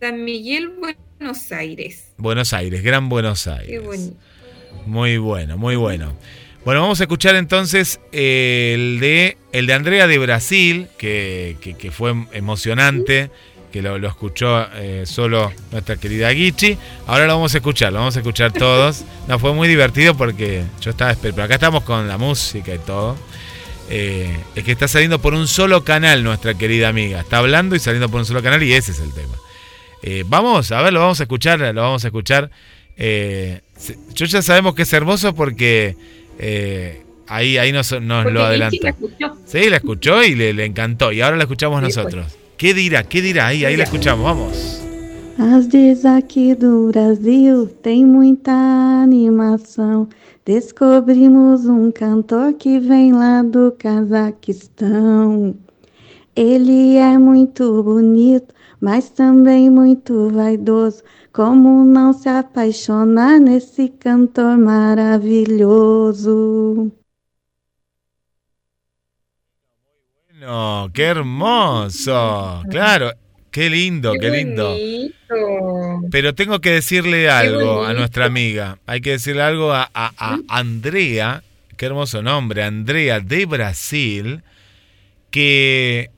[0.00, 2.12] San Miguel, Buenos Aires.
[2.16, 3.84] Buenos Aires, Gran Buenos Qué Aires.
[3.84, 4.16] bonito.
[4.86, 6.14] Muy bueno, muy bueno.
[6.64, 11.90] Bueno, vamos a escuchar entonces el de el de Andrea de Brasil, que, que- que
[11.90, 13.30] fue emocionante,
[13.72, 16.76] que lo, lo escuchó eh, solo nuestra querida Guichi.
[17.06, 19.04] Ahora lo vamos a escuchar, lo vamos a escuchar todos.
[19.28, 22.78] No, fue muy divertido porque yo estaba esperando, pero acá estamos con la música y
[22.80, 23.16] todo.
[23.88, 27.20] Eh, es que está saliendo por un solo canal nuestra querida amiga.
[27.20, 29.36] Está hablando y saliendo por un solo canal y ese es el tema.
[30.02, 32.50] Eh, vamos, a ver, lo vamos a escuchar, lo vamos a escuchar.
[32.96, 33.60] Eh,
[34.14, 35.96] yo ya sabemos que es hermoso porque
[36.38, 38.76] eh, ahí, ahí nos, nos Porque lo adelantó.
[38.82, 39.36] la escuchó.
[39.46, 41.12] Sí, la escuchó y le, le encantó.
[41.12, 42.26] Y ahora la escuchamos Sí, nosotros.
[42.56, 43.04] ¿Qué dirá?
[43.04, 43.46] ¿Qué dirá?
[43.48, 44.76] Ahí, ahí la escuchamos, vamos.
[45.38, 48.52] As dias aqui do Brasil tem muita
[49.02, 50.08] animação.
[50.44, 55.54] Descobrimos um cantor que vem lá do Cazaquistão.
[56.36, 61.02] Ele é muito bonito, mas também muito vaidoso.
[61.32, 66.90] Como não se apaixonar nesse cantor maravilhoso?
[70.40, 72.62] No, qué hermoso.
[72.70, 73.12] Claro,
[73.50, 74.70] qué lindo, qué lindo.
[74.70, 76.08] bonito.
[76.10, 78.78] Pero tengo que decirle algo a nuestra amiga.
[78.86, 81.42] Hay que decirle algo a, a- a Andrea,
[81.76, 84.42] qué hermoso nombre, Andrea de Brasil,
[85.30, 86.10] que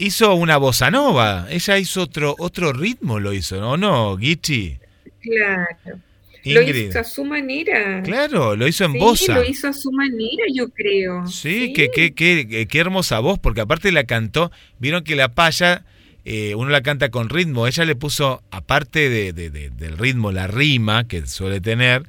[0.00, 1.46] hizo una bossa nova.
[1.50, 3.76] Ella hizo otro, otro ritmo, lo hizo, ¿no?
[3.76, 4.78] ¿No, Gichi?
[5.22, 5.98] Claro.
[6.42, 6.84] Ingrid.
[6.84, 8.02] Lo hizo a su manera.
[8.02, 9.34] Claro, lo hizo en sí, bossa.
[9.34, 11.26] lo hizo a su manera, yo creo.
[11.26, 15.84] Sí, que qué qué- qué hermosa voz, porque aparte la cantó, vieron que la paya,
[16.24, 20.32] eh, uno la canta con ritmo, ella le puso, aparte de, de- de- del ritmo,
[20.32, 22.04] la rima que suele tener,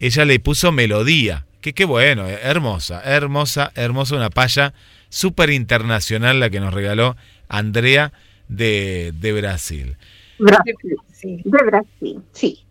[0.00, 4.72] ella le puso melodía, que qué bueno, eh, hermosa, hermosa, hermosa, una paya
[5.10, 7.16] súper internacional la que nos regaló
[7.48, 8.12] Andrea
[8.48, 9.96] de, de Brasil.
[10.38, 11.42] Brasil.
[11.44, 12.64] De Brasil, sí.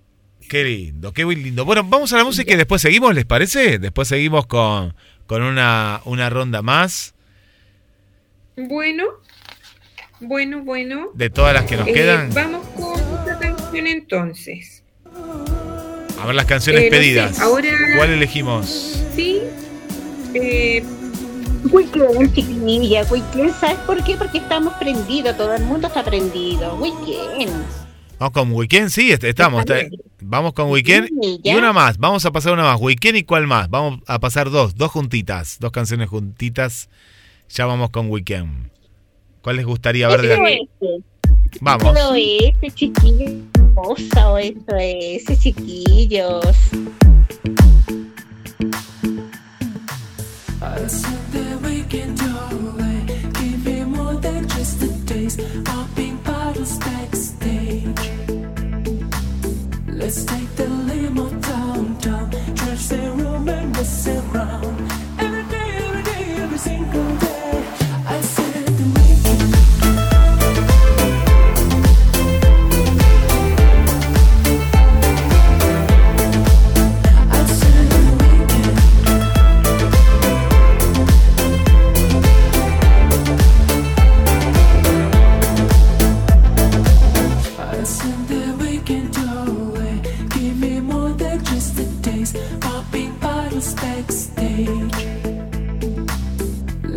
[0.49, 1.65] Qué lindo, qué muy lindo.
[1.65, 3.79] Bueno, vamos a la música y después seguimos, ¿les parece?
[3.79, 4.93] Después seguimos con,
[5.25, 7.13] con una, una ronda más.
[8.55, 9.05] Bueno,
[10.19, 11.09] bueno, bueno.
[11.15, 12.33] De todas las que nos Eh, quedan.
[12.33, 14.83] Vamos con esta canción entonces.
[16.19, 17.39] A ver las canciones Eh, no sé, pedidas.
[17.39, 19.01] ahora- ¿Cuál elegimos?
[19.15, 19.39] Sí.
[20.35, 20.83] Eh,
[21.71, 24.15] Weekend, chiquinilla, weekend, ¿sabes por qué?
[24.15, 26.75] Porque estamos prendidos, todo el mundo está prendido.
[26.75, 27.51] Weekend.
[28.19, 29.61] Vamos con Weekend, sí, est- estamos.
[29.61, 29.75] Está
[30.21, 31.97] vamos con Weekend Sí, y una más.
[31.97, 32.79] Vamos a pasar una más.
[32.79, 33.69] Weekend y cuál más.
[33.69, 36.89] Vamos a pasar dos, dos juntitas, dos canciones juntitas.
[37.49, 38.69] Ya vamos con Weekend.
[39.41, 41.01] ¿Cuál les gustaría ver de es,
[41.61, 41.95] Vamos.
[41.95, 43.31] Eso es, chiquillos.
[43.55, 46.45] Hermoso, eso es, chiquillos.
[60.03, 62.29] Let's take the limo downtown.
[62.55, 64.82] Trash the room and mess around.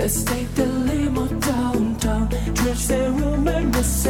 [0.06, 2.28] Let's take the limo downtown.
[2.28, 4.06] Drinks the will and us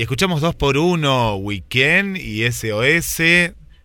[0.00, 3.20] Y escuchamos dos por uno, Weekend y SOS,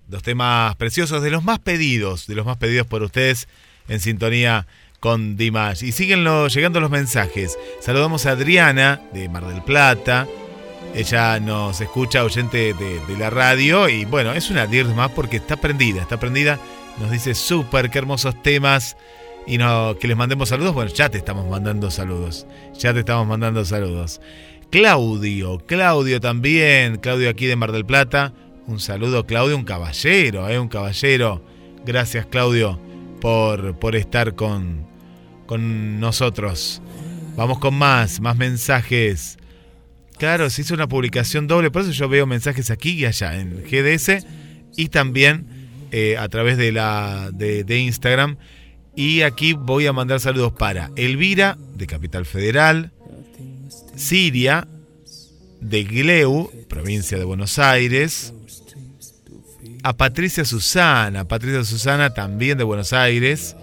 [0.07, 3.49] dos temas preciosos, de los más pedidos, de los más pedidos por ustedes
[3.89, 4.65] en sintonía
[5.01, 5.83] con Dimash.
[5.83, 7.59] Y siguen llegando los mensajes.
[7.81, 10.25] Saludamos a Adriana de Mar del Plata.
[10.93, 15.57] Ella nos escucha oyente de, la radio y bueno, es una 10 más porque está
[15.57, 16.59] prendida, está prendida.
[16.97, 18.95] Nos dice súper, qué hermosos temas
[19.45, 20.73] y no, que les mandemos saludos.
[20.73, 22.47] Bueno, ya te estamos mandando saludos.
[22.79, 24.21] Ya te estamos mandando saludos.
[24.71, 28.33] Claudio, Claudio también, Claudio aquí de Mar del Plata.
[28.67, 30.59] Un saludo, Claudio, un caballero, ¿eh?
[30.59, 31.43] un caballero.
[31.85, 32.79] Gracias, Claudio,
[33.21, 34.87] por, por estar con,
[35.45, 36.81] con nosotros.
[37.35, 39.37] Vamos con más, más mensajes.
[40.17, 43.63] Claro, se hizo una publicación doble, por eso yo veo mensajes aquí y allá en
[43.63, 44.25] GDS
[44.77, 45.45] y también
[45.91, 48.37] eh, a través de, la, de, de Instagram.
[48.95, 52.93] Y aquí voy a mandar saludos para Elvira, de Capital Federal,
[53.95, 54.67] Siria,
[55.61, 58.33] de Gleu, provincia de Buenos Aires,
[59.83, 63.55] a Patricia Susana, Patricia Susana también de Buenos Aires,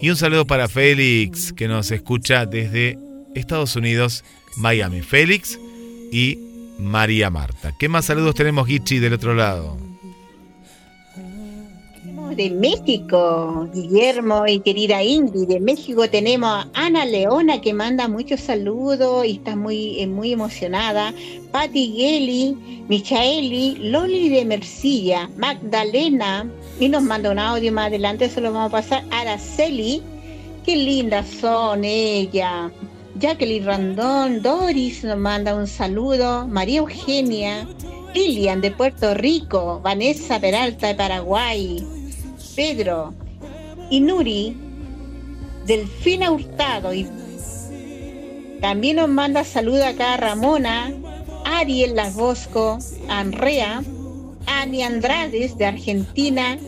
[0.00, 2.98] y un saludo para Félix, que nos escucha desde
[3.34, 4.24] Estados Unidos,
[4.56, 5.00] Miami.
[5.00, 5.58] Félix
[6.12, 6.38] y
[6.78, 7.74] María Marta.
[7.78, 9.93] ¿Qué más saludos tenemos, Gichi, del otro lado?
[12.34, 15.48] De México, Guillermo y querida Ingrid.
[15.48, 20.32] De México tenemos a Ana Leona que manda muchos saludos y está muy, eh, muy
[20.32, 21.14] emocionada.
[21.52, 26.50] Patti Geli, Michaeli, Loli de Mercilla, Magdalena,
[26.80, 29.04] y nos manda un audio más adelante, eso lo vamos a pasar.
[29.10, 30.02] Araceli,
[30.64, 32.70] qué lindas son ella.
[33.16, 36.48] Jacqueline Randón, Doris nos manda un saludo.
[36.48, 37.66] María Eugenia,
[38.14, 41.84] Lilian de Puerto Rico, Vanessa Peralta de Paraguay,
[42.54, 43.14] Pedro
[43.90, 44.56] y Nuri,
[45.66, 47.06] Delfina Hurtado y
[48.60, 50.90] también nos manda saludo acá Ramona,
[51.44, 52.78] Ariel Las Bosco,
[53.08, 53.82] Andrea,
[54.46, 56.58] Ani Andrades de Argentina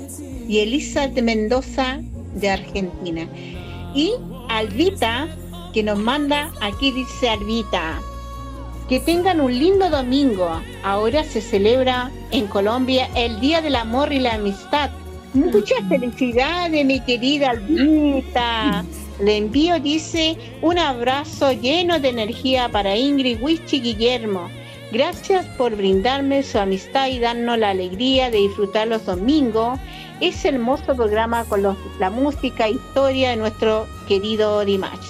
[0.46, 2.00] y Elisa de Mendoza
[2.34, 3.26] de Argentina.
[3.94, 4.12] Y
[4.50, 5.28] Albita,
[5.72, 7.98] que nos manda, aquí dice Albita,
[8.90, 10.50] que tengan un lindo domingo.
[10.84, 14.90] Ahora se celebra en Colombia el Día del Amor y la Amistad.
[15.36, 18.84] Muchas felicidades, mi querida Albita.
[19.20, 24.48] Le envío, dice, un abrazo lleno de energía para Ingrid, Wichi Guillermo.
[24.92, 29.78] Gracias por brindarme su amistad y darnos la alegría de disfrutar los domingos.
[30.20, 35.06] Ese hermoso programa con los- la música e historia de nuestro querido Dimash.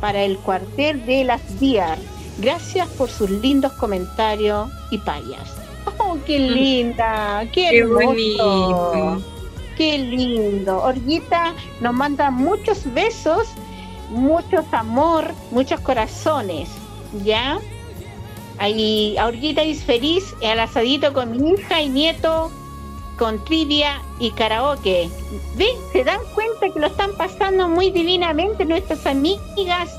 [0.00, 1.98] Para el cuartel de las Días.
[2.38, 5.56] Gracias por sus lindos comentarios y payas.
[5.98, 7.42] ¡Oh, qué linda!
[7.52, 8.06] ¡Qué, Qué hermoso!
[8.06, 9.22] bonito.
[9.80, 10.82] ¡Qué lindo!
[10.82, 13.48] Orguita nos manda muchos besos,
[14.10, 16.68] muchos amor, muchos corazones.
[17.24, 17.58] ¿Ya?
[18.58, 22.50] Ahí, Orguita es feliz al asadito con mi hija y nieto,
[23.18, 25.08] con trivia y karaoke.
[25.56, 25.74] ¿Ven?
[25.94, 29.98] ¿Se dan cuenta que lo están pasando muy divinamente nuestras amigas?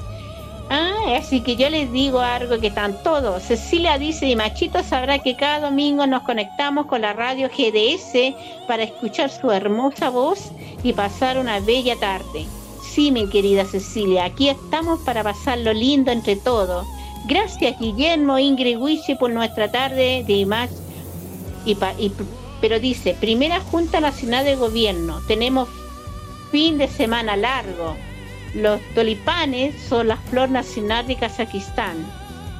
[0.73, 3.43] Ah, así que yo les digo algo que están todos.
[3.43, 8.33] Cecilia dice, y Machito sabrá que cada domingo nos conectamos con la radio GDS
[8.67, 12.45] para escuchar su hermosa voz y pasar una bella tarde.
[12.81, 16.87] Sí, mi querida Cecilia, aquí estamos para pasarlo lindo entre todos.
[17.27, 20.69] Gracias Guillermo, Ingrid Wichi por nuestra tarde de más
[21.65, 22.13] y, y-
[22.61, 25.67] pero dice, primera Junta Nacional de Gobierno, tenemos
[26.49, 27.95] fin de semana largo.
[28.53, 31.95] Los tulipanes son la flor nacional de Kazajistán.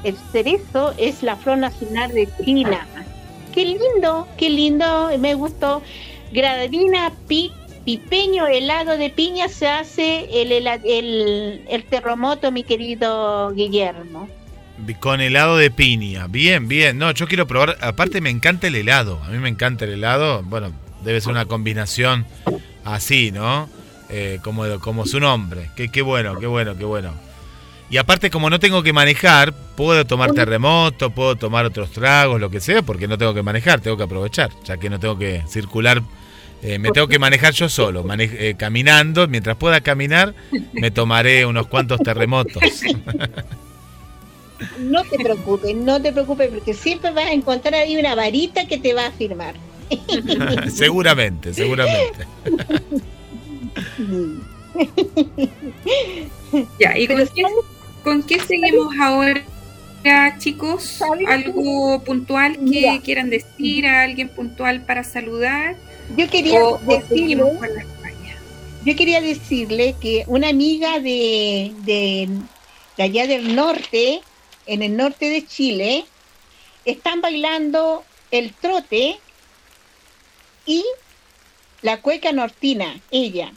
[0.03, 2.87] El cerezo es la flor nacional de China.
[3.53, 5.81] Qué lindo, qué lindo, me gustó.
[6.31, 7.51] Gradina, pi,
[7.83, 14.29] pipeño, helado de piña se hace el, hela- el, el terremoto, mi querido Guillermo.
[14.99, 16.27] Con helado de piña.
[16.27, 16.97] Bien, bien.
[16.97, 17.77] No, yo quiero probar.
[17.81, 19.21] Aparte, me encanta el helado.
[19.25, 20.41] A mí me encanta el helado.
[20.43, 20.71] Bueno,
[21.03, 22.25] debe ser una combinación
[22.83, 23.69] así, ¿no?
[24.13, 25.71] Eh, como, como su nombre.
[25.75, 27.13] Qué, qué bueno, qué bueno, qué bueno.
[27.89, 32.49] Y aparte, como no tengo que manejar, puedo tomar terremoto, puedo tomar otros tragos, lo
[32.49, 35.43] que sea, porque no tengo que manejar, tengo que aprovechar, ya que no tengo que
[35.47, 36.01] circular.
[36.63, 39.27] eh, me tengo que manejar yo solo, mane- eh, caminando.
[39.27, 40.33] Mientras pueda caminar,
[40.73, 42.61] me tomaré unos cuantos terremotos.
[44.79, 48.77] No te preocupes, no te preocupes, porque siempre vas a encontrar ahí una varita que
[48.77, 49.55] te va a firmar.
[50.71, 52.27] seguramente, seguramente.
[56.79, 57.43] Ya, ¿y con qué,
[58.03, 59.43] con qué seguimos ahora,
[60.39, 61.01] chicos?
[61.27, 62.99] ¿Algo puntual que Mira.
[63.01, 63.85] quieran decir?
[63.85, 65.75] ¿A alguien puntual para saludar?
[66.17, 67.85] Yo quería ¿O- o decirle, con la
[68.83, 72.27] yo quería decirle que una amiga de, de,
[72.97, 74.21] de allá del norte,
[74.65, 76.05] en el norte de Chile,
[76.83, 79.19] están bailando el trote
[80.65, 80.83] y
[81.81, 83.51] la cueca nortina, ella.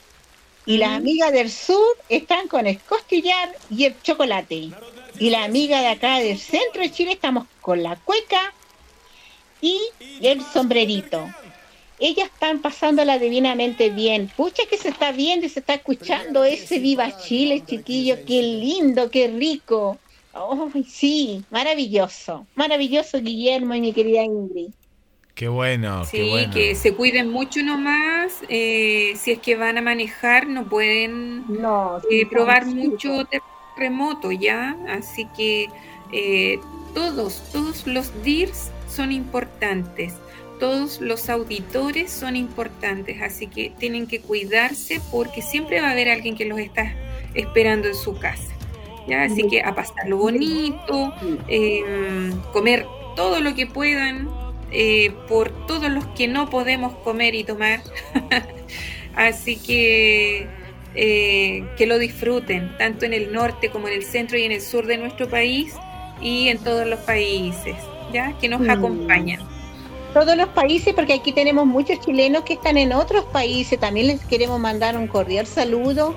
[0.66, 4.70] Y la amiga del sur están con el costillar y el chocolate.
[5.18, 8.52] Y la amiga de acá del centro de Chile estamos con la cueca
[9.60, 9.78] y
[10.22, 11.28] el sombrerito.
[11.98, 14.30] Ellas están pasándola divinamente bien.
[14.36, 18.24] Pucha que se está viendo y se está escuchando ese Viva Chile, chiquillo.
[18.26, 19.98] Qué lindo, qué rico.
[20.32, 22.46] Oh, sí, maravilloso.
[22.56, 24.70] Maravilloso, Guillermo y mi querida Ingrid.
[25.34, 26.54] Qué bueno, Sí, qué bueno.
[26.54, 28.40] que se cuiden mucho nomás.
[28.48, 32.74] eh, si es que van a manejar, no pueden No, eh, probar sí.
[32.74, 33.24] mucho
[33.76, 34.76] terremoto ya.
[34.88, 35.68] Así que
[36.12, 36.60] eh,
[36.94, 40.14] todos, todos los DIRS son importantes.
[40.60, 43.20] Todos los auditores son importantes.
[43.20, 46.94] Así que tienen que cuidarse porque siempre va a haber alguien que los está
[47.34, 48.52] esperando en su casa.
[49.08, 49.24] ¿ya?
[49.24, 51.12] Así que a pasarlo bonito,
[51.48, 52.86] eh, comer
[53.16, 54.28] todo lo que puedan,
[54.70, 57.80] eh, por todos los que no podemos comer y tomar.
[59.16, 60.46] Así que
[60.96, 64.60] eh, que lo disfruten, tanto en el norte como en el centro y en el
[64.60, 65.74] sur de nuestro país
[66.20, 67.76] y en todos los países,
[68.12, 68.32] ¿ya?
[68.40, 68.70] Que nos Mm.
[68.70, 69.40] acompañan.
[70.12, 73.80] Todos los países, porque aquí tenemos muchos chilenos que están en otros países.
[73.80, 76.14] También les queremos mandar un cordial saludo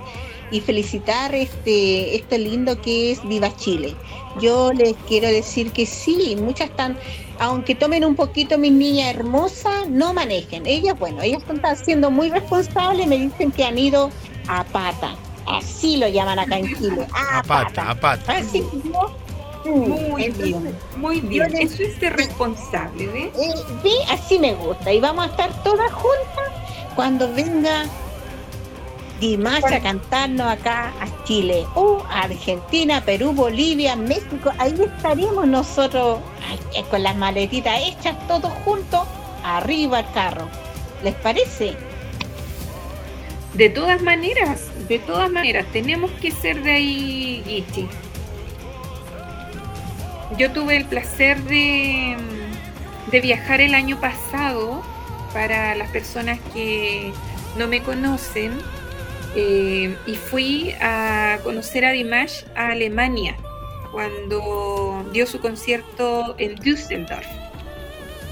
[0.51, 3.95] y felicitar este esto lindo que es Viva Chile.
[4.39, 6.95] Yo les quiero decir que sí, muchas están,
[7.39, 10.65] aunque tomen un poquito mis niñas hermosas, no manejen.
[10.65, 14.09] Ellas, bueno, ellas están siendo muy responsables, me dicen que han ido
[14.47, 15.15] a pata.
[15.45, 17.07] Así lo llaman acá en Chile.
[17.13, 18.37] A, A pata, a pata.
[18.37, 18.63] Así
[19.65, 21.51] Muy Entonces, bien, muy bien.
[21.51, 23.29] les- Eso es de responsable, ¿ves?
[23.37, 23.53] eh,
[23.83, 24.91] sí, así me gusta.
[24.93, 26.51] Y vamos a estar todas juntas
[26.95, 27.83] cuando venga
[29.19, 34.51] Dimash a cantarnos acá a Chile, o a Argentina, Perú, Bolivia, México.
[34.59, 36.19] Ahí estaremos nosotros
[36.75, 39.07] eh, con las maletitas hechas todos juntos
[39.43, 40.47] arriba al carro.
[41.03, 41.75] ¿Les parece?
[43.53, 47.87] De todas maneras, de todas maneras, tenemos que ser de ahí, Gichi.
[50.37, 52.17] Yo tuve el placer de,
[53.09, 54.83] de viajar el año pasado
[55.33, 57.11] para las personas que
[57.57, 58.61] no me conocen
[59.35, 63.35] eh, y fui a conocer a Dimash a Alemania
[63.91, 67.27] cuando dio su concierto en Düsseldorf.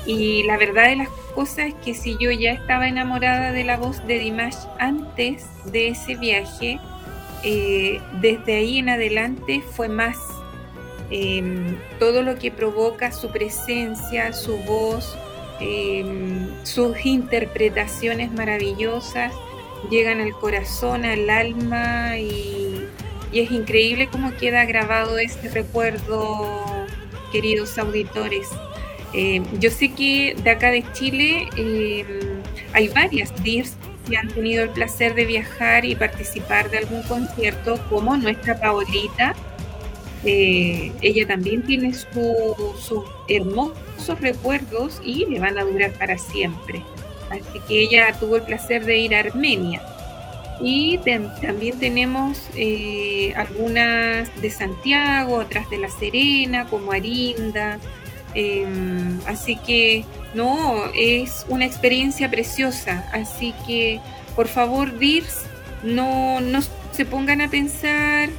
[0.05, 3.77] Y la verdad de las cosas es que si yo ya estaba enamorada de la
[3.77, 6.80] voz de Dimash antes de ese viaje,
[7.43, 10.17] eh, desde ahí en adelante fue más.
[11.11, 15.15] Em, todo lo que provoca su presencia, su voz,
[15.59, 19.31] em, sus interpretaciones maravillosas
[19.89, 22.85] llegan al corazón, al alma y,
[23.34, 26.64] es increíble cómo queda grabado este recuerdo,
[27.34, 28.47] queridos auditores.
[29.14, 32.06] Eh, yo sé que de acá de Chile eh,
[32.72, 33.76] hay varias DIRS
[34.07, 39.35] que han tenido el placer de viajar y participar de algún concierto, como nuestra Paolita.
[40.23, 46.81] Eh, ella también tiene su- sus hermosos recuerdos y le van a durar para siempre.
[47.30, 49.81] Así que ella tuvo el placer de ir a Armenia.
[50.61, 57.80] Y también tenemos eh, algunas de Santiago, otras de La Serena, como Arinda.
[58.34, 63.10] Em, así que no, es una experiencia preciosa.
[63.11, 63.99] Así que
[64.35, 65.45] por favor, DIRS,
[65.84, 66.60] no, no
[66.91, 68.30] se pongan a pensar,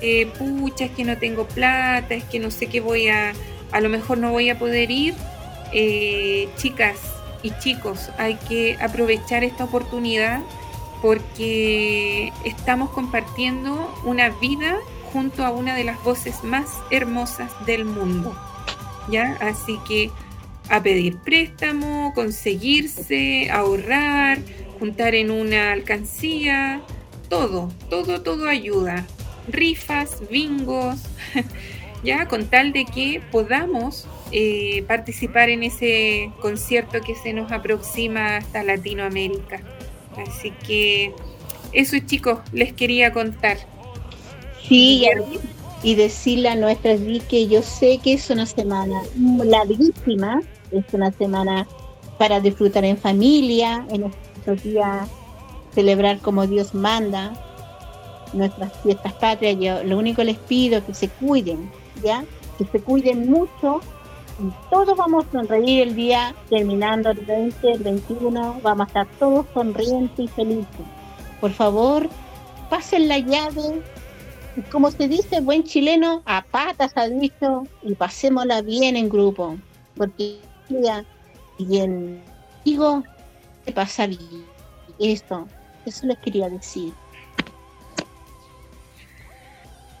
[0.00, 3.32] eh, pucha, es que no tengo plata, es que no sé qué voy a,
[3.72, 5.14] a lo mejor no voy a poder ir.
[5.72, 7.15] Eh, chicas
[7.46, 10.40] y chicos, hay que aprovechar esta oportunidad
[11.00, 14.78] porque estamos compartiendo una vida
[15.12, 18.36] junto a una de las voces más hermosas del mundo.
[19.08, 19.36] ¿Ya?
[19.40, 20.10] Así que
[20.68, 24.38] a pedir préstamo, conseguirse, ahorrar,
[24.80, 26.80] juntar en una alcancía,
[27.28, 29.06] todo, todo, todo ayuda.
[29.46, 30.96] Rifas, bingos,
[32.02, 38.36] ya con tal de que podamos eh, participar en ese concierto que se nos aproxima
[38.36, 39.60] hasta Latinoamérica.
[40.16, 41.12] Así que
[41.72, 43.58] eso chicos, les quería contar.
[44.66, 45.06] Sí,
[45.82, 49.02] y decirle a nuestras que yo sé que es una semana
[49.44, 50.40] larguísima,
[50.72, 51.68] es una semana
[52.18, 55.08] para disfrutar en familia, en estos días
[55.74, 57.34] celebrar como Dios manda
[58.32, 59.56] nuestras fiestas patrias.
[59.60, 61.70] Yo lo único les pido es que se cuiden,
[62.02, 62.24] ¿ya?
[62.58, 63.80] Que se cuiden mucho.
[64.70, 68.60] Todos vamos a sonreír el día terminando el 20, el 21.
[68.62, 70.86] Vamos a estar todos sonrientes y felices.
[71.40, 72.08] Por favor,
[72.68, 73.82] pasen la llave.
[74.70, 79.56] Como se dice, buen chileno, a patas ha dicho, y pasémosla bien en grupo.
[79.96, 80.38] Porque
[80.68, 81.04] ya,
[81.58, 82.22] y en
[82.64, 83.02] digo,
[83.64, 84.44] se pasa bien.
[84.98, 85.46] Esto,
[85.86, 86.92] eso les quería decir.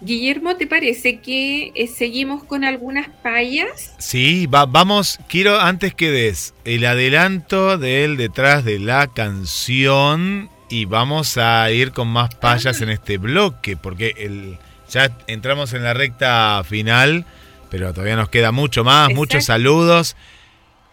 [0.06, 3.92] Guillermo, ¿te parece que eh, seguimos con algunas payas?
[3.98, 10.84] Sí, va- vamos, quiero antes que des el adelanto del detrás de la canción y
[10.84, 14.58] vamos a ir con más payas en este bloque, porque el,
[14.88, 17.24] ya entramos en la recta final,
[17.70, 20.16] pero todavía nos queda mucho más, muchos saludos,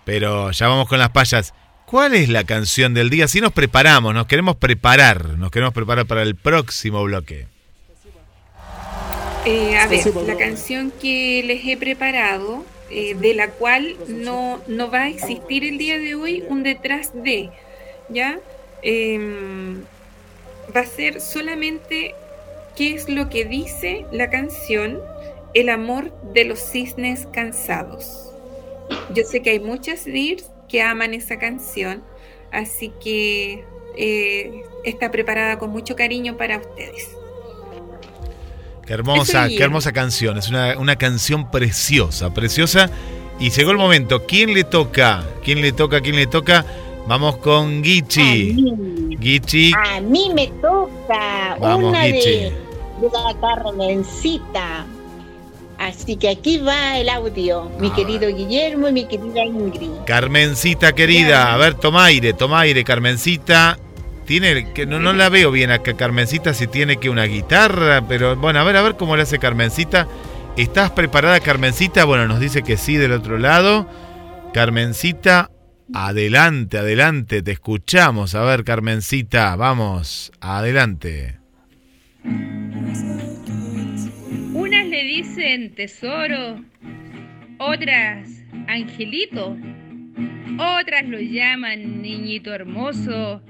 [0.06, 1.54] pero ya vamos con las payas.
[1.86, 3.28] ¿Cuál es la canción del día?
[3.28, 7.48] Si nos preparamos, nos queremos preparar, nos queremos preparar para el próximo bloque.
[9.46, 14.90] Eh, a ver, la canción que les he preparado, eh, de la cual no, no
[14.90, 17.50] va a existir el día de hoy un detrás de,
[18.08, 18.40] ¿ya?
[18.82, 19.84] Em,
[20.76, 22.16] va a ser solamente
[22.78, 25.00] qué es lo que dice la canción
[25.54, 28.32] El amor de los cisnes cansados.
[29.14, 32.02] Yo sé que hay muchas DIRs que aman esa canción,
[32.52, 33.64] así que
[33.96, 37.10] eh, está preparada con mucho cariño para ustedes.
[38.86, 40.38] Qué hermosa, qué hermosa canción.
[40.38, 42.90] Es una, una canción preciosa, preciosa.
[43.40, 44.26] Y llegó el momento.
[44.26, 45.24] ¿Quién le toca?
[45.44, 46.02] ¿Quién le toca?
[46.02, 46.66] ¿Quién le toca?
[47.08, 49.18] Vamos con Gichi.
[49.20, 49.72] Gichi.
[49.74, 54.86] A mí me toca Vamos, una de, de la Carmencita.
[55.78, 59.90] Así que aquí va el audio, mi querido Guillermo y mi querida Ingrid.
[60.06, 61.54] Carmencita querida.
[61.54, 63.78] A ver, toma aire, toma aire, Carmencita.
[64.26, 68.36] Tiene que no, no la veo bien acá, Carmencita, si tiene que una guitarra, pero
[68.36, 70.08] bueno, a ver, a ver cómo le hace Carmencita.
[70.56, 72.06] ¿Estás preparada, Carmencita?
[72.06, 73.90] Bueno, nos dice que sí del otro lado.
[74.54, 75.50] Carmencita,
[75.94, 78.36] adelante, adelante, te escuchamos.
[78.36, 81.40] A ver, Carmencita, vamos, adelante.
[84.54, 86.62] Unas le dicen tesoro,
[87.58, 88.30] otras
[88.68, 89.58] angelito,
[90.58, 93.42] otras lo llaman niñito hermoso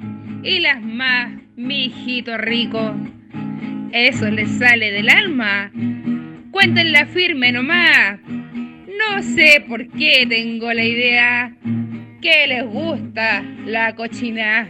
[0.43, 2.95] y las más mijito rico.
[3.91, 5.71] Eso les sale del alma.
[6.51, 8.19] Cuéntenla firme nomás.
[8.27, 11.55] No sé por qué tengo la idea
[12.21, 14.69] que les gusta la cochina.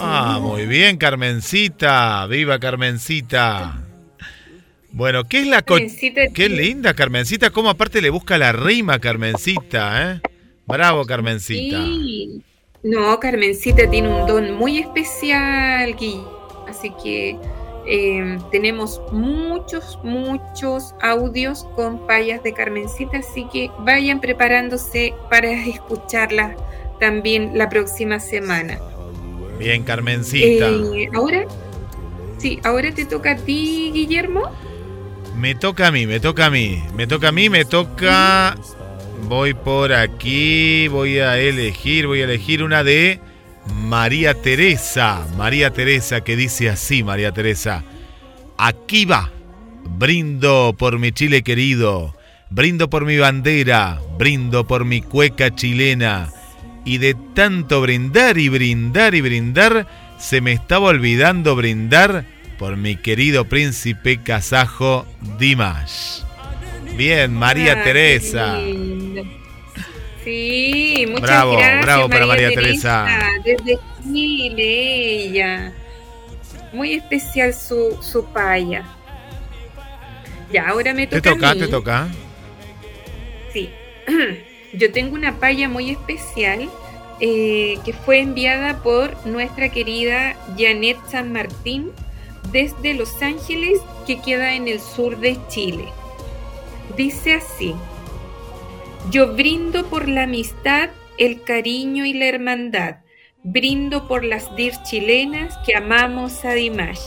[0.00, 2.26] Ah, muy bien, Carmencita.
[2.26, 3.86] Viva Carmencita.
[4.92, 8.98] Bueno, ¿qué es la co Carmencita Qué linda Carmencita, cómo aparte le busca la rima
[8.98, 10.20] Carmencita, ¿eh?
[10.66, 11.84] Bravo Carmencita.
[11.84, 12.42] Sí.
[12.82, 16.22] No, Carmencita tiene un don muy especial, Gui.
[16.66, 17.36] Así que
[17.86, 26.56] eh, tenemos muchos, muchos audios con payas de Carmencita, así que vayan preparándose para escucharla
[26.98, 28.78] también la próxima semana.
[29.58, 30.68] Bien, Carmencita.
[30.70, 31.46] Eh, ahora,
[32.38, 34.50] sí, ahora te toca a ti, Guillermo.
[35.36, 36.82] Me toca a mí, me toca a mí.
[36.94, 38.56] Me toca a mí, me toca.
[39.28, 43.20] Voy por aquí, voy a elegir, voy a elegir una de
[43.74, 45.26] María Teresa.
[45.36, 47.84] María Teresa, que dice así, María Teresa.
[48.58, 49.30] Aquí va.
[49.98, 52.14] Brindo por mi Chile querido.
[52.50, 54.00] Brindo por mi bandera.
[54.18, 56.28] Brindo por mi cueca chilena.
[56.84, 59.86] Y de tanto brindar y brindar y brindar,
[60.18, 62.24] se me estaba olvidando brindar
[62.58, 65.06] por mi querido príncipe kazajo
[65.38, 66.22] Dimash.
[66.96, 68.58] Bien, María Ah, Teresa.
[70.24, 71.82] Sí, muchas Bravo, gracias.
[71.82, 73.06] bravo para María Teresa.
[73.44, 75.72] Desde Chile, ella.
[76.72, 78.84] muy especial su, su paya.
[80.52, 81.30] Ya, ahora me Te toca.
[81.30, 81.60] a toca, mí.
[81.60, 82.08] te toca.
[83.52, 83.70] Sí.
[84.72, 86.68] Yo tengo una paya muy especial
[87.20, 91.90] eh, que fue enviada por nuestra querida Janet San Martín
[92.52, 95.86] desde Los Ángeles, que queda en el sur de Chile.
[96.96, 97.74] Dice así:
[99.08, 102.96] Yo brindo por la amistad, el cariño y la hermandad.
[103.42, 107.00] Brindo por las DIR chilenas que amamos a Dimash.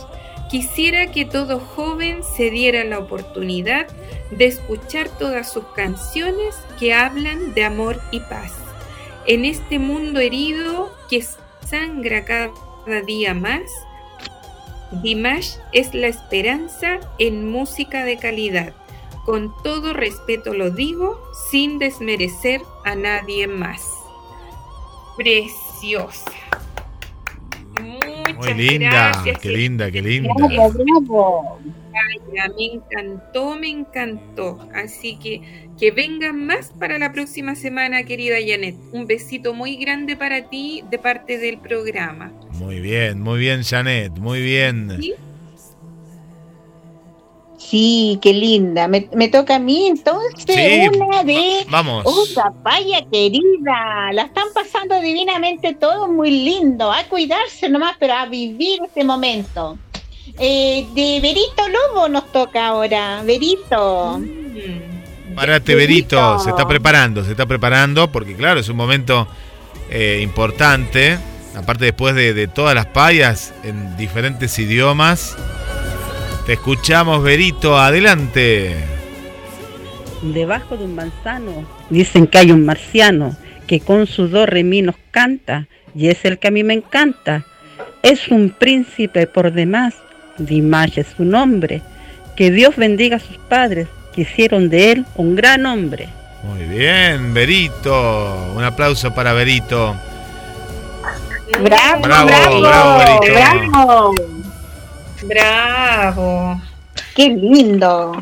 [0.50, 3.88] Quisiera que todo joven se diera la oportunidad
[4.32, 8.54] de escuchar todas sus canciones que hablan de amor y paz.
[9.26, 11.24] En este mundo herido que
[11.66, 13.64] sangra cada día más,
[14.92, 18.74] Dimash es la esperanza en música de calidad.
[19.26, 21.20] Con todo respeto lo digo,
[21.50, 23.82] sin desmerecer a nadie más.
[25.16, 26.32] Preciosa.
[27.82, 29.40] Muchas Muy linda, gracias.
[29.40, 30.34] qué linda, qué linda.
[30.36, 31.60] bravo.
[31.94, 34.68] Vaya, me encantó, me encantó.
[34.74, 38.76] Así que que vengan más para la próxima semana, querida Janet.
[38.92, 42.32] Un besito muy grande para ti de parte del programa.
[42.54, 44.98] Muy bien, muy bien, Janet, muy bien.
[45.00, 45.14] ¿Sí?
[47.70, 48.88] Sí, qué linda.
[48.88, 52.06] Me, me toca a mí entonces Sí, una de Vamos.
[52.64, 54.12] paya querida.
[54.14, 56.92] La están pasando divinamente todo muy lindo.
[56.92, 59.78] A cuidarse nomás, pero a vivir este momento.
[60.40, 63.22] Eh, de Berito Lobo nos toca ahora.
[63.24, 64.22] Berito.
[65.36, 69.28] Párate, Berito, se está preparando, se está preparando, porque claro, es un momento
[69.90, 71.18] eh, importante.
[71.56, 75.36] Aparte después de, de todas las payas en diferentes idiomas.
[76.46, 78.76] Te escuchamos, Berito, adelante.
[80.22, 83.36] Debajo de un manzano dicen que hay un marciano
[83.68, 86.74] que con su do re mi nos canta y es el que a mí me
[86.74, 87.46] encanta.
[88.02, 89.94] Es un príncipe por demás,
[90.38, 91.82] Dimash es su nombre.
[92.36, 96.10] Que Dios bendiga a sus padres que hicieron de él un gran hombre.
[96.44, 98.52] Muy bien, Berito.
[98.56, 99.96] Un aplauso para Berito.
[101.62, 103.34] Bravo, Bravo, bravo, bravo, Berito.
[103.34, 104.14] bravo.
[105.28, 106.62] Bravo.
[107.16, 108.14] Qué lindo.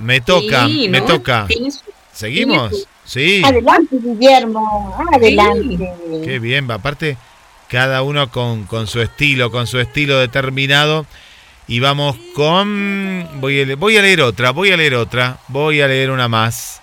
[0.00, 1.06] Me toca, Sí, me ¿no?
[1.06, 1.46] toca.
[2.12, 2.86] ¿Seguimos?
[3.04, 3.42] Sí.
[3.44, 4.96] Adelante, Guillermo.
[5.14, 5.92] Adelante.
[6.24, 6.74] Qué bien, va.
[6.74, 7.16] aparte
[7.68, 11.06] cada uno con, con su estilo, con su estilo determinado.
[11.68, 13.28] Y vamos con...
[13.40, 16.26] Voy a, le- voy a leer otra, voy a leer otra, voy a leer una
[16.28, 16.80] más.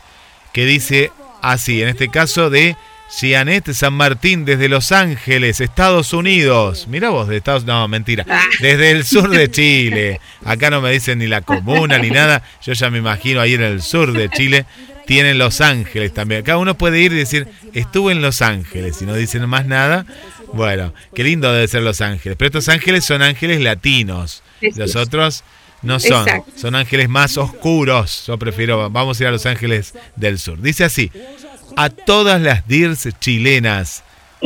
[0.54, 2.78] Que dice así, en este caso de
[3.10, 6.88] Gianet San Martín desde Los Ángeles, Estados Unidos.
[6.88, 7.64] Mira vos, de Estados...
[7.66, 8.26] No, mentira.
[8.60, 10.20] Desde el sur de Chile.
[10.44, 12.44] Acá no me dicen ni la comuna ni nada.
[12.62, 14.66] Yo ya me imagino ahí en el sur de Chile.
[15.06, 16.44] Tienen Los Ángeles también.
[16.44, 18.98] Cada uno puede ir y decir, estuve en Los Ángeles.
[18.98, 20.06] Si no dicen más nada,
[20.54, 22.38] bueno, qué lindo debe ser Los Ángeles.
[22.38, 24.44] Pero estos ángeles son ángeles latinos.
[24.76, 25.46] Los otros
[25.82, 26.26] no son.
[26.56, 28.26] Son ángeles más oscuros.
[28.28, 30.62] Yo prefiero, vamos a ir a Los Ángeles del Sur.
[30.62, 31.12] Dice así,
[31.78, 34.04] a todas las DIRS chilenas,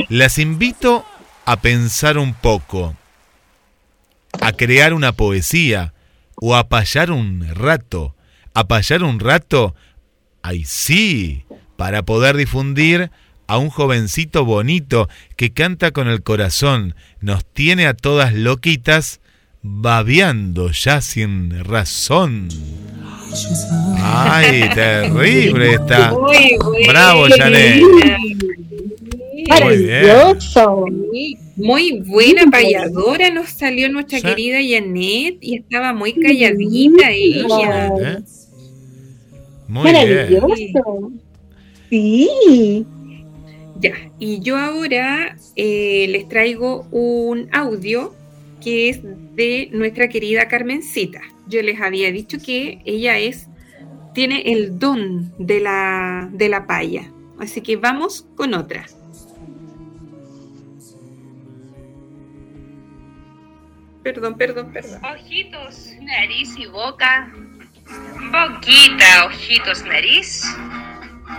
[0.10, 1.06] las invito
[1.45, 2.94] a pensar un poco,
[4.41, 5.94] a crear una poesía
[6.36, 8.16] o a payar un rato.
[8.53, 9.76] A payar un rato,
[10.41, 11.45] ay sí,
[11.78, 13.12] para poder difundir
[13.48, 19.22] a un jovencito bonito que canta con el corazón, nos tiene a todas loquitas,
[19.62, 22.49] babeando ya sin razón.
[24.03, 26.12] Ay, terrible está.
[26.20, 26.86] Muy.
[26.88, 27.82] Bravo, Janet.
[27.82, 29.48] Muy bien.
[29.49, 30.86] Maravilloso.
[31.58, 34.26] Muy buena payadora nos salió nuestra Sí.
[34.26, 37.88] querida Janet y estaba muy calladita ella.
[37.88, 38.18] ¿Eh?
[39.68, 39.95] Muy bien.
[39.95, 41.12] Maravilloso.
[41.90, 42.86] Sí.
[43.80, 48.14] Ya, y yo ahora eh, les traigo un audio
[48.64, 48.99] que es
[49.36, 51.22] de nuestra querida Carmencita.
[51.47, 53.47] Yo les había dicho que ella es,
[54.13, 57.11] tiene el don de la, de la paya.
[57.39, 58.85] Así que vamos con otra.
[64.03, 64.99] Perdón, perdón, perdón.
[65.05, 67.31] Ojitos, nariz y boca.
[68.31, 70.43] Boquita, ojitos, nariz.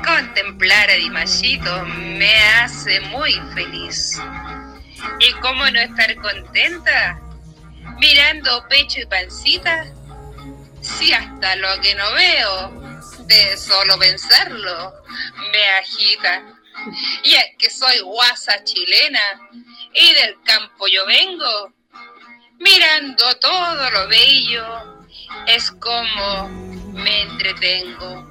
[0.06, 1.84] Contemplar a Dimashito
[2.18, 4.20] me hace muy feliz.
[5.18, 7.20] ¿Y cómo no estar contenta?
[8.02, 9.86] Mirando pecho y pancita.
[10.80, 12.82] Si hasta lo que no veo,
[13.26, 14.92] de solo pensarlo,
[15.52, 16.42] me agita.
[17.22, 19.20] Y es que soy guasa chilena
[19.94, 21.72] y del campo yo vengo
[22.58, 25.06] mirando todo lo bello,
[25.46, 26.48] es como
[26.94, 28.28] me entretengo.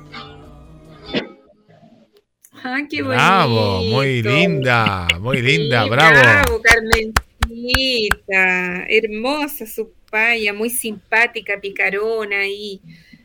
[2.61, 3.95] Ah, qué Bravo, bonito.
[3.95, 6.19] muy linda, muy linda, Sí, bravo.
[6.19, 7.30] Bravo, Carmencita.
[7.61, 12.81] Bonita, hermosa su paya, muy simpática, picarona y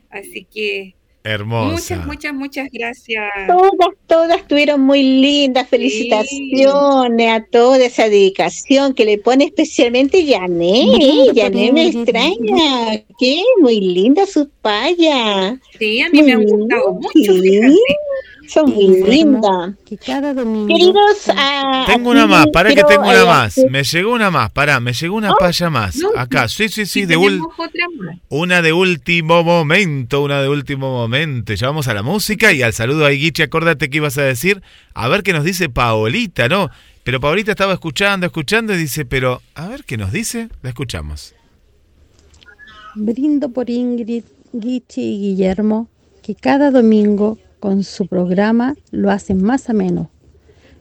[0.09, 1.97] así que Hermosa.
[1.97, 3.29] muchas, muchas, muchas gracias.
[3.47, 5.67] Todas, todas estuvieron muy lindas.
[5.67, 10.85] Felicitaciones a toda esa dedicación que le pone especialmente Yané.
[10.97, 13.03] Lindo, Yané me extraña.
[13.19, 15.57] Qué muy linda sus payas.
[15.77, 17.59] Sí, a mí me han gustado mucho, Sí.
[18.47, 19.75] Son muy lindas.
[19.85, 20.67] Que cada domingo.
[20.67, 23.57] Queridos, ah, Tengo una más, para que tengo una eh, más.
[23.69, 25.97] Me llegó una más, pará, me llegó una paya más.
[26.15, 27.41] Acá, sí, sí, sí, de ul-
[28.29, 31.53] una de último momento, una de último momento.
[31.53, 34.61] Ya vamos a la música y al saludo a Guichi, acuérdate que ibas a decir,
[34.93, 36.69] a ver qué nos dice Paolita, ¿no?
[37.03, 41.33] Pero Paolita estaba escuchando, escuchando y dice, pero a ver qué nos dice, la escuchamos.
[42.95, 44.23] Brindo por Ingrid,
[44.59, 45.87] Gichi y Guillermo,
[46.23, 50.09] que cada domingo con su programa lo hacen más ameno.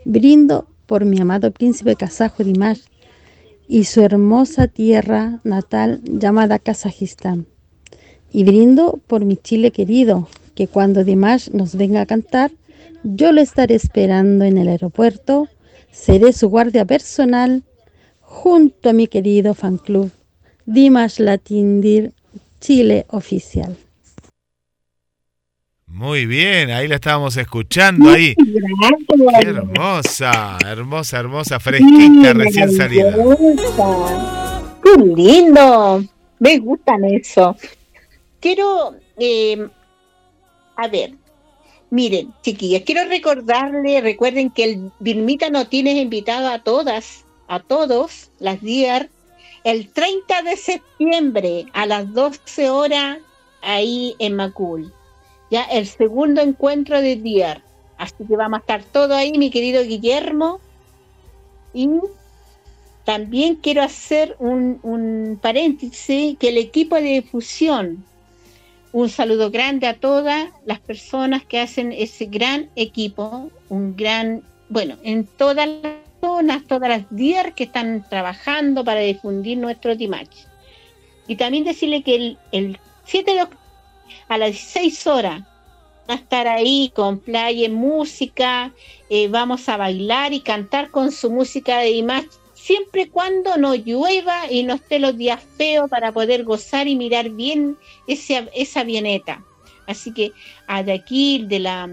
[0.05, 2.83] Brindo por mi amado príncipe kazajo Dimash
[3.69, 7.47] y su hermosa tierra natal llamada Kazajistán.
[8.31, 12.51] Y brindo por mi Chile querido, que cuando Dimash nos venga a cantar,
[13.03, 15.49] yo lo estaré esperando en el aeropuerto,
[15.91, 17.63] seré su guardia personal
[18.21, 20.11] junto a mi querido fan club
[20.67, 22.13] Dimash Latindir
[22.61, 23.77] Chile Oficial.
[25.89, 28.35] Muy bien, ahí la estábamos escuchando ahí.
[29.41, 33.15] Qué hermosa, hermosa, hermosa, fresquita, recién salida.
[34.83, 36.05] Qué lindo.
[36.39, 37.57] Me gustan eso.
[38.41, 39.69] Quiero, eh,
[40.77, 41.15] a ver,
[41.89, 48.31] miren, chiquillas, quiero recordarle, recuerden que el Birmita no tiene invitado a todas, a todos,
[48.39, 49.09] las DIAR,
[49.65, 53.19] el 30 de septiembre a las 12 horas
[53.63, 54.93] ahí en Macul.
[55.51, 57.63] Ya el segundo encuentro de DIAR.
[57.99, 60.61] Así que vamos a estar todo ahí, mi querido Guillermo.
[61.73, 61.89] Y
[63.05, 68.05] también quiero hacer un, paréntesis que el equipo de difusión,
[68.93, 74.97] un saludo grande a todas las personas que hacen ese gran equipo, un gran, bueno,
[75.05, 80.31] en todas las zonas, todas las DIAR que están trabajando para difundir nuestro Dimach.
[81.29, 83.66] Y también decirle que el, el 7 de octubre
[84.29, 85.43] a las 16 horas
[86.09, 88.73] va a estar ahí con playa, música,
[89.11, 93.75] eh, vamos a bailar y cantar con su música de Dimach, siempre y cuando no
[93.75, 97.77] llueva y no esté los días feos para poder gozar y mirar bien
[98.07, 99.45] ese, esa avioneta.
[99.87, 100.33] Así que
[100.85, 101.89] de aquí, de, la,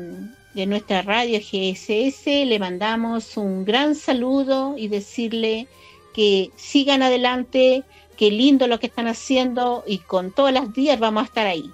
[0.54, 5.68] de nuestra radio GSS, le mandamos un gran saludo y decirle
[6.14, 7.84] que sigan adelante,
[8.18, 11.70] que lindo lo que están haciendo y con todas las días vamos a estar ahí.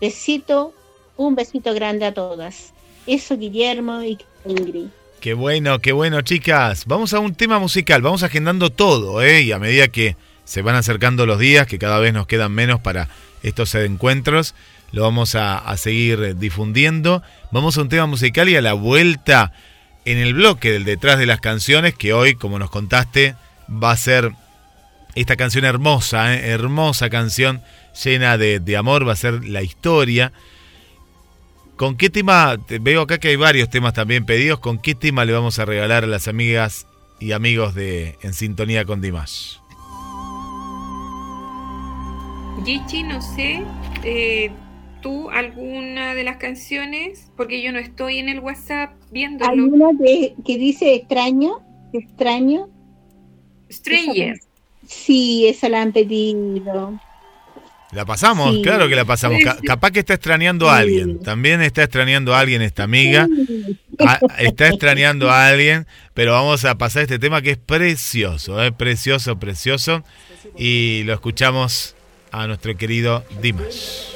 [0.00, 0.72] Besito,
[1.16, 2.72] un besito grande a todas.
[3.06, 4.86] Eso Guillermo y Ingrid.
[5.20, 6.84] Qué bueno, qué bueno, chicas.
[6.86, 9.42] Vamos a un tema musical, vamos agendando todo, ¿eh?
[9.42, 12.80] Y a medida que se van acercando los días, que cada vez nos quedan menos
[12.80, 13.08] para
[13.42, 14.54] estos encuentros,
[14.92, 17.22] lo vamos a, a seguir difundiendo.
[17.50, 19.52] Vamos a un tema musical y a la vuelta
[20.04, 23.34] en el bloque del detrás de las canciones, que hoy, como nos contaste,
[23.68, 24.32] va a ser
[25.14, 26.50] esta canción hermosa, ¿eh?
[26.50, 27.60] hermosa canción
[28.04, 30.32] llena de, de amor, va a ser la historia.
[31.76, 32.56] ¿Con qué tema?
[32.66, 34.58] te- Veo acá que hay varios temas también pedidos.
[34.58, 36.86] ¿Con qué tema le vamos a regalar a las amigas
[37.20, 39.56] y amigos de En Sintonía con Dimash?
[42.64, 43.62] Gichi, no sé,
[44.04, 44.50] eh,
[45.00, 49.64] tú alguna de las canciones, porque yo no estoy en el WhatsApp Hay viéndolo.
[49.66, 51.60] una de- que dice extraño,
[51.92, 52.68] extraño.
[53.70, 54.34] Stranger.
[54.34, 54.48] Esa-
[54.86, 56.98] Sí, esa la han pedido.
[57.92, 58.62] La pasamos, Sí.
[58.62, 59.38] claro que la pasamos.
[59.42, 61.20] Ca- capaz que está extrañando a alguien.
[61.22, 63.26] También está extrañando a alguien esta amiga.
[63.98, 68.72] Ah, está extrañando a alguien, pero vamos a pasar este tema que es precioso, ¿eh?
[68.72, 70.04] precioso, precioso.
[70.56, 71.94] Y lo escuchamos
[72.30, 74.08] a nuestro querido Dimash.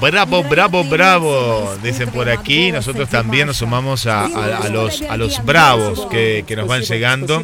[0.00, 0.42] Bravo.
[0.42, 1.76] Bravo, bravo.
[1.82, 4.28] Dicen por aquí, nosotros también nos sumamos a,
[4.68, 7.42] los, bravos que nos van llegando.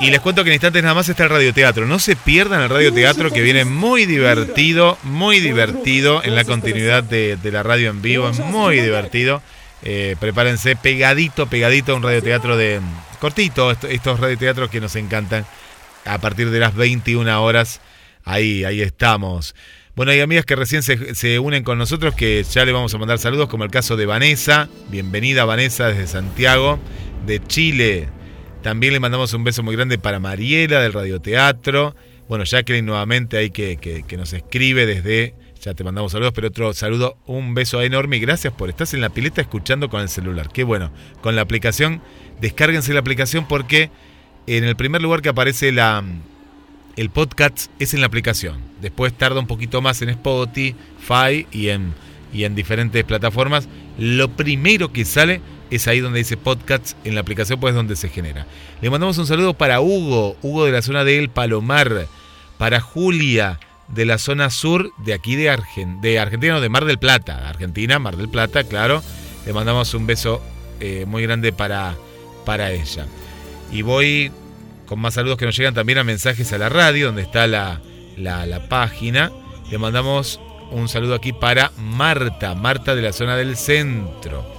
[0.00, 1.86] Y les cuento que en instantes nada más está el radioteatro.
[1.86, 7.38] No se pierdan el radioteatro que viene muy divertido, muy divertido en la continuidad de,
[7.50, 8.28] la radio en vivo.
[8.28, 9.42] Es muy divertido.
[9.82, 12.80] Eh, prepárense pegadito, pegadito a un radioteatro de
[13.18, 13.72] cortito.
[13.72, 15.44] Estos radioteatros que nos encantan
[16.04, 17.80] a partir de las 21 horas.
[18.24, 19.56] Ahí, ahí estamos.
[19.96, 22.98] Bueno, hay amigas que recién se, se, unen con nosotros que ya le vamos a
[22.98, 24.68] mandar saludos, como el caso de Vanessa.
[24.90, 26.78] Bienvenida Vanessa desde Santiago,
[27.26, 28.17] de Chile.
[28.68, 31.96] También le mandamos un beso muy grande para Mariela del radioteatro.
[32.28, 35.32] Bueno, Jacqueline nuevamente ahí que, que- nos escribe desde,
[35.62, 39.00] ya te mandamos saludos, pero otro saludo, un beso enorme y gracias por estar en
[39.00, 40.50] la pileta escuchando con el celular.
[40.52, 40.90] Qué bueno,
[41.22, 42.02] con la aplicación,
[42.42, 43.90] descárguense la aplicación porque
[44.46, 46.04] en el primer lugar que aparece la,
[46.96, 48.58] el podcast es en la aplicación.
[48.82, 51.94] Después tarda un poquito más en Spotify y en,
[52.34, 53.66] y en diferentes plataformas.
[53.96, 55.40] Lo primero que sale
[55.70, 58.46] es ahí donde dice podcast en la aplicación, pues es donde se genera.
[58.80, 62.06] Le mandamos un saludo para Hugo, Hugo de la zona de El Palomar,
[62.58, 65.56] para Julia de la zona sur de aquí de,
[66.00, 69.02] de Argentina, no, de Mar del Plata, Argentina, Mar del Plata, claro.
[69.46, 70.42] Le mandamos un beso
[70.80, 71.94] eh, muy grande para,
[72.44, 73.06] para ella.
[73.72, 74.30] Y voy
[74.86, 77.80] con más saludos que nos llegan también a mensajes a la radio, donde está la,
[78.16, 79.30] la página.
[79.70, 80.40] Le mandamos
[80.70, 84.57] un saludo aquí para Marta, Marta de la zona del centro.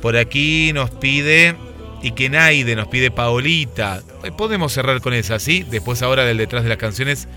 [0.00, 1.54] Por aquí nos pide
[2.02, 4.02] Ikenaide, nos pide Paolita.
[4.24, 5.64] Eh, Podemos cerrar con esa, ¿sí?
[5.68, 7.28] Después ahora del detrás de las canciones,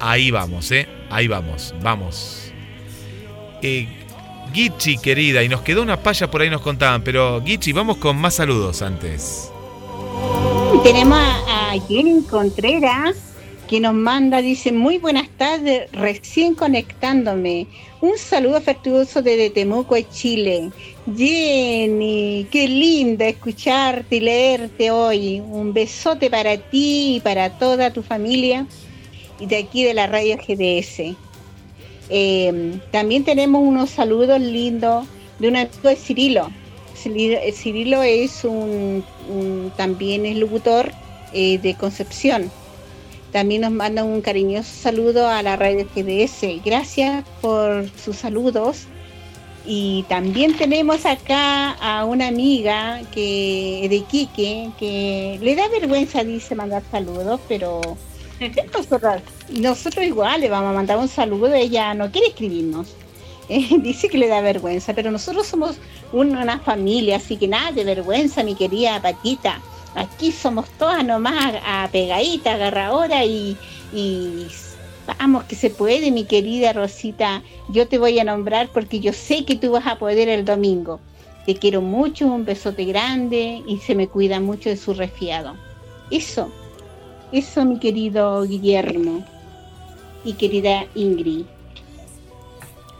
[0.00, 0.88] ahí vamos, ¿eh?
[1.10, 2.52] Ahí vamos, vamos.
[3.62, 3.88] Eh,
[4.52, 8.16] Gichi, querida, y nos quedó una palla por ahí nos contaban, pero Gichi, vamos con
[8.16, 9.50] más saludos antes.
[10.82, 13.16] Tenemos a, a Jenny Contreras
[13.68, 17.66] que nos manda, dice, muy buenas tardes, recién conectándome.
[18.00, 20.70] Un saludo afectuoso desde Temuco, Chile.
[21.16, 25.40] Jenny, qué linda escucharte y leerte hoy.
[25.40, 28.66] Un besote para ti y para toda tu familia
[29.38, 31.14] y de aquí de la radio GDS.
[32.10, 35.06] Eh, también tenemos unos saludos lindos
[35.38, 36.50] de un amigo de Cirilo.
[36.96, 40.90] Cirilo, eh, es un, un- también es locutor
[41.32, 42.50] eh, de Concepción.
[43.32, 46.62] También nos manda un cariñoso saludo a la radio GDS.
[46.64, 48.86] Gracias por sus saludos.
[49.66, 56.54] Y también tenemos acá a una amiga que de Quique que le da vergüenza, dice,
[56.54, 57.80] mandar saludos, pero
[59.50, 62.88] nosotros, igual le vamos a mandar un saludo, ella no quiere escribirnos.
[63.50, 65.78] Eh, dice que le da vergüenza, pero nosotros somos
[66.12, 69.62] un- una familia, así que nada de vergüenza, mi querida Paquita.
[69.98, 73.56] Aquí somos todas nomás apegaditas, agarradoras y,
[73.92, 74.46] y
[75.18, 77.42] vamos que se puede, mi querida Rosita.
[77.68, 81.00] Yo te voy a nombrar porque yo sé que tú vas a poder el domingo.
[81.46, 85.56] Te quiero mucho, un besote grande y se me cuida mucho de su resfriado.
[86.12, 86.48] Eso,
[87.32, 89.24] eso mi querido Guillermo
[90.24, 91.44] y querida Ingrid.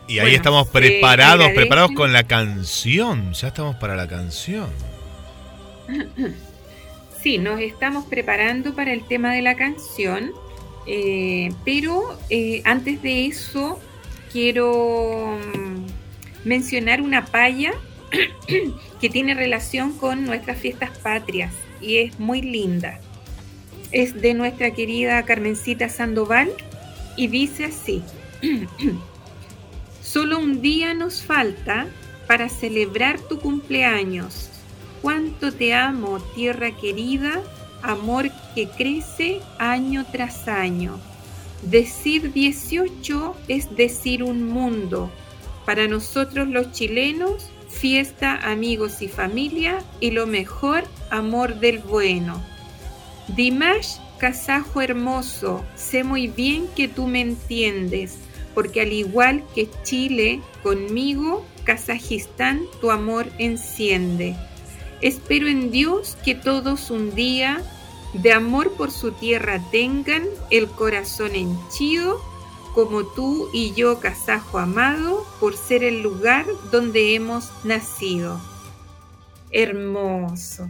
[0.09, 3.35] Y ahí Bueno, estamos preparados, preparados con la canción.
[3.35, 4.67] Ya estamos para la canción.
[7.29, 10.33] Sí, nos estamos preparando para el tema de la canción,
[10.87, 13.79] eh, pero eh, antes de eso
[14.33, 17.75] quiero mm, mencionar una palla
[19.01, 21.53] que tiene relación con nuestras fiestas patrias
[21.83, 22.99] y es muy linda.
[23.93, 26.49] Es de nuestra querida Carmencita Sandoval
[27.15, 28.03] y dice así.
[30.03, 31.89] Solo un día nos falta
[32.27, 34.48] para celebrar tu cumpleaños.
[35.03, 37.43] Cuánto te amo, tierra querida,
[37.83, 40.99] amor que crece año tras año.
[41.63, 45.11] Decir 18 es decir un mundo.
[45.65, 52.43] Para nosotros los chilenos, fiesta, amigos y familia y lo mejor, amor del bueno.
[53.37, 58.17] Dimash, casajo hermoso, sé muy bien que tú me entiendes,
[58.55, 64.35] porque al igual que Chile, conmigo, Kazajistán tu amor enciende.
[65.01, 67.63] Espero en Dios que todos un día
[68.15, 72.21] de amor por su tierra tengan el corazón henchido,
[72.75, 78.41] como tú y yo, kazajo amado, por ser el lugar donde hemos nacido.
[79.51, 80.69] Hermoso.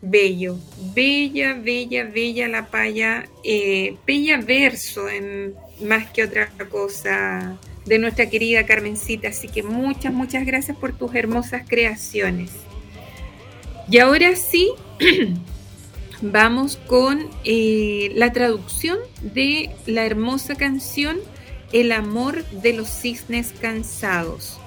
[0.00, 0.58] Bello,
[0.94, 8.28] bella, bella, bella la paya, eh, bella verso en, más que otra cosa de nuestra
[8.28, 9.28] querida Carmencita.
[9.28, 12.50] Así que muchas, muchas gracias por tus hermosas creaciones.
[13.90, 14.72] Y ahora sí,
[16.22, 21.18] vamos con eh, la traducción de la hermosa canción
[21.72, 24.58] El amor de los cisnes cansados.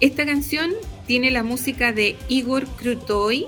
[0.00, 0.72] Esta canción
[1.06, 3.46] tiene la música de Igor Krutoy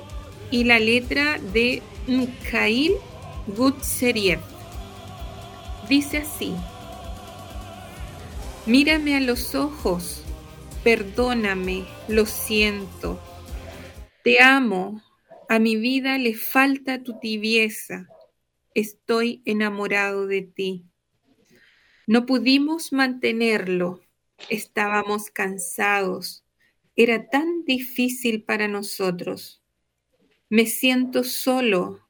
[0.51, 2.93] y la letra de Mikhail
[3.47, 4.41] Gutseriev.
[5.89, 6.53] Dice así,
[8.67, 10.23] mírame a los ojos,
[10.85, 13.19] perdóname, lo siento,
[14.23, 15.03] te amo,
[15.49, 18.09] A mi vida le falta tu tibieza.
[18.75, 20.87] Estoy enamorado de ti.
[22.07, 24.01] No pudimos mantenerlo.
[24.49, 26.45] Estábamos cansados.
[26.97, 29.63] Era tan difícil para nosotros.
[30.49, 32.01] Me siento solo.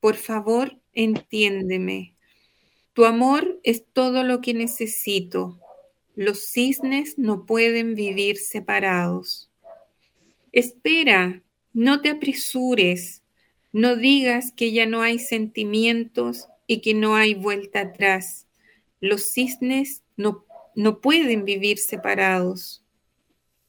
[0.00, 2.16] Por favor, entiéndeme.
[2.92, 5.58] Tu amor es todo lo que necesito.
[6.16, 9.50] Los cisnes no pueden vivir separados.
[10.52, 11.42] Espera,
[11.72, 13.22] no te apresures.
[13.72, 18.46] No digas que ya no hay sentimientos y que no hay vuelta atrás.
[19.00, 20.44] Los cisnes no,
[20.74, 22.84] no pueden vivir separados.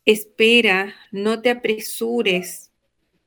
[0.06, 2.72] Espera, no te apresures.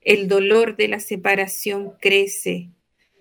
[0.00, 2.70] El dolor de la separación crece.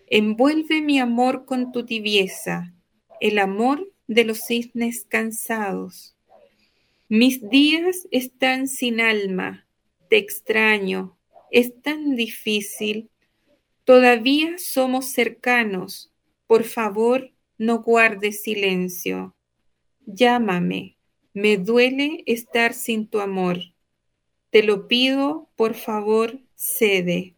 [0.07, 2.73] Envuelve mi amor con tu tibieza,
[3.21, 6.15] el amor de los cisnes cansados.
[7.09, 9.65] Mis días están sin alma,
[10.09, 11.17] te extraño,
[11.53, 13.11] es tan difícil.
[13.85, 16.11] Todavía somos cercanos,
[16.47, 19.35] por favor, no guardes silencio.
[20.07, 20.97] Llámame,
[21.33, 23.59] me duele estar sin tu amor.
[24.49, 27.35] Te lo pido, por favor, cede.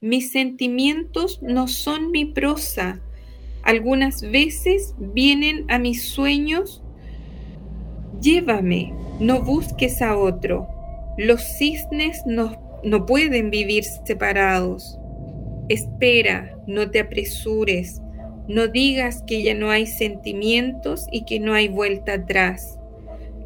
[0.00, 3.02] Mis sentimientos no son mi prosa.
[3.62, 6.84] Algunas veces vienen a mis sueños.
[8.20, 10.68] Llévame, no busques a otro.
[11.18, 14.98] Los cisnes no, no pueden vivir separados.
[15.68, 18.00] Espera, no te apresures.
[18.48, 22.78] No digas que ya no hay sentimientos y que no hay vuelta atrás.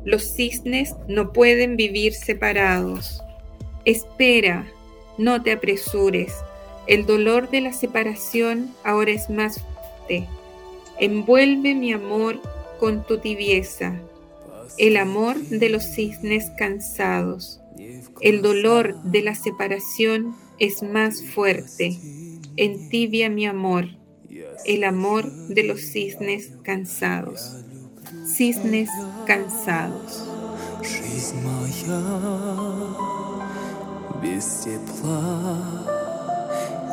[0.05, 3.23] Los cisnes no pueden vivir separados.
[3.85, 4.67] Espera,
[5.19, 6.35] no te apresures.
[6.87, 10.27] El dolor de la separación ahora es más fuerte.
[10.99, 12.41] Envuelve mi amor
[12.79, 14.01] con tu tibieza.
[14.79, 17.61] El amor de los cisnes cansados
[18.22, 21.98] El dolor de la separación es más fuerte.
[22.58, 23.88] Entibia mi amor.
[24.66, 27.64] El amor de los cisnes cansados.
[28.26, 28.90] Cisnes
[29.26, 30.28] cansados.
[30.84, 32.02] Жизнь моя
[34.22, 35.58] без тепла,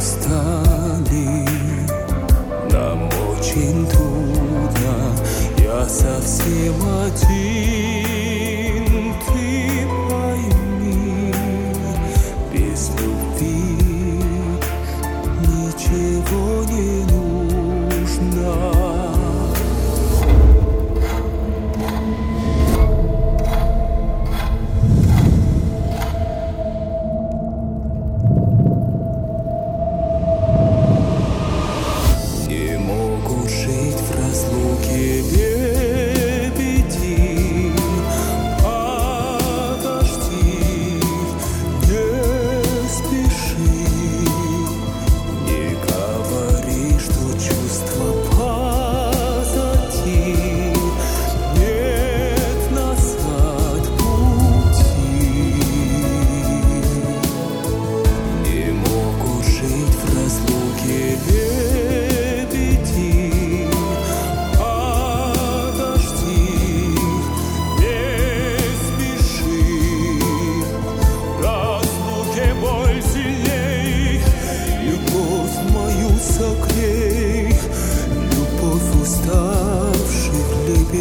[0.00, 1.46] Устали,
[2.72, 5.14] нам очень трудно,
[5.58, 6.74] я совсем
[7.04, 8.09] один,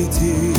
[0.07, 0.58] city.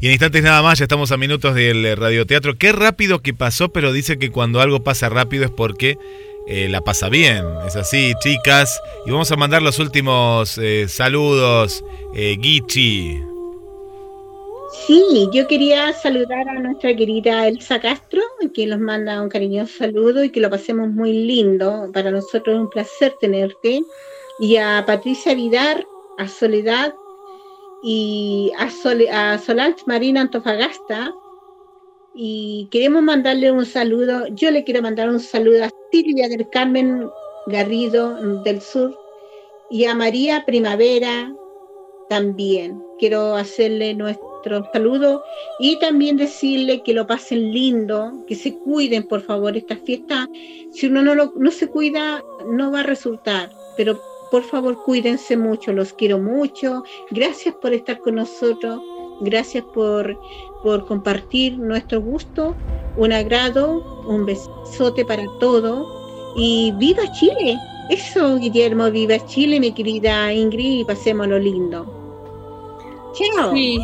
[0.00, 2.56] Y en instantes nada más, ya estamos a minutos del eh, radioteatro.
[2.56, 5.98] Qué rápido que pasó, pero dice que cuando algo pasa rápido es porque
[6.46, 7.44] eh, la pasa bien.
[7.66, 8.80] Es así, chicas.
[9.04, 11.84] Y vamos a mandar los últimos eh, saludos.
[12.14, 13.20] Guichi.
[14.86, 18.22] Sí, yo quería saludar a nuestra querida Elsa Castro,
[18.54, 21.90] que nos manda un cariñoso saludo y que lo pasemos muy lindo.
[21.92, 23.82] Para nosotros es un placer tenerte.
[24.38, 25.84] Y a Patricia Vidar,
[26.16, 26.94] a Soledad
[27.82, 29.06] y a, Sol
[29.86, 31.12] Marina Antofagasta.
[32.14, 34.26] Y queremos mandarle un saludo.
[34.28, 37.08] Yo le quiero mandar un saludo a Silvia del Carmen
[37.46, 38.98] Garrido del Sur
[39.70, 41.32] y a María Primavera
[42.08, 42.82] también.
[42.98, 45.22] Quiero hacerle nuestro saludo
[45.60, 50.28] y también decirle que lo pasen lindo, que se cuiden, por favor, esta fiesta.
[50.72, 54.00] Si uno no, lo- no se cuida, no va a resultar, pero
[54.30, 56.84] por favor, cuídense mucho, los quiero mucho.
[57.10, 58.80] Gracias por estar con nosotros,
[59.20, 60.18] gracias por,
[60.62, 62.54] por compartir nuestro gusto,
[62.96, 67.58] un agrado, un besote para todo y viva Chile.
[67.88, 71.84] Eso, Guillermo, viva Chile, mi querida Ingrid, y pasémoslo lindo.
[73.14, 73.52] Chao.
[73.52, 73.80] Sí,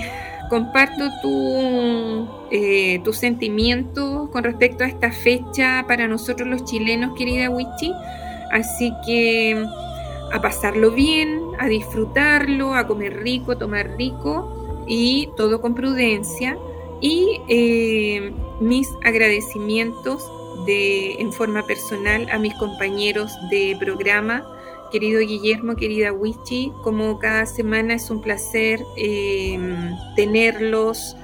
[0.48, 7.50] comparto tu, eh, tu sentimiento con respecto a esta fecha para nosotros los chilenos, querida
[7.50, 7.92] Wichi.
[8.52, 9.66] Así que
[10.32, 16.58] a pasarlo bien, a disfrutarlo, a comer rico, tomar rico y todo con prudencia.
[17.00, 20.30] Y eh, mis agradecimientos
[20.66, 24.46] de, en forma personal a mis compañeros de programa,
[24.90, 29.58] querido Guillermo, querida Wichi, como cada semana es un placer eh,
[30.14, 31.16] tenerlos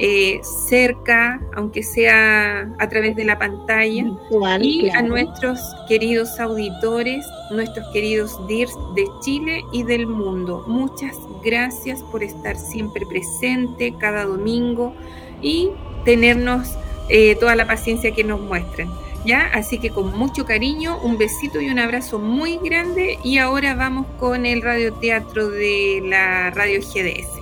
[0.00, 7.26] eh, cerca, aunque sea a través de la pantalla, Virtual, y a nuestros queridos auditores,
[7.50, 10.64] nuestros queridos DIRS de Chile y del mundo.
[10.66, 14.94] Muchas gracias por estar siempre presente cada domingo
[15.42, 15.70] y
[16.04, 16.76] tenernos
[17.08, 18.88] eh, toda la paciencia que nos muestren.
[19.24, 19.50] ¿Ya?
[19.54, 23.18] Así que con mucho cariño, un besito y un abrazo muy grande.
[23.22, 27.41] Y ahora vamos con el radioteatro de la radio GDS.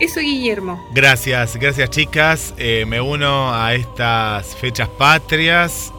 [0.00, 0.84] Eso, Guillermo.
[0.92, 2.54] Gracias, gracias chicas.
[2.58, 5.92] Eh, me uno a estas fechas patrias.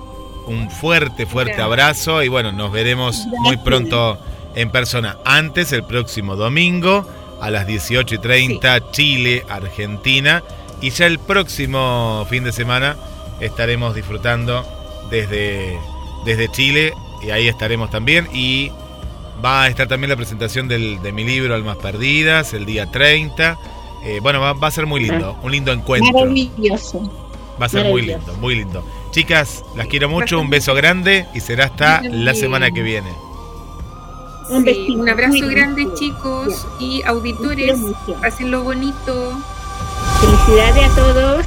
[0.48, 1.66] Un fuerte, fuerte Gracias.
[1.66, 4.20] abrazo y bueno, nos veremos muy pronto
[4.54, 5.18] en persona.
[5.26, 7.08] Antes, el próximo domingo
[7.42, 10.44] a las 18 y 30, Chile, Argentina.
[10.82, 12.96] Y ya el próximo fin de semana
[13.40, 14.64] estaremos disfrutando
[15.10, 15.80] desde,
[16.26, 16.94] desde Chile
[17.26, 18.28] y ahí estaremos también.
[18.32, 18.72] Y
[19.44, 23.58] va a estar también la presentación del- de mi libro Almas Perdidas el día 30.
[24.06, 26.14] Eh, bueno, va, va a ser muy lindo, un lindo encuentro.
[26.14, 27.02] Maravilloso.
[27.60, 28.84] Va a ser muy lindo, muy lindo.
[29.11, 33.10] Chicas, las quiero mucho, un beso grande y será hasta la semana que viene.
[34.49, 34.94] Un Sí, besito.
[34.99, 37.77] un abrazo grande, chicos y auditores.
[37.80, 38.14] Mucho.
[38.22, 39.32] Pásenlo bonito.
[40.22, 41.45] Felicidades a todos.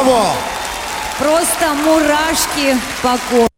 [0.00, 0.32] Браво!
[1.18, 3.50] Просто мурашки по коже.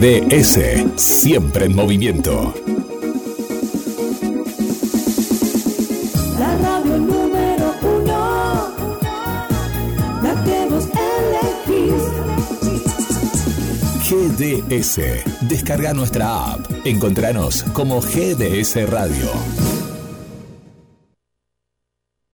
[0.00, 0.58] GDS,
[0.96, 2.54] siempre en movimiento.
[6.38, 8.70] La radio número uno,
[10.22, 10.88] la que vos
[11.68, 12.02] elegís.
[14.08, 16.60] GDS, descarga nuestra app.
[16.86, 19.69] Encontranos como GDS Radio.